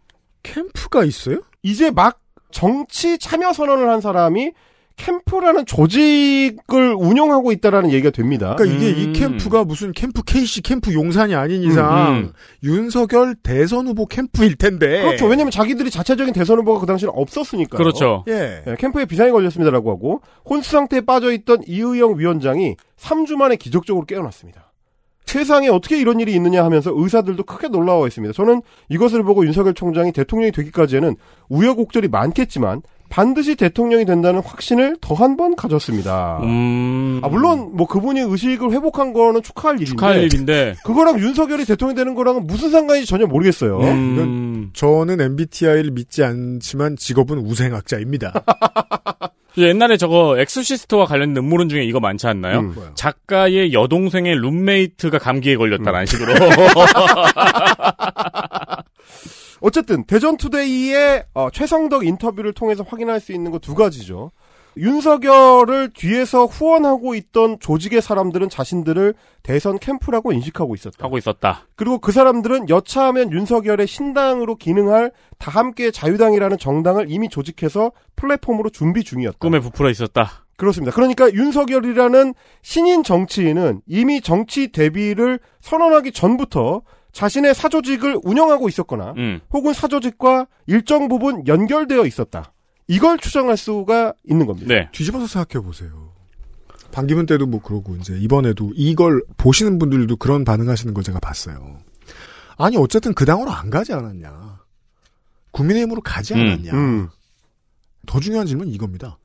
캠프가 0.44 1.04
있어요? 1.04 1.40
이제 1.64 1.92
막 1.92 2.20
정치 2.52 3.18
참여 3.18 3.54
선언을 3.54 3.90
한 3.90 4.02
사람이 4.02 4.52
캠프라는 4.98 5.66
조직을 5.66 6.96
운영하고 6.98 7.52
있다라는 7.52 7.92
얘기가 7.92 8.12
됩니다. 8.12 8.56
그러니까 8.56 8.78
이게 8.78 8.94
음. 8.94 9.00
이 9.00 9.14
캠프가 9.14 9.64
무슨 9.64 9.92
캠프 9.92 10.22
KC 10.24 10.62
캠프 10.62 10.94
용산이 10.94 11.36
아닌 11.36 11.64
이상 11.64 12.10
음, 12.10 12.16
음. 12.16 12.34
윤석열 12.64 13.36
대선 13.36 13.88
후보 13.88 14.06
캠프일 14.06 14.56
텐데. 14.56 15.04
그렇죠. 15.04 15.26
왜냐면 15.28 15.52
자기들이 15.52 15.90
자체적인 15.92 16.34
대선 16.34 16.60
후보가 16.60 16.80
그 16.80 16.86
당시에는 16.86 17.14
없었으니까. 17.16 17.78
그렇죠. 17.78 18.24
예. 18.28 18.64
캠프에 18.80 19.06
비상이 19.06 19.32
걸렸습니다라고 19.32 19.92
하고 19.92 20.22
혼수 20.50 20.72
상태에 20.72 21.02
빠져 21.02 21.32
있던 21.32 21.64
이의영 21.68 22.18
위원장이 22.18 22.76
3주 22.98 23.36
만에 23.36 23.58
기적적으로 23.58 24.06
깨어났습니다. 24.06 24.72
세상에 25.26 25.68
어떻게 25.68 26.00
이런 26.00 26.20
일이 26.20 26.34
있느냐 26.34 26.64
하면서 26.64 26.92
의사들도 26.96 27.44
크게 27.44 27.68
놀라워했습니다. 27.68 28.34
저는 28.34 28.62
이것을 28.90 29.24
보고 29.24 29.46
윤석열 29.46 29.74
총장이 29.74 30.14
대통령이 30.14 30.52
되기까지에는 30.52 31.16
우여곡절이 31.50 32.08
많겠지만 32.08 32.82
반드시 33.16 33.56
대통령이 33.56 34.06
된다는 34.06 34.42
확신을 34.42 34.98
더 35.02 35.16
한 35.16 35.38
번 35.38 35.56
가졌습니다. 35.56 36.40
음. 36.44 37.20
아 37.24 37.28
물론 37.30 37.72
뭐 37.76 37.88
그분이 37.88 38.20
의식을 38.22 38.72
회복한 38.72 39.14
거는 39.14 39.42
축하할 39.42 39.78
일인데 39.78 39.90
축하할 39.92 40.24
일인데. 40.24 40.76
그거랑 40.84 41.20
윤석열이 41.20 41.66
대통령이 41.66 41.96
되는 41.96 42.14
거랑은 42.16 42.46
무슨 42.48 42.70
상관인지 42.72 43.08
전혀 43.08 43.26
모르겠어요. 43.26 43.80
음. 43.80 44.70
저는 44.74 45.22
MBTI를 45.22 45.92
믿지 45.92 46.24
않지만 46.24 46.96
직업은 46.98 47.38
우생학자입니다. 47.40 48.34
옛날에 49.58 49.96
저거 49.96 50.38
엑소시스트와 50.38 51.06
관련된 51.06 51.42
음모론 51.42 51.70
중에 51.70 51.86
이거 51.86 52.02
많지 52.02 52.28
않나요? 52.28 52.60
음. 52.60 52.76
작가의 52.96 53.72
여동생의 53.72 54.36
룸메이트가 54.36 55.20
감기에 55.20 55.56
걸렸다라는 55.56 56.06
식으로. 56.06 56.34
어쨌든 59.66 60.04
대전투데이의 60.04 61.24
어, 61.34 61.50
최성덕 61.50 62.06
인터뷰를 62.06 62.54
통해서 62.54 62.84
확인할 62.88 63.20
수 63.20 63.32
있는 63.32 63.50
거 63.50 63.58
두 63.58 63.74
가지죠. 63.74 64.32
윤석열을 64.78 65.92
뒤에서 65.96 66.46
후원하고 66.46 67.16
있던 67.16 67.60
조직의 67.60 68.02
사람들은 68.02 68.50
자신들을 68.50 69.16
대선 69.42 69.80
캠프라고 69.80 70.34
인식하고 70.34 70.76
있었다. 70.76 71.04
하고 71.04 71.18
있었다. 71.18 71.66
그리고 71.76 71.98
그 71.98 72.12
사람들은 72.12 72.70
여차하면 72.70 73.32
윤석열의 73.32 73.88
신당으로 73.88 74.56
기능할 74.56 75.12
다 75.40 75.50
함께 75.50 75.90
자유당이라는 75.90 76.60
정당을 76.60 77.08
이미 77.10 77.30
조직해서 77.30 77.92
플랫폼으로 78.16 78.70
준비 78.70 79.04
중이었다. 79.04 79.38
꿈에 79.40 79.60
부풀어 79.60 79.90
있었다. 79.90 80.46
그렇습니다. 80.58 80.94
그러니까 80.94 81.32
윤석열이라는 81.34 82.34
신인 82.62 83.02
정치인은 83.04 83.82
이미 83.88 84.22
정치 84.22 84.72
데뷔를 84.72 85.40
선언하기 85.62 86.12
전부터 86.12 86.84
자신의 87.16 87.56
사조직을 87.56 88.20
운영하고 88.24 88.68
있었거나 88.68 89.14
음. 89.16 89.40
혹은 89.54 89.74
사조직과 89.74 90.48
일정 90.68 91.08
부분 91.08 91.48
연결되어 91.48 92.06
있었다. 92.06 92.52
이걸 92.90 93.18
추정할 93.18 93.56
수가 93.56 94.14
있는 94.30 94.46
겁니다. 94.46 94.68
네. 94.68 94.90
뒤집어서 94.92 95.26
생각해 95.26 95.64
보세요. 95.64 96.12
반기문 96.92 97.26
때도 97.26 97.46
뭐 97.48 97.62
그러고 97.62 97.96
이제 97.96 98.18
이번에도 98.20 98.74
이걸 98.76 99.24
보시는 99.38 99.80
분들도 99.80 100.18
그런 100.18 100.44
반응하시는 100.44 100.94
걸 100.94 101.06
제가 101.06 101.22
봤어요. 101.22 101.78
아니 102.58 102.76
어쨌든 102.76 103.14
그 103.14 103.24
당으로 103.24 103.50
안 103.50 103.70
가지 103.70 103.94
않았냐? 103.94 104.60
국민의힘으로 105.52 106.02
가지 106.02 106.34
음. 106.34 106.42
않았냐? 106.42 106.74
음. 106.74 107.10
더 108.06 108.20
중요한 108.20 108.46
질문은 108.46 108.74
이겁니다. 108.74 109.20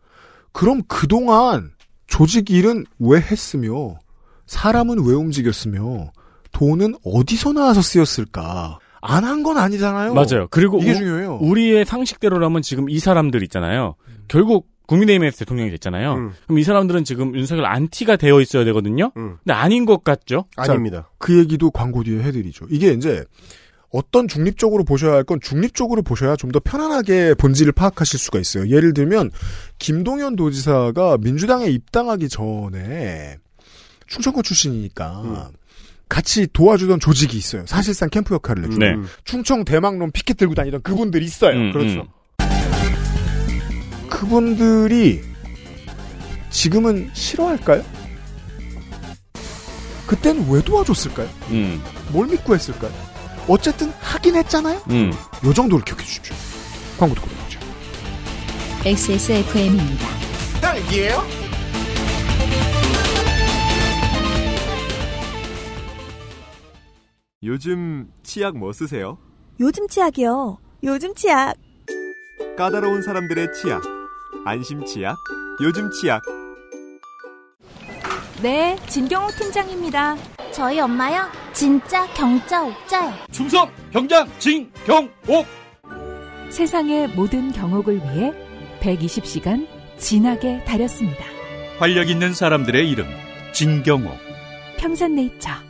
그럼 0.53 0.83
그동안 0.87 1.73
조직 2.07 2.51
일은 2.51 2.87
왜 3.01 3.21
했으며 3.21 3.99
사람은 4.47 5.05
왜 5.05 5.15
움직였으며 5.15 6.13
돈은 6.53 6.95
어디서 7.05 7.53
나와서 7.53 7.83
쓰였을까? 7.83 8.79
안 9.03 9.25
한 9.25 9.43
건 9.43 9.57
아니잖아요. 9.59 10.13
맞아요. 10.15 10.47
그리고 10.51 10.79
이게 10.83 10.93
우- 10.93 10.97
중요해요. 10.97 11.39
우리의 11.41 11.85
상식대로라면 11.87 12.61
지금 12.63 12.91
이 12.91 12.99
사람들 12.99 13.43
있잖아요. 13.45 13.95
결국 14.29 14.69
국민의힘에서 14.87 15.39
대통령이 15.39 15.71
됐잖아요. 15.71 16.15
음. 16.15 16.33
그럼 16.45 16.59
이 16.59 16.65
사람들은 16.65 17.05
지금 17.05 17.35
윤석열 17.37 17.65
안티가 17.67 18.17
되어 18.17 18.41
있어야 18.41 18.65
되거든요. 18.65 19.13
음. 19.17 19.37
근데 19.45 19.53
아닌 19.55 19.87
것 19.87 20.03
같죠? 20.05 20.45
아닙니다. 20.57 21.09
그 21.19 21.39
얘기도 21.39 21.71
광고 21.71 22.03
뒤에 22.03 22.23
해드리죠. 22.23 22.67
이게 22.71 22.91
이제 22.93 23.25
어떤 23.93 24.29
중립적으로 24.29 24.85
보셔야 24.85 25.15
할 25.15 25.25
건 25.25 25.41
중립적으로 25.41 26.03
보셔야 26.03 26.37
좀 26.37 26.51
더 26.53 26.61
편안하게 26.61 27.35
본질을 27.35 27.73
파악하실 27.73 28.19
수가 28.19 28.39
있어요. 28.41 28.69
예를 28.69 28.93
들면 28.93 29.31
김동연 29.79 30.37
도지사가 30.37 31.19
민주당에 31.21 31.67
입당하기 31.67 32.29
전에 32.29 33.37
충청권 34.09 34.43
출신이니까 34.43 35.51
같이 36.11 36.49
도와주던 36.53 37.01
조직이 37.01 37.39
있어요. 37.39 37.65
사실상 37.67 38.11
캠프 38.11 38.35
역할을 38.35 38.65
해주고 38.65 38.85
네. 38.85 38.95
충청 39.25 39.65
대망론 39.65 40.11
피켓 40.11 40.37
들고 40.37 40.55
다니던 40.55 40.83
그분들이 40.83 41.25
있어요. 41.25 41.57
음, 41.57 41.73
그렇죠. 41.73 42.07
음. 42.41 42.49
그분들이 44.11 45.23
지금은 46.51 47.11
싫어할까요? 47.15 47.85
그땐 50.07 50.45
왜 50.51 50.61
도와줬을까요? 50.61 51.29
음. 51.51 51.81
뭘 52.11 52.27
믿고 52.27 52.55
했을까요? 52.55 52.93
어쨌든 53.47 53.93
하긴 54.01 54.35
했잖아요. 54.35 54.83
음. 54.91 55.13
요 55.45 55.55
정도를 55.55 55.85
기억해 55.85 56.05
주십시오. 56.05 56.35
광고 56.99 57.15
듣고 57.15 57.29
들어오죠. 57.29 57.61
XSFM입니다. 58.85 60.09
딸기예요? 60.61 61.50
요즘 67.43 68.07
치약 68.23 68.59
뭐 68.59 68.71
쓰세요? 68.71 69.17
요즘 69.61 69.89
치약이요. 69.89 70.59
요즘 70.83 71.15
치약. 71.15 71.55
까다로운 72.59 73.01
사람들의 73.01 73.55
치약. 73.55 73.83
안심 74.45 74.85
치약. 74.85 75.17
요즘 75.63 75.91
치약. 75.91 76.21
네, 78.43 78.77
진경호 78.89 79.29
팀장입니다. 79.39 80.17
저희 80.53 80.81
엄마요? 80.81 81.31
진짜 81.55 82.07
경자 82.13 82.63
옥자요. 82.63 83.11
충성 83.31 83.71
경장 83.91 84.29
진경옥 84.39 85.47
세상의 86.51 87.09
모든 87.15 87.53
경옥을 87.53 87.97
위해 87.97 88.35
120시간 88.81 89.67
진하게 89.97 90.63
다렸습니다. 90.65 91.25
활력 91.79 92.11
있는 92.11 92.35
사람들의 92.35 92.91
이름 92.91 93.07
진경옥 93.53 94.13
평산네이처 94.79 95.70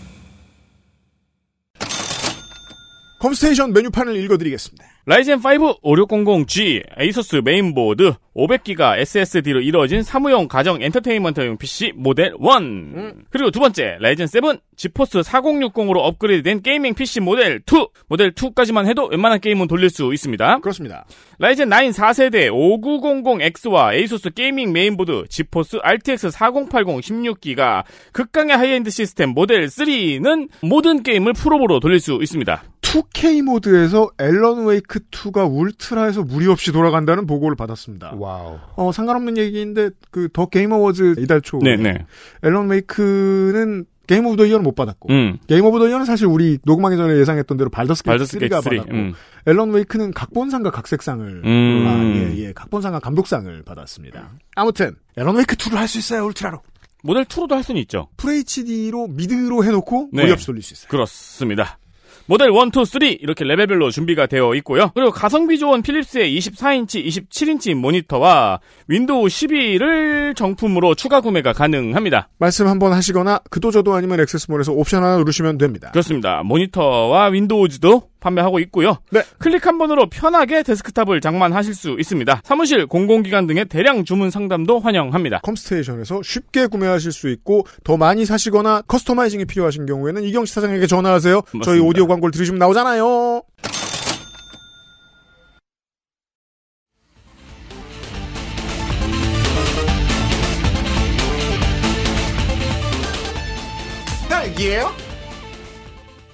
컴스테이션 3.21 3.71
메뉴판을 3.71 4.15
읽어드리겠습니다. 4.15 4.83
라이젠 5.05 5.39
5 5.39 5.81
5600G 5.81 6.83
에이수스 6.99 7.41
메인보드 7.43 8.13
500기가 8.35 8.99
SSD로 8.99 9.61
이루어진 9.61 10.03
사무용 10.03 10.47
가정 10.47 10.81
엔터테인먼트용 10.81 11.57
PC 11.57 11.93
모델 11.95 12.33
1 12.39 13.13
그리고 13.31 13.49
두 13.49 13.59
번째 13.59 13.97
라이젠 13.99 14.27
7 14.27 14.41
지포스 14.75 15.19
4060으로 15.19 15.97
업그레이드된 15.97 16.61
gaming 16.61 16.93
PC 16.93 17.19
모델 17.19 17.61
2 17.65 17.87
모델 18.07 18.31
2까지만 18.31 18.85
해도 18.85 19.07
웬만한 19.07 19.39
게임은 19.39 19.67
돌릴 19.67 19.89
수 19.89 20.13
있습니다. 20.13 20.59
그렇습니다. 20.59 21.05
라이젠 21.39 21.69
9 21.69 21.75
4세대 21.75 22.49
5900X와 22.51 23.95
에이수스 23.95 24.31
gaming 24.31 24.71
메인보드 24.71 25.25
지포스 25.29 25.77
RTX 25.81 26.29
4080 26.29 27.01
16기가 27.01 27.83
극강의 28.11 28.55
하이엔드 28.55 28.91
시스템 28.91 29.29
모델 29.29 29.65
3는 29.65 30.49
모든 30.61 31.01
게임을 31.01 31.33
풀옵으로 31.33 31.79
돌릴 31.79 31.99
수 31.99 32.19
있습니다. 32.21 32.63
2K 32.91 33.41
모드에서 33.43 34.09
앨런 34.19 34.65
웨이크 34.65 34.90
2가 34.99 35.49
ultra에서 35.51 36.23
무리 36.23 36.47
없이 36.47 36.71
돌아간다는 36.71 37.25
보고를 37.27 37.55
받았습니다. 37.55 38.13
와우. 38.17 38.59
어, 38.75 38.91
상관없는 38.91 39.37
얘기인데 39.37 39.89
그 40.11 40.27
The 40.33 40.45
Game 40.47 40.71
Awards 40.71 41.15
이달 41.19 41.41
초 41.41 41.59
네네. 41.59 42.05
앨런 42.43 42.67
웨이크는 42.69 43.85
Game 44.07 44.25
of 44.25 44.35
the 44.35 44.45
Year는 44.45 44.63
못 44.63 44.75
받았고 44.75 45.09
음. 45.09 45.37
Game 45.47 45.63
of 45.63 45.79
the 45.79 45.87
Year는 45.87 46.05
사실 46.05 46.25
우리 46.27 46.57
녹음하기 46.63 46.97
전에 46.97 47.17
예상했던 47.17 47.57
대로 47.57 47.69
발더스 47.69 48.03
게이트 48.03 48.11
발더스 48.17 48.37
3가 48.37 48.39
게이트 48.39 48.61
3, 48.61 48.63
받았고 48.77 48.91
음. 48.93 49.13
앨런 49.45 49.71
웨이크는 49.71 50.11
각본상과 50.11 50.71
각색상을 50.71 51.41
음. 51.45 51.85
아, 51.87 52.03
예, 52.17 52.37
예, 52.47 52.53
각본상과 52.53 52.99
감독상을 52.99 53.63
받았습니다. 53.63 54.31
아무튼 54.55 54.95
앨런 55.17 55.35
웨이크 55.37 55.55
2를 55.55 55.75
할 55.75 55.87
수 55.87 55.97
있어요 55.99 56.25
ultra로. 56.25 56.61
모델 57.03 57.23
2로도 57.25 57.51
할 57.53 57.63
수는 57.63 57.81
있죠. 57.81 58.09
FHD로 58.19 59.07
mid로 59.07 59.63
해놓고 59.63 60.09
네. 60.13 60.21
무리 60.23 60.31
없이 60.33 60.45
돌릴 60.45 60.61
수 60.61 60.73
있어요. 60.73 60.87
그렇습니다. 60.89 61.79
모델 62.25 62.49
1, 62.49 62.53
2, 62.53 62.85
3 62.85 63.01
이렇게 63.19 63.43
레벨별로 63.43 63.91
준비가 63.91 64.25
되어 64.25 64.55
있고요. 64.55 64.91
그리고 64.93 65.11
가성비 65.11 65.57
좋은 65.59 65.81
필립스의 65.81 66.37
24인치, 66.37 67.05
27인치 67.05 67.73
모니터와 67.73 68.59
윈도우 68.87 69.25
12를 69.25 70.35
정품으로 70.35 70.95
추가 70.95 71.21
구매가 71.21 71.53
가능합니다. 71.53 72.29
말씀 72.37 72.67
한번 72.67 72.93
하시거나 72.93 73.39
그도저도 73.49 73.93
아니면 73.93 74.19
액세스몰에서 74.21 74.73
옵션 74.73 75.03
하나 75.03 75.17
누르시면 75.17 75.57
됩니다. 75.57 75.91
그렇습니다. 75.91 76.41
모니터와 76.43 77.27
윈도우즈도 77.27 78.10
판매하고 78.21 78.59
있고요. 78.59 78.99
네. 79.11 79.21
클릭 79.39 79.67
한 79.67 79.77
번으로 79.77 80.09
편하게 80.09 80.63
데스크탑을 80.63 81.19
장만하실 81.19 81.73
수 81.75 81.97
있습니다. 81.99 82.41
사무실, 82.45 82.85
공공기관 82.85 83.47
등의 83.47 83.65
대량 83.65 84.05
주문 84.05 84.29
상담도 84.29 84.79
환영합니다. 84.79 85.39
컴스테이션에서 85.39 86.21
쉽게 86.23 86.67
구매하실 86.67 87.11
수 87.11 87.29
있고 87.29 87.65
더 87.83 87.97
많이 87.97 88.25
사시거나 88.25 88.83
customizing이 88.87 89.45
필요하신 89.45 89.85
경우에는 89.87 90.23
이경식 90.23 90.53
사장에게 90.55 90.87
전화하세요. 90.87 91.41
저희 91.51 91.57
맞습니다. 91.59 91.85
오디오 91.85 92.07
광고를 92.07 92.31
들으시면 92.31 92.59
나오잖아요. 92.59 93.41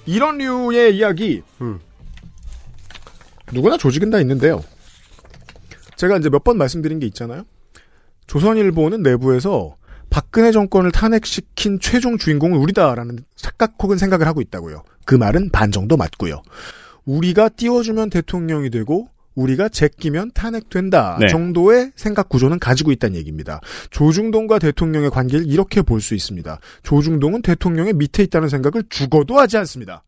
이런 0.08 0.38
류의 0.40 0.98
이야기 0.98 1.44
누구나 3.54 3.78
조직은 3.78 4.10
다 4.10 4.20
있는데요. 4.22 4.64
제가 5.96 6.18
이제 6.18 6.30
몇 6.30 6.44
번 6.44 6.58
말씀드린 6.58 7.00
게 7.00 7.06
있잖아요. 7.08 7.44
조선일보는 8.28 9.04
내부에서 9.04 9.76
박근혜 10.10 10.52
정권을 10.52 10.92
탄핵시킨 10.92 11.80
최종 11.80 12.18
주인공은 12.18 12.58
우리다라는 12.58 13.20
착각 13.36 13.74
혹은 13.82 13.98
생각을 13.98 14.28
하고 14.28 14.42
있다고요. 14.42 14.84
그 15.06 15.16
말은 15.16 15.50
반 15.52 15.72
정도 15.72 15.98
맞고요. 15.98 16.42
우리가 17.06 17.50
띄워주면 17.50 18.10
대통령이 18.10 18.70
되고 18.70 19.10
우리가 19.38 19.70
제끼면 19.70 20.32
탄핵된다 20.34 21.18
네. 21.20 21.28
정도의 21.28 21.92
생각 21.96 22.28
구조는 22.28 22.58
가지고 22.60 22.92
있다는 22.92 23.16
얘기입니다. 23.18 23.62
조중동과 23.92 24.58
대통령의 24.60 25.12
관계를 25.12 25.48
이렇게 25.48 25.82
볼 25.84 26.02
수 26.02 26.16
있습니다. 26.16 26.60
조중동은 26.84 27.42
대통령의 27.44 27.94
밑에 27.94 28.24
있다는 28.24 28.50
생각을 28.50 28.84
죽어도 28.90 29.38
하지 29.40 29.58
않습니다. 29.58 30.04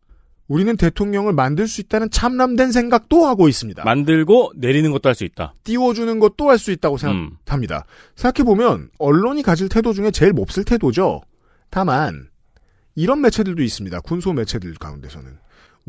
우리는 0.48 0.76
대통령을 0.76 1.32
만들 1.32 1.68
수 1.68 1.80
있다는 1.80 2.10
참람된 2.10 2.72
생각도 2.72 3.24
하고 3.26 3.48
있습니다. 3.48 3.84
만들고 3.84 4.52
내리는 4.56 4.90
것도 4.90 5.08
할 5.08 5.14
수 5.14 5.24
있다. 5.24 5.54
띄워주는 5.62 6.18
것도 6.18 6.48
할 6.50 6.58
수 6.58 6.72
있다고 6.72 6.96
음. 6.96 6.98
생각합니다. 6.98 7.84
생각해보면 8.16 8.90
언론이 8.98 9.42
가질 9.44 9.68
태도 9.68 9.92
중에 9.92 10.10
제일 10.10 10.32
몹쓸 10.32 10.64
태도죠. 10.64 11.20
다만 11.70 12.28
이런 12.96 13.20
매체들도 13.20 13.62
있습니다. 13.62 14.00
군소 14.00 14.32
매체들 14.32 14.74
가운데서는. 14.74 15.38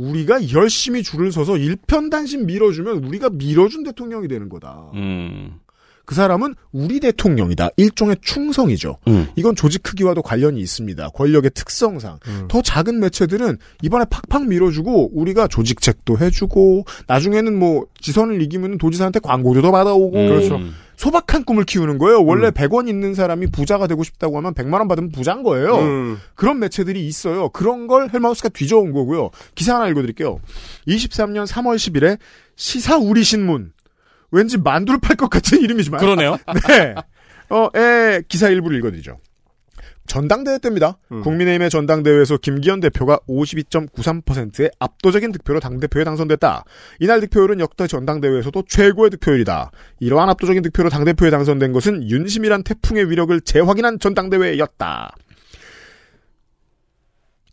우리가 0.01 0.51
열심히 0.51 1.03
줄을 1.03 1.31
서서 1.31 1.57
일편단심 1.57 2.45
밀어주면 2.45 3.03
우리가 3.03 3.29
밀어준 3.29 3.83
대통령이 3.83 4.27
되는 4.27 4.49
거다. 4.49 4.91
음. 4.95 5.59
그 6.05 6.15
사람은 6.15 6.55
우리 6.71 6.99
대통령이다. 6.99 7.69
일종의 7.77 8.17
충성이죠. 8.21 8.97
음. 9.07 9.27
이건 9.35 9.55
조직 9.55 9.83
크기와도 9.83 10.21
관련이 10.21 10.59
있습니다. 10.59 11.09
권력의 11.09 11.51
특성상. 11.53 12.19
더 12.47 12.61
작은 12.61 12.99
매체들은 12.99 13.57
이번에 13.81 14.05
팍팍 14.09 14.47
밀어주고 14.47 15.11
우리가 15.13 15.47
조직책도 15.47 16.17
해주고 16.19 16.85
나중에는 17.07 17.57
뭐 17.57 17.85
지선을 17.99 18.41
이기면 18.41 18.77
도지사한테 18.77 19.19
광고도 19.19 19.61
더 19.61 19.71
받아오고 19.71 20.11
그렇죠. 20.11 20.59
소박한 21.01 21.45
꿈을 21.45 21.63
키우는 21.63 21.97
거예요. 21.97 22.23
원래 22.23 22.51
100원 22.51 22.87
있는 22.87 23.15
사람이 23.15 23.47
부자가 23.47 23.87
되고 23.87 24.03
싶다고 24.03 24.37
하면 24.37 24.53
100만 24.53 24.73
원 24.73 24.87
받으면 24.87 25.11
부자인 25.11 25.41
거예요. 25.41 25.77
음. 25.79 26.17
그런 26.35 26.59
매체들이 26.59 27.07
있어요. 27.07 27.49
그런 27.49 27.87
걸 27.87 28.09
헬마우스가 28.13 28.49
뒤져온 28.49 28.91
거고요. 28.91 29.31
기사 29.55 29.75
하나 29.75 29.87
읽어드릴게요. 29.87 30.39
23년 30.87 31.47
3월 31.47 31.75
10일에 31.77 32.19
시사 32.55 32.97
우리 32.97 33.23
신문. 33.23 33.73
왠지 34.31 34.57
만두를 34.57 34.99
팔 34.99 35.15
것 35.15 35.29
같은 35.29 35.59
이름이지만. 35.61 35.99
그러네요. 35.99 36.37
네. 36.67 36.95
어, 37.49 37.69
에, 37.75 38.21
기사 38.27 38.49
일부를 38.49 38.77
읽어드리죠. 38.79 39.19
전당대회 40.07 40.57
때입니다. 40.57 40.97
국민의힘의 41.09 41.69
전당대회에서 41.69 42.37
김기현 42.37 42.81
대표가 42.81 43.19
52.93%의 43.29 44.71
압도적인 44.79 45.31
득표로 45.31 45.59
당대표에 45.61 46.03
당선됐다. 46.03 46.65
이날 46.99 47.21
득표율은 47.21 47.59
역대 47.61 47.87
전당대회에서도 47.87 48.63
최고의 48.67 49.11
득표율이다. 49.11 49.71
이러한 49.99 50.27
압도적인 50.29 50.63
득표로 50.63 50.89
당대표에 50.89 51.29
당선된 51.29 51.71
것은 51.71 52.09
윤심이란 52.09 52.63
태풍의 52.63 53.09
위력을 53.09 53.39
재확인한 53.41 53.99
전당대회였다. 53.99 55.15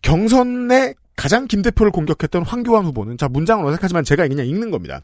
경선에 0.03 0.95
가장 1.19 1.49
김 1.49 1.63
대표를 1.63 1.91
공격했던 1.91 2.45
황교안 2.45 2.85
후보는 2.85 3.19
자 3.19 3.29
문장은 3.29 3.67
어색하지만 3.67 4.05
제가 4.05 4.29
그냥 4.29 4.47
읽는 4.47 4.71
겁니다. 4.71 5.01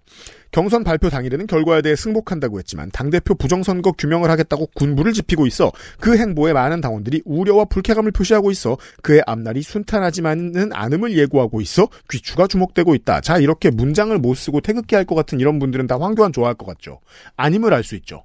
경선 0.52 0.84
발표 0.84 1.10
당일에는 1.10 1.48
결과에 1.48 1.82
대해 1.82 1.96
승복한다고 1.96 2.60
했지만 2.60 2.88
당 2.92 3.10
대표 3.10 3.34
부정선거 3.34 3.92
규명을 3.92 4.30
하겠다고 4.30 4.68
군부를 4.74 5.12
지피고 5.12 5.44
있어 5.48 5.72
그 5.98 6.16
행보에 6.16 6.52
많은 6.52 6.80
당원들이 6.80 7.22
우려와 7.24 7.64
불쾌감을 7.64 8.12
표시하고 8.12 8.52
있어 8.52 8.78
그의 9.02 9.24
앞날이 9.26 9.62
순탄하지만은 9.62 10.72
않음을 10.72 11.18
예고하고 11.18 11.60
있어 11.60 11.88
귀추가 12.08 12.46
주목되고 12.46 12.94
있다. 12.94 13.20
자 13.20 13.38
이렇게 13.38 13.70
문장을 13.70 14.16
못 14.20 14.34
쓰고 14.34 14.60
태극기 14.60 14.94
할 14.94 15.04
것 15.04 15.16
같은 15.16 15.40
이런 15.40 15.58
분들은 15.58 15.88
다 15.88 15.98
황교안 16.00 16.32
좋아할 16.32 16.54
것 16.54 16.64
같죠. 16.64 17.00
아님을 17.36 17.74
알 17.74 17.82
수 17.82 17.96
있죠. 17.96 18.22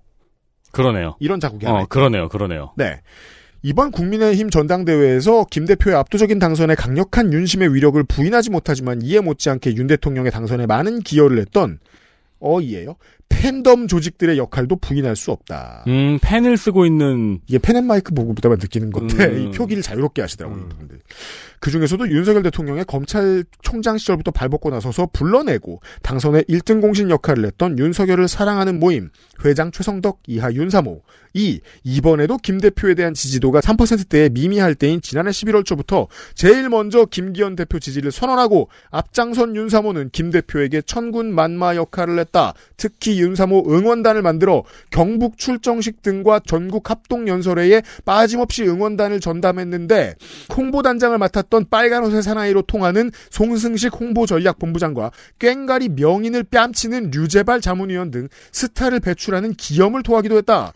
그러네요. 0.71 1.15
이런 1.19 1.39
자국이 1.39 1.65
하나 1.65 1.79
어, 1.79 1.85
그러네요. 1.87 2.29
그러네요. 2.29 2.71
네. 2.77 3.01
이번 3.61 3.91
국민의힘 3.91 4.49
전당대회에서 4.49 5.45
김 5.51 5.65
대표의 5.65 5.95
압도적인 5.97 6.39
당선에 6.39 6.75
강력한 6.75 7.33
윤심의 7.33 7.73
위력을 7.73 8.01
부인하지 8.03 8.51
못하지만 8.51 9.01
이해 9.01 9.19
못지않게 9.19 9.75
윤 9.75 9.87
대통령의 9.87 10.31
당선에 10.31 10.65
많은 10.65 10.99
기여를 10.99 11.39
했던 11.39 11.79
어이에요. 12.39 12.95
팬덤 13.29 13.87
조직들의 13.87 14.37
역할도 14.37 14.77
부인할 14.77 15.15
수 15.15 15.31
없다. 15.31 15.85
음, 15.87 16.19
펜을 16.21 16.57
쓰고 16.57 16.85
있는 16.85 17.39
이게 17.47 17.57
펜앤마이크 17.57 18.13
보고 18.13 18.33
보다만 18.33 18.57
느끼는 18.59 18.91
건데 18.91 19.25
음. 19.25 19.47
이 19.47 19.51
표기를 19.51 19.81
자유롭게 19.81 20.21
하시더라고요. 20.21 20.67
이분들. 20.73 20.99
그 21.59 21.71
중에서도 21.71 22.09
윤석열 22.09 22.43
대통령의 22.43 22.85
검찰총장 22.85 23.97
시절부터 23.97 24.31
발벗고 24.31 24.69
나서서 24.69 25.09
불러내고 25.11 25.81
당선의 26.01 26.43
1등 26.43 26.81
공신 26.81 27.09
역할을 27.09 27.45
했던 27.45 27.77
윤석열을 27.77 28.27
사랑하는 28.27 28.79
모임 28.79 29.09
회장 29.43 29.71
최성덕 29.71 30.19
이하 30.27 30.51
윤사모 30.53 31.01
이 31.33 31.59
이번에도 31.83 32.37
김 32.37 32.59
대표에 32.59 32.95
대한 32.95 33.13
지지도가 33.13 33.59
3%대에 33.59 34.29
미미할 34.29 34.73
때인 34.73 35.01
지난해 35.01 35.31
11월 35.31 35.65
초부터 35.65 36.07
제일 36.33 36.69
먼저 36.69 37.05
김기현 37.05 37.55
대표 37.55 37.79
지지를 37.79 38.11
선언하고 38.11 38.69
앞장선 38.89 39.55
윤사모는 39.55 40.09
김 40.11 40.31
대표에게 40.31 40.81
천군 40.81 41.33
만마 41.33 41.75
역할을 41.75 42.19
했다. 42.19 42.53
특히 42.77 43.18
윤사모 43.19 43.65
응원단을 43.67 44.21
만들어 44.21 44.63
경북 44.89 45.37
출정식 45.37 46.01
등과 46.01 46.41
전국 46.45 46.89
합동 46.89 47.27
연설회에 47.27 47.81
빠짐없이 48.05 48.63
응원단을 48.63 49.19
전담했는데 49.19 50.15
홍보단장을 50.55 51.17
맡았던 51.17 51.65
빨간 51.69 52.03
옷의 52.03 52.23
사나이로 52.23 52.63
통하는 52.63 53.11
송승식 53.29 53.99
홍보전략본부장과 53.99 55.11
꽹가리 55.39 55.89
명인을 55.89 56.43
뺨치는 56.43 57.11
류재발 57.11 57.61
자문위원 57.61 58.11
등 58.11 58.27
스타를 58.51 58.99
배출하는 58.99 59.53
기염을 59.53 60.03
토하기도 60.03 60.37
했다. 60.37 60.71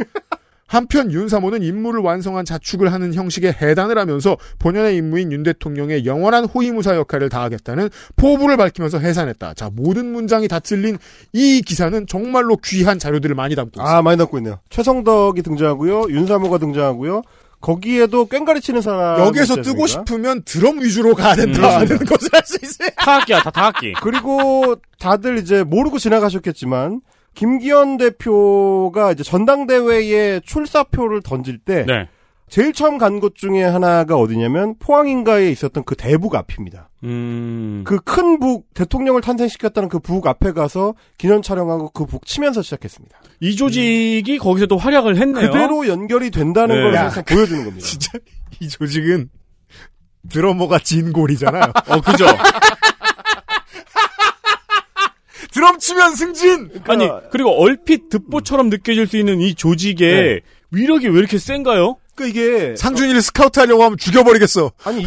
한편 0.73 1.11
윤 1.11 1.27
사모는 1.27 1.61
임무를 1.61 2.01
완성한 2.01 2.45
자축을 2.45 2.91
하는 2.91 3.13
형식에 3.13 3.49
해단을 3.61 3.99
하면서 3.99 4.37
본연의 4.57 4.97
임무인 4.97 5.31
윤 5.31 5.43
대통령의 5.43 6.07
영원한 6.07 6.45
호위무사 6.45 6.95
역할을 6.95 7.29
다하겠다는 7.29 7.91
포부를 8.15 8.57
밝히면서 8.57 8.97
해산했다. 8.97 9.53
자, 9.53 9.69
모든 9.71 10.11
문장이 10.11 10.47
다 10.47 10.57
틀린 10.57 10.97
이 11.31 11.61
기사는 11.61 12.07
정말로 12.07 12.57
귀한 12.57 12.97
자료들을 12.97 13.35
많이 13.35 13.53
담고 13.53 13.69
있습니다. 13.69 13.97
아, 13.97 14.01
많이 14.01 14.17
담고 14.17 14.39
있네요. 14.39 14.57
최성덕이 14.71 15.43
등장하고요. 15.43 16.07
윤 16.09 16.25
사모가 16.25 16.57
등장하고요. 16.57 17.21
거기에도 17.61 18.25
꽹가리 18.25 18.59
치는 18.59 18.81
사람. 18.81 19.19
여기에서 19.19 19.61
뜨고 19.61 19.85
싶으면 19.85 20.41
드럼 20.43 20.81
위주로 20.81 21.13
가야 21.13 21.35
된다는 21.35 21.91
음. 21.91 21.97
것을 21.99 22.29
알 22.33 22.41
수 22.45 22.57
있어요. 22.63 22.89
타악기야, 22.97 23.43
다 23.43 23.51
타악기. 23.51 23.93
그리고 24.01 24.75
다들 24.99 25.37
이제 25.37 25.63
모르고 25.63 25.99
지나가셨겠지만 25.99 27.01
김기현 27.33 27.97
대표가 27.97 29.11
이제 29.11 29.23
전당대회에 29.23 30.41
출사표를 30.45 31.21
던질 31.21 31.59
때 31.59 31.85
네. 31.87 32.07
제일 32.49 32.71
처음 32.73 32.97
간 32.99 33.19
곳 33.19 33.35
중에 33.35 33.63
하나가 33.63 34.15
어디냐면 34.17 34.75
포항인가에 34.77 35.49
있었던 35.49 35.83
그 35.85 35.95
대북 35.95 36.35
앞입니다. 36.35 36.89
음. 37.03 37.83
그큰 37.85 38.39
북 38.39 38.71
대통령을 38.75 39.21
탄생시켰다는 39.21 39.89
그 39.89 39.99
북 39.99 40.27
앞에 40.27 40.51
가서 40.51 40.93
기념 41.17 41.41
촬영하고 41.41 41.89
그 41.89 42.05
북 42.05 42.25
치면서 42.27 42.61
시작했습니다. 42.61 43.17
이 43.39 43.55
조직이 43.55 44.37
거기서도 44.37 44.77
활약을 44.77 45.17
했네요. 45.17 45.49
그대로 45.51 45.87
연결이 45.87 46.29
된다는 46.29 46.75
네. 46.75 46.81
걸 46.83 46.93
야. 46.93 47.09
사실 47.09 47.23
보여주는 47.23 47.63
겁니다. 47.65 47.85
진짜 47.87 48.11
이 48.59 48.67
조직은 48.69 49.29
드러머가 50.29 50.77
진골이잖아요. 50.79 51.73
어, 51.87 52.01
그죠? 52.01 52.25
드럼 55.53 55.77
치면 55.77 56.15
승진! 56.15 56.69
아니, 56.85 57.07
그리고 57.31 57.51
얼핏 57.61 58.09
듣보처럼 58.09 58.69
느껴질 58.69 59.07
수 59.07 59.17
있는 59.17 59.39
이 59.39 59.53
조직의 59.53 60.41
위력이 60.71 61.07
왜 61.07 61.19
이렇게 61.19 61.37
센가요? 61.37 61.97
그 62.15 62.27
이게 62.27 62.75
상준이를 62.75 63.21
스카우트 63.21 63.59
하려고 63.59 63.83
하면 63.83 63.97
죽여버리겠어. 63.97 64.71
아니 64.83 65.03
이, 65.03 65.05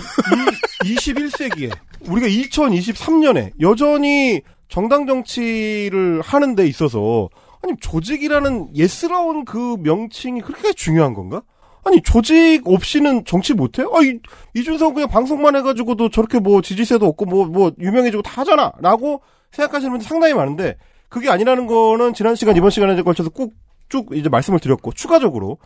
이 0.85 0.95
21세기에 0.95 1.77
우리가 2.09 2.29
2023년에 2.29 3.53
여전히 3.61 4.41
정당 4.69 5.07
정치를 5.07 6.21
하는 6.23 6.55
데 6.55 6.67
있어서 6.67 7.29
아니 7.63 7.75
조직이라는 7.81 8.77
예스러운 8.77 9.45
그 9.45 9.77
명칭이 9.81 10.41
그렇게 10.43 10.73
중요한 10.73 11.15
건가? 11.15 11.43
아니 11.85 12.01
조직 12.03 12.63
없이는 12.65 13.25
정치 13.25 13.55
못해? 13.55 13.83
아 13.83 14.03
이, 14.03 14.19
이준석 14.55 14.95
그냥 14.95 15.09
방송만 15.09 15.57
해가지고도 15.57 16.11
저렇게 16.11 16.39
뭐 16.39 16.61
지지세도 16.61 17.07
없고 17.07 17.25
뭐뭐 17.27 17.73
유명해지고 17.81 18.23
다 18.23 18.41
하잖아라고 18.41 19.23
생각하시는 19.53 19.91
분들 19.93 20.07
상당히 20.07 20.35
많은데 20.35 20.77
그게 21.09 21.31
아니라는 21.31 21.67
거는 21.67 22.15
지난 22.15 22.35
시간 22.35 22.57
이번 22.57 22.71
시간에 22.71 23.01
걸쳐서 23.03 23.31
꾹 23.31 23.55
쭉 23.89 24.09
이제 24.15 24.29
말씀을 24.29 24.59
드렸고 24.59 24.93
추가적으로 24.93 25.59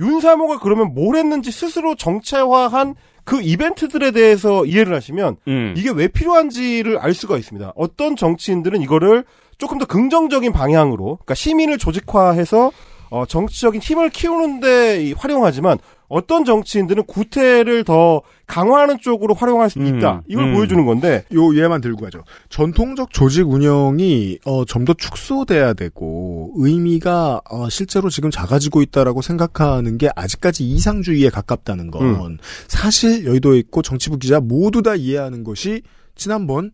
윤사모가 0.00 0.60
그러면 0.60 0.94
뭘 0.94 1.16
했는지 1.16 1.50
스스로 1.50 1.94
정체화한 1.94 2.94
그 3.24 3.42
이벤트들에 3.42 4.12
대해서 4.12 4.64
이해를 4.64 4.94
하시면 4.94 5.36
음. 5.48 5.74
이게 5.76 5.90
왜 5.90 6.08
필요한지를 6.08 6.98
알 6.98 7.12
수가 7.12 7.36
있습니다. 7.36 7.72
어떤 7.76 8.16
정치인들은 8.16 8.80
이거를 8.80 9.24
조금 9.58 9.76
더 9.78 9.84
긍정적인 9.86 10.52
방향으로, 10.52 11.16
그러니까 11.16 11.34
시민을 11.34 11.76
조직화해서 11.78 12.72
어, 13.10 13.24
정치적인 13.26 13.80
힘을 13.80 14.10
키우는데 14.10 15.02
이- 15.04 15.12
활용하지만 15.12 15.78
어떤 16.08 16.44
정치인들은 16.44 17.04
구태를 17.04 17.84
더 17.84 18.22
강화하는 18.46 18.98
쪽으로 19.00 19.34
활용할 19.34 19.68
수 19.68 19.80
있다. 19.80 20.22
이걸 20.28 20.44
음. 20.46 20.54
보여주는 20.54 20.86
건데 20.86 21.24
요 21.34 21.54
예만 21.56 21.80
들고 21.80 22.04
가죠. 22.04 22.22
전통적 22.48 23.12
조직 23.12 23.48
운영이 23.48 24.38
어, 24.46 24.64
좀 24.64 24.86
더 24.86 24.94
축소돼야 24.94 25.74
되고 25.74 26.52
의미가 26.56 27.40
어, 27.50 27.68
실제로 27.68 28.08
지금 28.08 28.30
작아지고 28.30 28.82
있다라고 28.82 29.20
생각하는 29.20 29.98
게 29.98 30.08
아직까지 30.14 30.62
이상주의에 30.64 31.28
가깝다는 31.30 31.90
건 31.90 32.02
음. 32.02 32.38
사실 32.68 33.26
여의도에 33.26 33.58
있고 33.58 33.82
정치부 33.82 34.18
기자 34.18 34.38
모두 34.38 34.82
다 34.82 34.94
이해하는 34.94 35.42
것이 35.42 35.82
지난번 36.14 36.70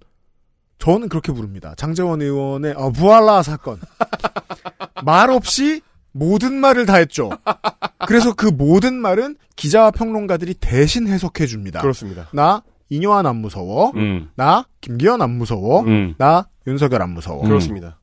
저는 0.78 1.08
그렇게 1.08 1.32
부릅니다. 1.32 1.74
장재원 1.76 2.20
의원의 2.20 2.74
어, 2.76 2.90
부알라 2.90 3.42
사건 3.42 3.78
말 5.04 5.30
없이 5.30 5.80
모든 6.12 6.54
말을 6.54 6.86
다 6.86 6.96
했죠. 6.96 7.30
그래서 8.06 8.34
그 8.34 8.46
모든 8.46 8.94
말은 8.94 9.36
기자와 9.56 9.90
평론가들이 9.90 10.54
대신 10.54 11.06
해석해 11.06 11.46
줍니다. 11.46 11.80
그렇습니다. 11.80 12.28
나 12.32 12.62
이뇨한 12.88 13.26
안 13.26 13.36
무서워. 13.36 13.92
음. 13.96 14.30
나 14.34 14.66
김기현 14.80 15.22
안 15.22 15.30
무서워. 15.30 15.80
음. 15.82 16.14
나 16.18 16.48
윤석열 16.66 17.02
안 17.02 17.10
무서워. 17.10 17.42
그렇습니다. 17.42 17.98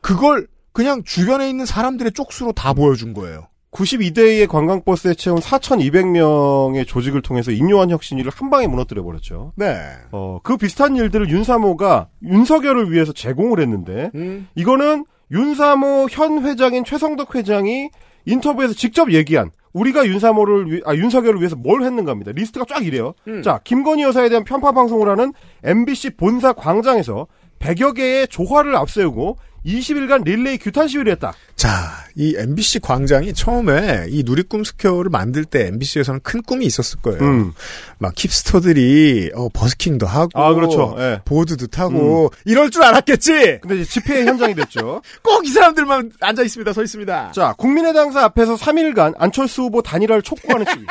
그걸 0.00 0.46
그냥 0.72 1.02
주변에 1.04 1.48
있는 1.48 1.66
사람들의 1.66 2.12
쪽수로 2.12 2.52
다 2.52 2.72
보여준 2.72 3.14
거예요. 3.14 3.46
92대의 3.72 4.48
관광버스에 4.48 5.14
채운 5.14 5.38
4,200명의 5.38 6.86
조직을 6.86 7.22
통해서 7.22 7.50
인요한 7.50 7.90
혁신위를 7.90 8.30
한 8.34 8.50
방에 8.50 8.66
무너뜨려 8.66 9.02
버렸죠. 9.02 9.52
네. 9.56 9.80
어, 10.12 10.40
그 10.42 10.58
비슷한 10.58 10.94
일들을 10.94 11.30
윤사모가 11.30 12.08
윤석열을 12.22 12.92
위해서 12.92 13.14
제공을 13.14 13.60
했는데 13.60 14.10
음. 14.14 14.46
이거는 14.54 15.06
윤사모 15.32 16.08
현 16.10 16.44
회장인 16.44 16.84
최성덕 16.84 17.34
회장이 17.34 17.90
인터뷰에서 18.26 18.74
직접 18.74 19.12
얘기한 19.12 19.50
우리가 19.72 20.06
윤사모를 20.06 20.70
위, 20.70 20.82
아 20.84 20.94
윤석열을 20.94 21.40
위해서 21.40 21.56
뭘 21.56 21.82
했는가입니다. 21.82 22.32
리스트가 22.32 22.66
쫙 22.68 22.84
이래요. 22.84 23.14
음. 23.26 23.42
자, 23.42 23.60
김건희 23.64 24.02
여사에 24.02 24.28
대한 24.28 24.44
편파 24.44 24.72
방송을 24.72 25.08
하는 25.08 25.32
MBC 25.64 26.10
본사 26.16 26.52
광장에서 26.52 27.26
100여 27.58 27.94
개의 27.96 28.28
조화를 28.28 28.76
앞세우고 28.76 29.38
20일간 29.64 30.24
릴레이 30.24 30.58
규탄 30.58 30.88
시위를 30.88 31.12
했다. 31.12 31.32
자, 31.56 31.90
이 32.16 32.34
MBC 32.36 32.80
광장이 32.80 33.32
처음에 33.34 34.06
이 34.08 34.22
누리꿈 34.24 34.64
스퀘어를 34.64 35.10
만들 35.10 35.44
때 35.44 35.66
MBC에서는 35.68 36.20
큰 36.22 36.42
꿈이 36.42 36.66
있었을 36.66 37.00
거예요. 37.00 37.20
음. 37.22 37.52
막 37.98 38.12
힙스터들이 38.16 39.30
어, 39.34 39.48
버스킹도 39.52 40.06
하고 40.06 40.30
아, 40.34 40.52
그렇죠. 40.54 40.94
예. 40.98 41.20
보드도 41.24 41.68
타고 41.68 42.30
이럴 42.44 42.70
줄 42.70 42.82
알았겠지. 42.82 43.58
근데 43.62 43.76
이제 43.80 43.84
집회 43.84 44.24
현장이 44.24 44.54
됐죠. 44.54 45.02
꼭 45.22 45.42
이 45.44 45.48
사람들만 45.48 46.12
앉아 46.20 46.42
있습니다. 46.42 46.72
서 46.72 46.82
있습니다. 46.82 47.32
자, 47.32 47.52
국민의당사 47.58 48.22
앞에서 48.24 48.54
3일간 48.56 49.14
안철수 49.18 49.62
후보 49.62 49.82
단일화를 49.82 50.22
촉구하는 50.22 50.64
시위. 50.72 50.84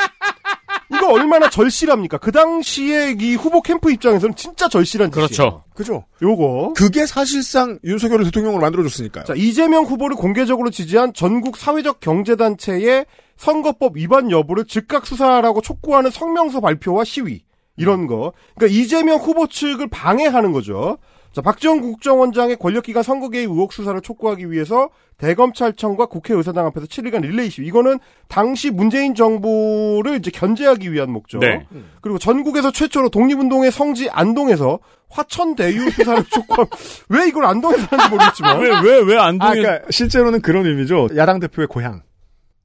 이거 1.01 1.11
얼마나 1.13 1.49
절실합니까? 1.49 2.19
그 2.19 2.31
당시에 2.31 3.15
이 3.19 3.33
후보 3.33 3.63
캠프 3.63 3.91
입장에서는 3.91 4.35
진짜 4.35 4.69
절실한 4.69 5.11
짓이에요. 5.11 5.27
그렇죠. 5.27 5.63
그죠? 5.73 6.05
요거. 6.21 6.73
그게 6.77 7.07
사실상 7.07 7.79
윤석열을 7.83 8.25
대통령으로 8.25 8.61
만들어줬으니까요. 8.61 9.25
자, 9.25 9.33
이재명 9.35 9.85
후보를 9.85 10.15
공개적으로 10.15 10.69
지지한 10.69 11.13
전국 11.13 11.57
사회적 11.57 12.01
경제단체의 12.01 13.07
선거법 13.35 13.97
위반 13.97 14.29
여부를 14.29 14.65
즉각 14.65 15.07
수사하라고 15.07 15.61
촉구하는 15.61 16.11
성명서 16.11 16.61
발표와 16.61 17.03
시위. 17.03 17.41
이런 17.77 18.05
거. 18.05 18.33
그러니까 18.55 18.79
이재명 18.79 19.17
후보 19.17 19.47
측을 19.47 19.87
방해하는 19.89 20.51
거죠. 20.51 20.99
자, 21.31 21.41
박지원 21.41 21.79
국정원장의 21.79 22.57
권력기관 22.57 23.03
선거 23.03 23.29
개입 23.29 23.49
의혹 23.49 23.71
수사를 23.71 23.99
촉구하기 24.01 24.51
위해서 24.51 24.89
대검찰청과 25.17 26.07
국회의사당 26.07 26.65
앞에서 26.67 26.87
7일간 26.87 27.21
릴레이 27.21 27.49
시위. 27.49 27.67
이거는 27.67 27.99
당시 28.27 28.69
문재인 28.69 29.15
정부를 29.15 30.17
이제 30.17 30.29
견제하기 30.31 30.91
위한 30.91 31.11
목적. 31.11 31.39
네. 31.39 31.65
그리고 32.01 32.17
전국에서 32.17 32.71
최초로 32.71 33.09
독립운동의 33.09 33.71
성지 33.71 34.09
안동에서 34.09 34.79
화천대유 35.09 35.91
수사를 35.91 36.23
촉구한 36.31 36.67
왜 37.09 37.27
이걸 37.27 37.45
안동에서 37.45 37.85
하는지 37.89 38.09
모르겠지만 38.09 38.59
왜, 38.59 38.69
왜, 38.81 38.99
왜 38.99 39.17
아, 39.17 39.25
안동에. 39.25 39.61
그러니까 39.61 39.85
실제로는 39.89 40.41
그런 40.41 40.65
의미죠. 40.65 41.09
야당 41.15 41.39
대표의 41.39 41.67
고향. 41.67 42.01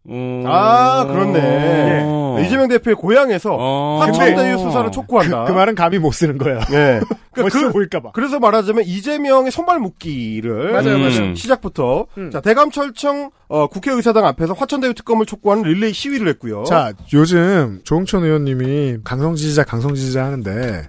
음... 0.08 0.44
아, 0.46 1.06
그렇네. 1.06 2.02
어. 2.04 2.38
이재명 2.44 2.68
대표의 2.68 2.94
고향에서 2.96 3.56
어. 3.58 3.98
화천대유 4.00 4.58
수사를 4.58 4.90
촉구한다. 4.90 5.44
그, 5.44 5.52
그 5.52 5.56
말은 5.56 5.74
감히 5.74 5.98
못 5.98 6.12
쓰는 6.12 6.38
거예요. 6.38 6.60
예. 6.72 7.00
그러니까 7.32 7.58
그, 7.58 7.72
보일까봐. 7.72 8.12
그래서 8.12 8.38
말하자면 8.38 8.84
이재명의 8.84 9.50
손발 9.50 9.78
묶기를 9.78 10.72
맞아요, 10.72 10.98
맞아요. 10.98 11.34
시작부터 11.34 12.06
음. 12.16 12.30
자 12.30 12.40
대감철청 12.40 13.30
어, 13.48 13.66
국회의사당 13.68 14.24
앞에서 14.24 14.54
화천대유 14.54 14.94
특검을 14.94 15.26
촉구하는 15.26 15.64
릴레이 15.64 15.92
시위를 15.92 16.28
했고요. 16.28 16.64
자, 16.64 16.92
요즘 17.12 17.80
조홍천 17.84 18.24
의원님이 18.24 18.98
강성 19.04 19.36
지지자, 19.36 19.64
강성 19.64 19.94
지지자 19.94 20.24
하는데 20.24 20.88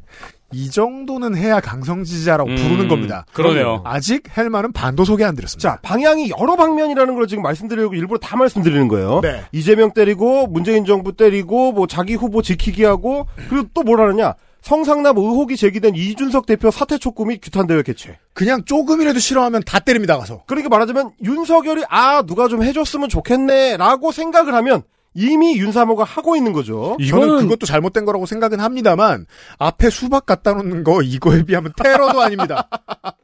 이 0.54 0.70
정도는 0.70 1.36
해야 1.36 1.60
강성 1.60 2.04
지지자라고 2.04 2.50
음, 2.50 2.56
부르는 2.56 2.88
겁니다. 2.88 3.26
그러네요. 3.34 3.82
아직 3.86 4.24
헬마는 4.38 4.72
반도 4.72 5.04
소개 5.04 5.24
안 5.26 5.36
드렸습니다. 5.36 5.72
자, 5.76 5.80
방향이 5.82 6.32
여러 6.40 6.56
방면이라는 6.56 7.16
걸 7.16 7.28
지금 7.28 7.44
말씀드리려고 7.44 7.96
일부러 7.96 8.18
다 8.20 8.38
말씀드리는 8.38 8.88
거예요. 8.88 9.20
네. 9.22 9.44
이재명 9.52 9.92
때리고 9.94 10.48
문재인 10.48 10.86
정부 10.86 11.14
때리고 11.16 11.74
뭐 11.74 11.86
자기 11.88 12.16
후보 12.16 12.42
지키기 12.42 12.84
하고 12.86 13.28
그리고 13.50 13.68
또 13.74 13.84
뭘 13.84 14.00
하느냐? 14.02 14.34
성상납 14.62 15.18
의혹이 15.18 15.56
제기된 15.56 15.96
이준석 15.96 16.46
대표 16.46 16.72
사퇴 16.72 16.98
촉구 16.98 17.26
및 17.26 17.40
규탄 17.42 17.68
대회 17.68 17.82
개최. 17.84 18.18
그냥 18.34 18.64
조금이라도 18.66 19.18
싫어하면 19.20 19.62
다 19.66 19.80
때립니다 19.80 20.18
가서. 20.18 20.44
그러니까 20.46 20.68
말하자면 20.70 21.12
윤석열이 21.24 21.84
아 21.90 22.22
누가 22.24 22.48
좀 22.50 22.64
해줬으면 22.64 23.08
좋겠네 23.08 23.78
라고 23.78 24.12
생각을 24.12 24.54
하면 24.56 24.84
이미 25.20 25.58
윤사모가 25.58 26.04
하고 26.04 26.36
있는 26.36 26.54
거죠. 26.54 26.96
이거는- 27.00 27.40
그것도 27.42 27.66
잘못된 27.66 28.06
거라고 28.06 28.28
생각은 28.28 28.60
합니다만 28.60 29.26
앞에 29.58 29.90
수박 29.90 30.28
갖다 30.28 30.54
놓는 30.54 30.84
거 30.84 31.02
이거에 31.02 31.42
비하면 31.44 31.74
테러도 31.76 32.22
아닙니다. 32.22 32.70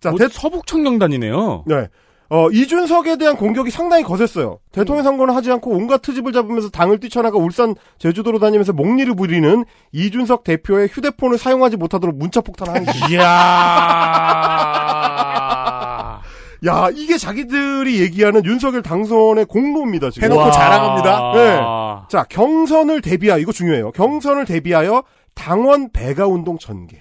자, 0.00 0.10
뭐 0.10 0.18
대, 0.20 0.28
서북 0.28 0.66
청년단이네요. 0.68 1.64
네. 1.66 1.88
어, 2.30 2.48
이준석에 2.50 3.16
대한 3.18 3.36
공격이 3.36 3.70
상당히 3.70 4.04
거셌어요. 4.04 4.58
대통령 4.72 5.02
선거는 5.04 5.34
하지 5.34 5.50
않고 5.52 5.70
온갖 5.70 6.00
트집을 6.00 6.32
잡으면서 6.32 6.70
당을 6.70 6.98
뛰쳐나가 6.98 7.36
울산, 7.36 7.74
제주도로 7.98 8.38
다니면서 8.38 8.72
목리를 8.72 9.14
부리는 9.14 9.64
이준석 9.92 10.42
대표의 10.44 10.88
휴대폰을 10.90 11.36
사용하지 11.36 11.76
못하도록 11.76 12.16
문자 12.16 12.40
폭탄을 12.40 12.74
한 12.74 12.84
거예요. 12.86 13.20
야, 16.64 16.88
이게 16.94 17.18
자기들이 17.18 18.00
얘기하는 18.00 18.44
윤석열 18.44 18.82
당선의 18.82 19.46
공로입니다, 19.46 20.10
지금. 20.10 20.30
해놓고 20.30 20.50
자랑합니다. 20.52 21.32
네. 21.34 21.60
자, 22.08 22.24
경선을 22.24 23.00
대비하여, 23.00 23.40
이거 23.40 23.50
중요해요. 23.52 23.90
경선을 23.92 24.44
대비하여 24.44 25.02
당원 25.34 25.90
배가 25.90 26.26
운동 26.26 26.58
전개. 26.58 26.98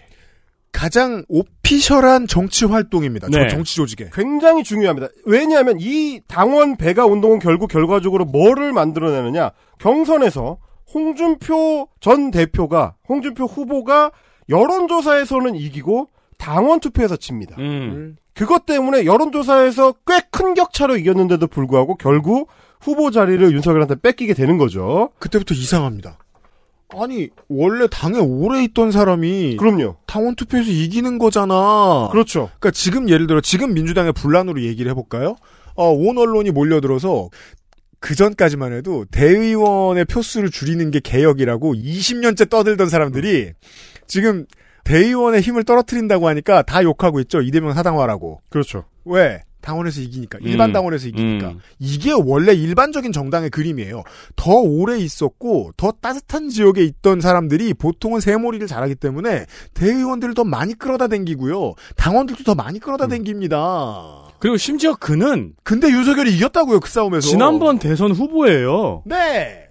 가장 0.71 1.23
오피셜한 1.27 2.27
정치 2.27 2.65
활동입니다. 2.65 3.27
저 3.31 3.39
네. 3.39 3.49
정치 3.49 3.75
조직에. 3.75 4.09
굉장히 4.13 4.63
중요합니다. 4.63 5.09
왜냐하면 5.25 5.77
이 5.79 6.21
당원 6.27 6.77
배가 6.77 7.05
운동은 7.05 7.39
결국 7.39 7.67
결과적으로 7.67 8.25
뭐를 8.25 8.71
만들어내느냐. 8.71 9.51
경선에서 9.79 10.57
홍준표 10.93 11.87
전 11.99 12.31
대표가, 12.31 12.95
홍준표 13.07 13.45
후보가 13.45 14.11
여론조사에서는 14.49 15.55
이기고 15.55 16.07
당원 16.41 16.79
투표에서 16.79 17.15
집니다. 17.17 17.55
음. 17.59 18.17
그것 18.33 18.65
때문에 18.65 19.05
여론조사에서 19.05 19.93
꽤 20.07 20.21
큰 20.31 20.53
격차로 20.55 20.97
이겼는데도 20.97 21.45
불구하고 21.47 21.95
결국 21.95 22.47
후보 22.79 23.11
자리를 23.11 23.51
윤석열한테 23.51 23.95
뺏기게 24.01 24.33
되는 24.33 24.57
거죠. 24.57 25.09
그때부터 25.19 25.53
이상합니다. 25.53 26.17
아니 26.97 27.29
원래 27.47 27.87
당에 27.87 28.17
오래 28.17 28.63
있던 28.63 28.91
사람이 28.91 29.57
그럼요. 29.57 29.97
당원 30.07 30.35
투표에서 30.35 30.71
이기는 30.71 31.19
거잖아. 31.19 32.09
그렇죠. 32.11 32.49
그러니까 32.59 32.71
지금 32.71 33.07
예를 33.09 33.27
들어 33.27 33.39
지금 33.41 33.73
민주당의 33.73 34.13
분란으로 34.13 34.61
얘기를 34.63 34.89
해볼까요? 34.91 35.35
어, 35.75 35.89
온 35.91 36.17
언론이 36.17 36.51
몰려들어서 36.51 37.29
그 37.99 38.15
전까지만 38.15 38.73
해도 38.73 39.05
대의원의 39.11 40.05
표수를 40.05 40.49
줄이는 40.49 40.89
게 40.91 40.99
개혁이라고 41.01 41.75
20년째 41.75 42.49
떠들던 42.49 42.89
사람들이 42.89 43.51
지금 44.07 44.45
대의원의 44.83 45.41
힘을 45.41 45.63
떨어뜨린다고 45.63 46.27
하니까 46.27 46.61
다 46.63 46.83
욕하고 46.83 47.19
있죠. 47.21 47.41
이대명 47.41 47.73
사당화라고. 47.73 48.41
그렇죠. 48.49 48.85
왜? 49.05 49.41
당원에서 49.61 50.01
이기니까. 50.01 50.39
일반 50.41 50.71
음. 50.71 50.73
당원에서 50.73 51.07
이기니까. 51.07 51.49
음. 51.49 51.59
이게 51.79 52.11
원래 52.11 52.51
일반적인 52.53 53.11
정당의 53.11 53.51
그림이에요. 53.51 54.03
더 54.35 54.53
오래 54.55 54.97
있었고 54.97 55.71
더 55.77 55.91
따뜻한 55.91 56.49
지역에 56.49 56.83
있던 56.83 57.21
사람들이 57.21 57.75
보통은 57.75 58.19
새몰이를 58.21 58.67
잘하기 58.67 58.95
때문에 58.95 59.45
대의원들을 59.75 60.33
더 60.33 60.43
많이 60.43 60.73
끌어다 60.73 61.07
댕기고요. 61.07 61.75
당원들도 61.95 62.43
더 62.43 62.55
많이 62.55 62.79
끌어다 62.79 63.07
댕깁니다. 63.07 64.31
그리고 64.39 64.57
심지어 64.57 64.95
그는 64.95 65.53
근데 65.63 65.87
윤석열이 65.89 66.35
이겼다고요. 66.35 66.79
그 66.79 66.89
싸움에서. 66.89 67.27
지난번 67.27 67.77
대선 67.77 68.11
후보예요. 68.11 69.03
네. 69.05 69.67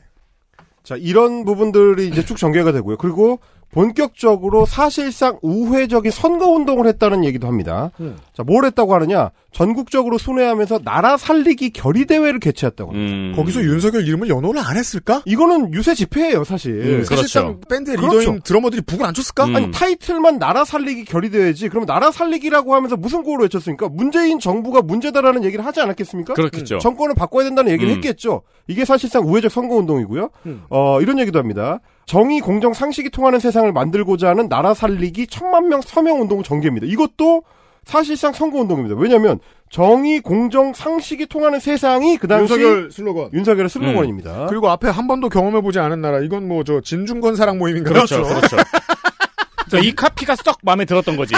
자, 0.84 0.94
이런 0.96 1.44
부분들이 1.44 2.08
이제 2.08 2.24
쭉 2.24 2.36
전개가 2.36 2.72
되고요. 2.72 2.96
그리고 2.96 3.40
본격적으로 3.72 4.66
사실상 4.66 5.38
우회적인 5.42 6.10
선거 6.10 6.46
운동을 6.48 6.86
했다는 6.86 7.24
얘기도 7.24 7.46
합니다. 7.46 7.90
음. 8.00 8.16
자, 8.40 8.44
뭘 8.44 8.64
했다고 8.64 8.94
하느냐? 8.94 9.30
전국적으로 9.52 10.16
순회하면서 10.16 10.80
나라 10.82 11.18
살리기 11.18 11.70
결의 11.70 12.06
대회를 12.06 12.40
개최했다고 12.40 12.92
합니다. 12.92 13.12
음. 13.12 13.32
거기서 13.36 13.62
윤석열 13.62 14.06
이름을 14.06 14.28
연호를 14.28 14.62
안 14.64 14.78
했을까? 14.78 15.22
이거는 15.26 15.74
유세 15.74 15.94
집회예요, 15.94 16.44
사실. 16.44 16.72
음, 16.72 17.04
사실상 17.04 17.60
밴드의 17.68 17.98
그렇죠. 17.98 18.18
리더인 18.18 18.40
드러머들이 18.42 18.82
북을 18.82 19.04
안 19.04 19.12
쳤을까? 19.12 19.44
음. 19.44 19.56
아니 19.56 19.70
타이틀만 19.70 20.38
나라 20.38 20.64
살리기 20.64 21.04
결의 21.04 21.30
대회지. 21.30 21.68
그럼 21.68 21.84
나라 21.84 22.10
살리기라고 22.10 22.74
하면서 22.74 22.96
무슨 22.96 23.22
구호로 23.22 23.42
외쳤습니까? 23.42 23.88
문재인 23.90 24.38
정부가 24.38 24.80
문제다라는 24.80 25.44
얘기를 25.44 25.66
하지 25.66 25.80
않았겠습니까? 25.80 26.32
그렇겠죠. 26.34 26.76
음, 26.76 26.78
정권을 26.78 27.14
바꿔야 27.14 27.44
된다는 27.44 27.72
얘기를 27.72 27.92
음. 27.92 27.96
했겠죠. 27.96 28.42
이게 28.68 28.86
사실상 28.86 29.24
우회적 29.24 29.50
선거 29.50 29.74
운동이고요. 29.76 30.30
음. 30.46 30.62
어, 30.70 31.00
이런 31.02 31.18
얘기도 31.18 31.38
합니다. 31.38 31.80
정의, 32.06 32.40
공정, 32.40 32.72
상식이 32.72 33.10
통하는 33.10 33.38
세상을 33.38 33.70
만들고자 33.72 34.28
하는 34.30 34.48
나라 34.48 34.72
살리기 34.72 35.26
천만 35.26 35.68
명 35.68 35.80
서명 35.82 36.22
운동 36.22 36.42
전개입니다. 36.42 36.86
이것도 36.86 37.42
사실상 37.84 38.32
선거 38.32 38.58
운동입니다. 38.58 38.96
왜냐하면 38.96 39.38
정의, 39.70 40.20
공정, 40.20 40.72
상식이 40.72 41.26
통하는 41.26 41.60
세상이 41.60 42.16
그 42.18 42.26
당시 42.26 42.52
윤석열 42.54 42.90
슬로건. 42.90 43.30
윤석열의 43.32 43.68
슬로건입니다. 43.68 44.46
그리고 44.48 44.68
앞에 44.70 44.88
한 44.88 45.06
번도 45.06 45.28
경험해 45.28 45.60
보지 45.60 45.78
않은 45.78 46.00
나라. 46.00 46.20
이건 46.20 46.48
뭐 46.48 46.64
저 46.64 46.80
진중권 46.80 47.36
사랑 47.36 47.58
모임인가요? 47.58 47.94
그렇죠, 47.94 48.22
그렇죠. 48.22 48.56
자, 49.70 49.78
이 49.78 49.92
카피가 49.94 50.34
썩 50.36 50.58
마음에 50.62 50.84
들었던 50.84 51.16
거지. 51.16 51.34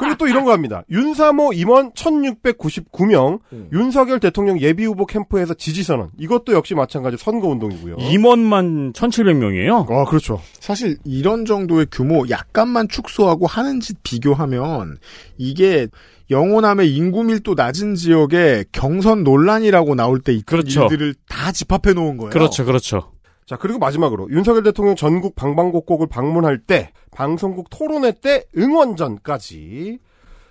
그리고 0.00 0.16
또 0.16 0.26
이런 0.26 0.44
거 0.44 0.52
합니다. 0.52 0.82
윤사모 0.90 1.52
임원 1.52 1.92
1699명, 1.92 3.40
음. 3.52 3.68
윤석열 3.72 4.18
대통령 4.18 4.58
예비후보 4.58 5.06
캠프에서 5.06 5.54
지지선언. 5.54 6.10
이것도 6.18 6.54
역시 6.54 6.74
마찬가지 6.74 7.16
선거운동이고요. 7.18 7.96
임원만 7.98 8.92
1,700명이에요. 8.94 9.90
아, 9.90 10.04
그렇죠. 10.06 10.40
사실 10.58 10.96
이런 11.04 11.44
정도의 11.44 11.86
규모 11.92 12.24
약간만 12.30 12.88
축소하고 12.88 13.46
하는 13.46 13.80
짓 13.80 14.02
비교하면 14.02 14.98
이게 15.36 15.88
영호남의 16.30 16.94
인구 16.94 17.24
밀도 17.24 17.54
낮은 17.54 17.96
지역에 17.96 18.64
경선 18.72 19.24
논란이라고 19.24 19.94
나올 19.96 20.20
때 20.20 20.32
있던 20.32 20.44
그렇죠. 20.46 20.82
일들을 20.84 21.14
다 21.28 21.52
집합해 21.52 21.92
놓은 21.94 22.16
거예요. 22.16 22.30
그렇죠, 22.30 22.64
그렇죠. 22.64 23.12
자, 23.50 23.56
그리고 23.56 23.80
마지막으로 23.80 24.30
윤석열 24.30 24.62
대통령 24.62 24.94
전국 24.94 25.34
방방곡곡을 25.34 26.06
방문할 26.06 26.58
때, 26.58 26.92
방송국 27.10 27.68
토론회 27.68 28.12
때 28.12 28.44
응원전까지 28.56 29.98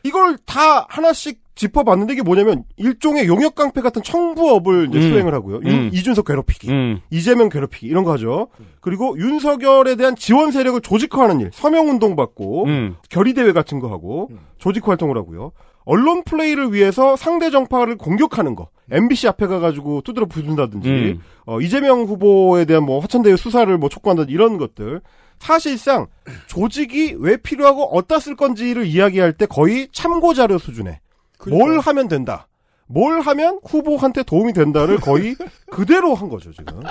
이걸 0.04 0.38
다 0.46 0.86
하나씩 0.90 1.40
짚어봤는데 1.56 2.12
이게 2.12 2.24
뭐냐면 2.24 2.66
일종의 2.76 3.28
용역 3.28 3.56
깡패 3.56 3.80
같은 3.80 4.04
청부업을 4.04 4.90
이제 4.90 4.98
음. 4.98 5.12
수행을 5.12 5.34
하고요. 5.34 5.62
윤- 5.64 5.68
음. 5.68 5.90
이준석 5.94 6.26
괴롭히기, 6.26 6.70
음. 6.70 7.00
이재명 7.10 7.48
괴롭히기 7.48 7.88
이런 7.88 8.04
거 8.04 8.12
하죠. 8.12 8.50
그리고 8.82 9.18
윤석열에 9.18 9.96
대한 9.96 10.18
지원 10.18 10.52
세력을 10.52 10.82
조직화하는 10.82 11.40
일, 11.40 11.52
서명 11.54 11.88
운동 11.88 12.18
받고 12.18 12.66
음. 12.66 12.96
결의 13.10 13.34
대회 13.34 13.54
같은 13.54 13.80
거 13.80 13.88
하고 13.90 14.30
조직 14.58 14.86
활동을 14.90 15.16
하고요. 15.16 15.54
언론 15.90 16.22
플레이를 16.24 16.72
위해서 16.72 17.16
상대 17.16 17.50
정파를 17.50 17.98
공격하는 17.98 18.56
거. 18.56 18.70
MBC 18.92 19.28
앞에 19.28 19.48
가가지고 19.48 20.02
두드려 20.02 20.28
부순다든지, 20.28 20.88
음. 20.88 21.22
어, 21.48 21.60
이재명 21.62 22.04
후보에 22.04 22.66
대한 22.66 22.84
뭐 22.84 23.00
화천대유 23.00 23.38
수사를 23.38 23.76
뭐 23.76 23.90
촉구한다든지 23.90 24.32
이런 24.32 24.60
것들. 24.60 25.02
사실상 25.40 26.06
조직이 26.46 27.16
왜 27.18 27.38
필요하고 27.38 27.86
어디다 27.98 28.20
쓸 28.20 28.36
건지를 28.36 28.86
이야기할 28.86 29.34
때 29.34 29.48
거의 29.48 29.88
참고 29.92 30.36
자료 30.36 30.60
수준에 30.60 31.00
뭘 31.48 31.80
하면 31.80 32.08
된다. 32.08 32.48
뭘 32.86 33.22
하면 33.22 33.60
후보한테 33.66 34.22
도움이 34.22 34.54
된다를 34.54 34.98
거의 34.98 35.36
그대로 35.72 36.14
한 36.14 36.30
거죠, 36.30 36.52
지금. 36.52 36.82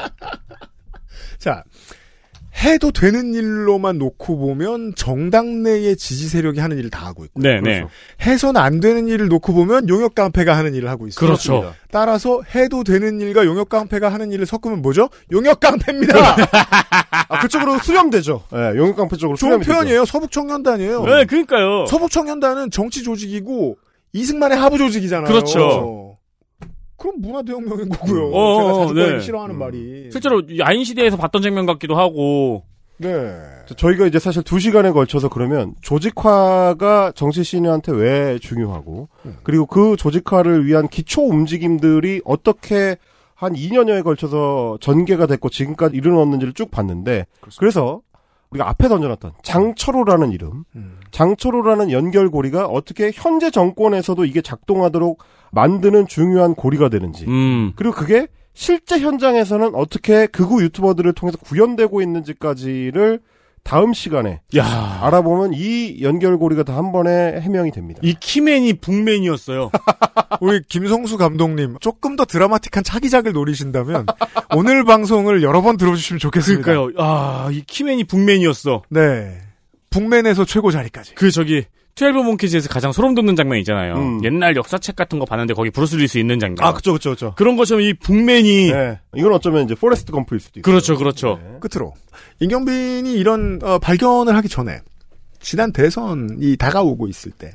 자, 1.39 1.63
해도 2.61 2.91
되는 2.91 3.35
일로만 3.35 3.99
놓고 3.99 4.37
보면 4.37 4.95
정당 4.97 5.63
내의 5.63 5.97
지지 5.97 6.29
세력이 6.29 6.59
하는 6.59 6.79
일을 6.79 6.91
다 6.91 7.07
하고 7.07 7.25
있고. 7.25 7.41
네, 7.41 7.61
네. 7.61 7.85
해서는 8.21 8.61
안 8.61 8.81
되는 8.81 9.07
일을 9.07 9.29
놓고 9.29 9.53
보면 9.55 9.89
용역 9.89 10.15
깡패가 10.15 10.57
하는 10.57 10.75
일을 10.75 10.89
하고 10.89 11.07
있어요. 11.07 11.25
그렇죠. 11.25 11.73
따라서 11.91 12.43
해도 12.55 12.83
되는 12.83 13.21
일과 13.21 13.45
용역 13.47 13.69
깡패가 13.69 14.13
하는 14.13 14.33
일을 14.33 14.45
섞으면 14.47 14.83
뭐죠? 14.83 15.09
용역 15.31 15.61
깡패입니다. 15.61 16.37
아, 17.29 17.41
그쪽으로 17.41 17.79
수렴되죠. 17.79 18.43
예, 18.55 18.77
용역 18.77 18.97
깡패 18.97 19.17
쪽으로 19.17 19.37
좋은. 19.37 19.61
표현이에요. 19.61 20.05
서북 20.05 20.33
청년단이에요. 20.33 21.05
네, 21.05 21.25
그러니까요. 21.27 21.87
서북 21.87 22.11
청년단은 22.11 22.71
정치 22.71 23.03
조직이고 23.03 23.77
이승만의 24.13 24.59
하부 24.59 24.79
조직이잖아요. 24.79 25.27
그렇죠. 25.29 26.08
그럼 26.99 27.15
문화대혁명인 27.21 27.89
거고요. 27.89 28.31
어, 28.33 28.59
제가 28.61 28.81
자주 28.81 28.95
네. 28.95 29.13
네. 29.15 29.21
싫어하는 29.21 29.57
말이. 29.57 30.09
실제로 30.11 30.43
야인 30.59 30.85
시대에서 30.85 31.17
봤던 31.17 31.41
장면 31.43 31.65
같기도 31.65 31.97
하고. 31.97 32.65
네. 32.99 33.09
저희가 33.77 34.07
이제 34.07 34.19
사실 34.19 34.43
두 34.43 34.59
시간에 34.59 34.91
걸쳐서 34.91 35.29
그러면 35.29 35.75
조직화가 35.83 37.13
정치 37.15 37.45
시인한테 37.45 37.93
왜 37.93 38.39
중요하고 38.41 39.09
그리고 39.45 39.67
그 39.67 39.95
조직화를 39.97 40.67
위한 40.67 40.89
기초 40.89 41.23
움직임들이 41.23 42.23
어떻게 42.25 42.97
한 43.37 43.53
2년여에 43.53 44.03
걸쳐서 44.03 44.79
전개가 44.81 45.27
됐고 45.27 45.49
지금까지 45.49 45.97
이르렀는지를 45.97 46.55
쭉 46.55 46.73
봤는데 46.73 47.27
그래서 47.59 48.01
우리가 48.51 48.69
앞에 48.69 48.89
던져놨던 48.89 49.33
장철호라는 49.43 50.33
이름, 50.33 50.65
장철호라는 51.11 51.91
연결고리가 51.91 52.67
어떻게 52.67 53.11
현재 53.13 53.51
정권에서도 53.51 54.25
이게 54.25 54.41
작동하도록 54.41 55.23
만드는 55.53 56.07
중요한 56.07 56.55
고리가 56.55 56.89
되는지. 56.89 57.27
음. 57.27 57.73
그리고 57.77 57.95
그게 57.95 58.27
실제 58.55 58.99
현장에서는 58.99 59.75
어떻게 59.75 60.27
극우 60.27 60.63
유튜버들을 60.63 61.13
통해서 61.13 61.39
구현되고 61.39 62.03
있는지까지를 62.03 63.21
다음 63.69 63.93
시간에 63.93 64.41
야. 64.57 64.99
알아보면 65.03 65.53
이 65.55 65.99
연결고리가 66.03 66.63
다 66.63 66.79
한 66.79 66.91
번에 66.93 67.41
해명이 67.41 67.73
됩니다. 67.73 68.01
이 68.03 68.15
키맨이 68.19 68.75
북맨이었어요. 68.75 69.71
우리 70.41 70.63
김성수 70.69 71.19
감독님 71.19 71.77
조금 71.81 72.15
더 72.17 72.25
드라마틱한 72.25 72.85
차기작을 72.85 73.33
노리신다면 73.33 74.07
오늘 74.55 74.85
방송을 74.85 75.43
여러 75.43 75.61
번 75.61 75.77
들어주시면 75.77 76.21
좋겠습니다. 76.21 76.63
그러니까요. 76.65 77.05
아, 77.05 77.49
이 77.53 77.63
키맨이 77.67 78.05
북맨이었어. 78.05 78.85
네. 78.91 79.39
북맨에서 79.91 80.45
최고 80.45 80.71
자리까지. 80.71 81.15
그 81.17 81.31
저기 81.31 81.65
Twelve 81.99 82.19
Monkeys에서 82.19 82.69
가장 82.69 82.93
소름 82.93 83.15
돋는 83.15 83.35
장면 83.37 83.59
있잖아요. 83.59 84.21
옛날 84.23 84.55
역사책 84.57 84.95
같은 84.97 85.19
거 85.19 85.25
봤는데 85.25 85.55
거기 85.55 85.71
브루스 85.71 85.97
윌리스 85.97 86.19
있는 86.19 86.39
장면. 86.39 86.59
아, 86.61 86.73
그쵸, 86.73 86.93
그쵸, 86.93 87.11
그쵸. 87.11 87.35
그런 87.37 87.57
것처럼 87.57 87.83
이 87.83 87.93
북맨이 87.95 88.71
네. 88.71 89.01
이건 89.17 89.33
어쩌면 89.33 89.65
이제 89.65 89.75
포레스트 89.75 90.13
검프일 90.13 90.41
수도 90.41 90.61
있고. 90.61 90.71
그렇죠, 90.71 90.97
그렇죠. 90.97 91.41
끝으로 91.61 91.95
임경빈이 92.41 93.13
이런 93.15 93.59
어, 93.63 93.79
발견을 93.79 94.37
하기 94.37 94.49
전에 94.49 94.81
지난 95.41 95.73
대선이 95.73 96.57
다가오고 96.57 97.09
있을 97.09 97.33
때 97.33 97.53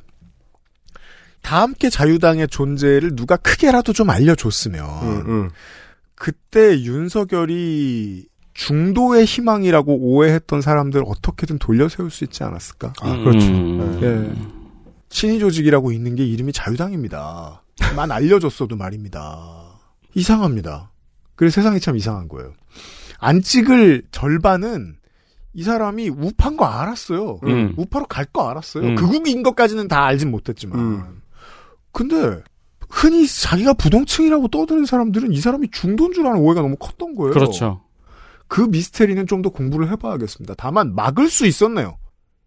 다 1.44 1.62
함께 1.62 1.90
자유당의 1.90 2.48
존재를 2.48 3.16
누가 3.16 3.36
크게라도 3.38 3.94
좀 3.94 4.10
알려줬으면 4.10 4.86
음, 5.28 5.50
그때 6.16 6.80
윤석열이 6.82 8.26
중도의 8.54 9.26
희망이라고 9.26 9.96
오해했던 9.96 10.62
사람들 10.62 11.04
어떻게든 11.06 11.58
돌려 11.60 11.90
세울 11.90 12.12
수 12.12 12.24
있지 12.24 12.44
않았을까? 12.44 12.94
아, 13.02 13.18
그렇죠. 13.18 13.48
음. 13.48 14.00
예. 14.02 14.54
친위 15.10 15.40
조직이라고 15.40 15.92
있는 15.92 16.16
게 16.16 16.26
이름이 16.26 16.54
자유당입니다. 16.54 17.64
만 17.96 18.12
알려줬어도 18.12 18.76
말입니다. 18.76 19.80
이상합니다. 20.16 20.92
그래서 21.36 21.56
세상이 21.56 21.80
참 21.80 21.96
이상한 21.98 22.28
거예요. 22.28 22.54
안 23.20 23.42
찍을 23.42 24.04
절반은 24.12 24.98
이 25.54 25.64
사람이 25.64 26.10
우파인 26.10 26.58
거 26.58 26.66
알았어요. 26.66 27.40
음. 27.44 27.74
우파로 27.78 28.06
갈 28.08 28.26
거 28.26 28.50
알았어요. 28.50 28.84
음. 28.86 28.96
극우인 28.96 29.44
것까지는 29.44 29.88
다 29.88 30.04
알진 30.06 30.32
못했지만. 30.32 31.22
근데 31.92 32.42
흔히 32.90 33.28
자기가 33.28 33.74
부동층이라고 33.74 34.48
떠드는 34.50 34.86
사람들은 34.86 35.32
이 35.32 35.38
사람이 35.40 35.70
중도인 35.72 36.14
줄 36.14 36.26
아는 36.28 36.40
오해가 36.40 36.62
너무 36.62 36.76
컸던 36.78 37.16
거예요. 37.16 37.34
그렇죠. 37.34 37.82
그 38.48 38.62
미스테리는 38.62 39.26
좀 39.28 39.42
더 39.42 39.50
공부를 39.50 39.90
해봐야겠습니다. 39.92 40.54
다만 40.58 40.94
막을 40.96 41.30
수 41.30 41.46
있었네요. 41.48 41.98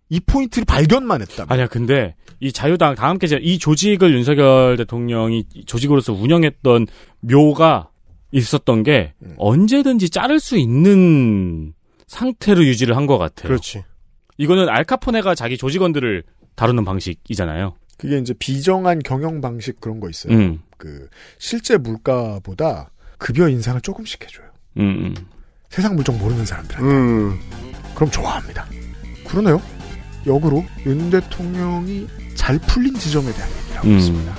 이 0.09 0.21
포인트를 0.21 0.65
발견만 0.65 1.21
했다면. 1.23 1.51
아니야, 1.51 1.67
근데 1.67 2.15
이 2.41 2.53
자유당 2.53 2.95
다 2.95 3.09
함께 3.09 3.27
제- 3.27 3.41
이 3.43 3.59
조직을 3.59 4.13
윤석열 4.15 4.77
대통령이 4.77 5.45
조직으로서 5.67 6.13
운영했던 6.13 6.87
묘가 7.21 7.91
있었던 8.31 8.83
게 8.85 9.15
음. 9.23 9.35
언제든지 9.39 10.11
자를 10.11 10.39
수 10.41 10.57
있는 10.59 11.73
상태로 12.07 12.65
유지를 12.65 12.97
한 12.97 13.07
것 13.07 13.19
같아요. 13.19 13.49
그렇지. 13.49 13.83
이거는 14.39 14.69
알카포네가 14.69 15.35
자기 15.35 15.57
조직원들을 15.57 16.23
다루는 16.55 16.85
방식이잖아요. 16.85 17.75
그게 17.99 18.19
이제 18.19 18.35
비정한 18.39 19.01
경영 19.01 19.41
방식 19.41 19.81
그런 19.81 19.99
거 20.01 20.09
있어요. 20.11 20.35
음. 20.37 20.61
그 20.77 21.09
실제 21.39 21.79
물가보다 21.79 22.91
급여 23.19 23.49
인상을 23.49 23.81
조금씩 23.81 24.23
해줘요. 24.23 24.47
음, 24.79 24.83
음. 24.83 25.15
세상 25.71 25.95
물정 25.95 26.19
모르는 26.19 26.47
사람들한테. 26.47 26.89
음. 26.91 27.41
그럼 27.95 28.11
좋아합니다. 28.11 28.67
그러네요. 29.27 29.61
역으로 30.27 30.65
윤 30.87 31.11
대통령이 31.11 32.07
잘 32.35 32.59
풀린 32.59 32.95
지점에 32.99 33.33
대한 33.33 33.51
얘기라고 33.65 33.89
음. 33.89 33.99
있습니다. 33.99 34.35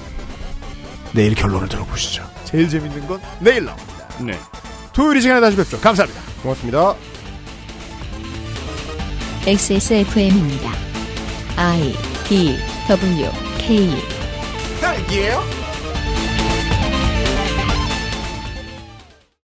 내일 1.14 1.36
결론을 1.36 1.70
들어보시죠. 1.70 2.24
제일 2.46 2.68
재밌는 2.70 3.08
건 3.08 3.20
내일 3.40 3.66
나옵니다. 3.66 4.08
네. 4.20 4.38
토요일 4.94 5.18
이 5.18 5.22
시간에 5.22 5.40
다시 5.42 5.56
뵙죠. 5.56 5.80
감사합니다. 5.80 6.22
고맙습니다. 6.42 6.96
XSFM입니다. 9.46 10.72
I 11.56 11.94
D 12.28 12.58
W 12.88 13.32
K 13.60 13.90
딸기예요? 14.82 15.67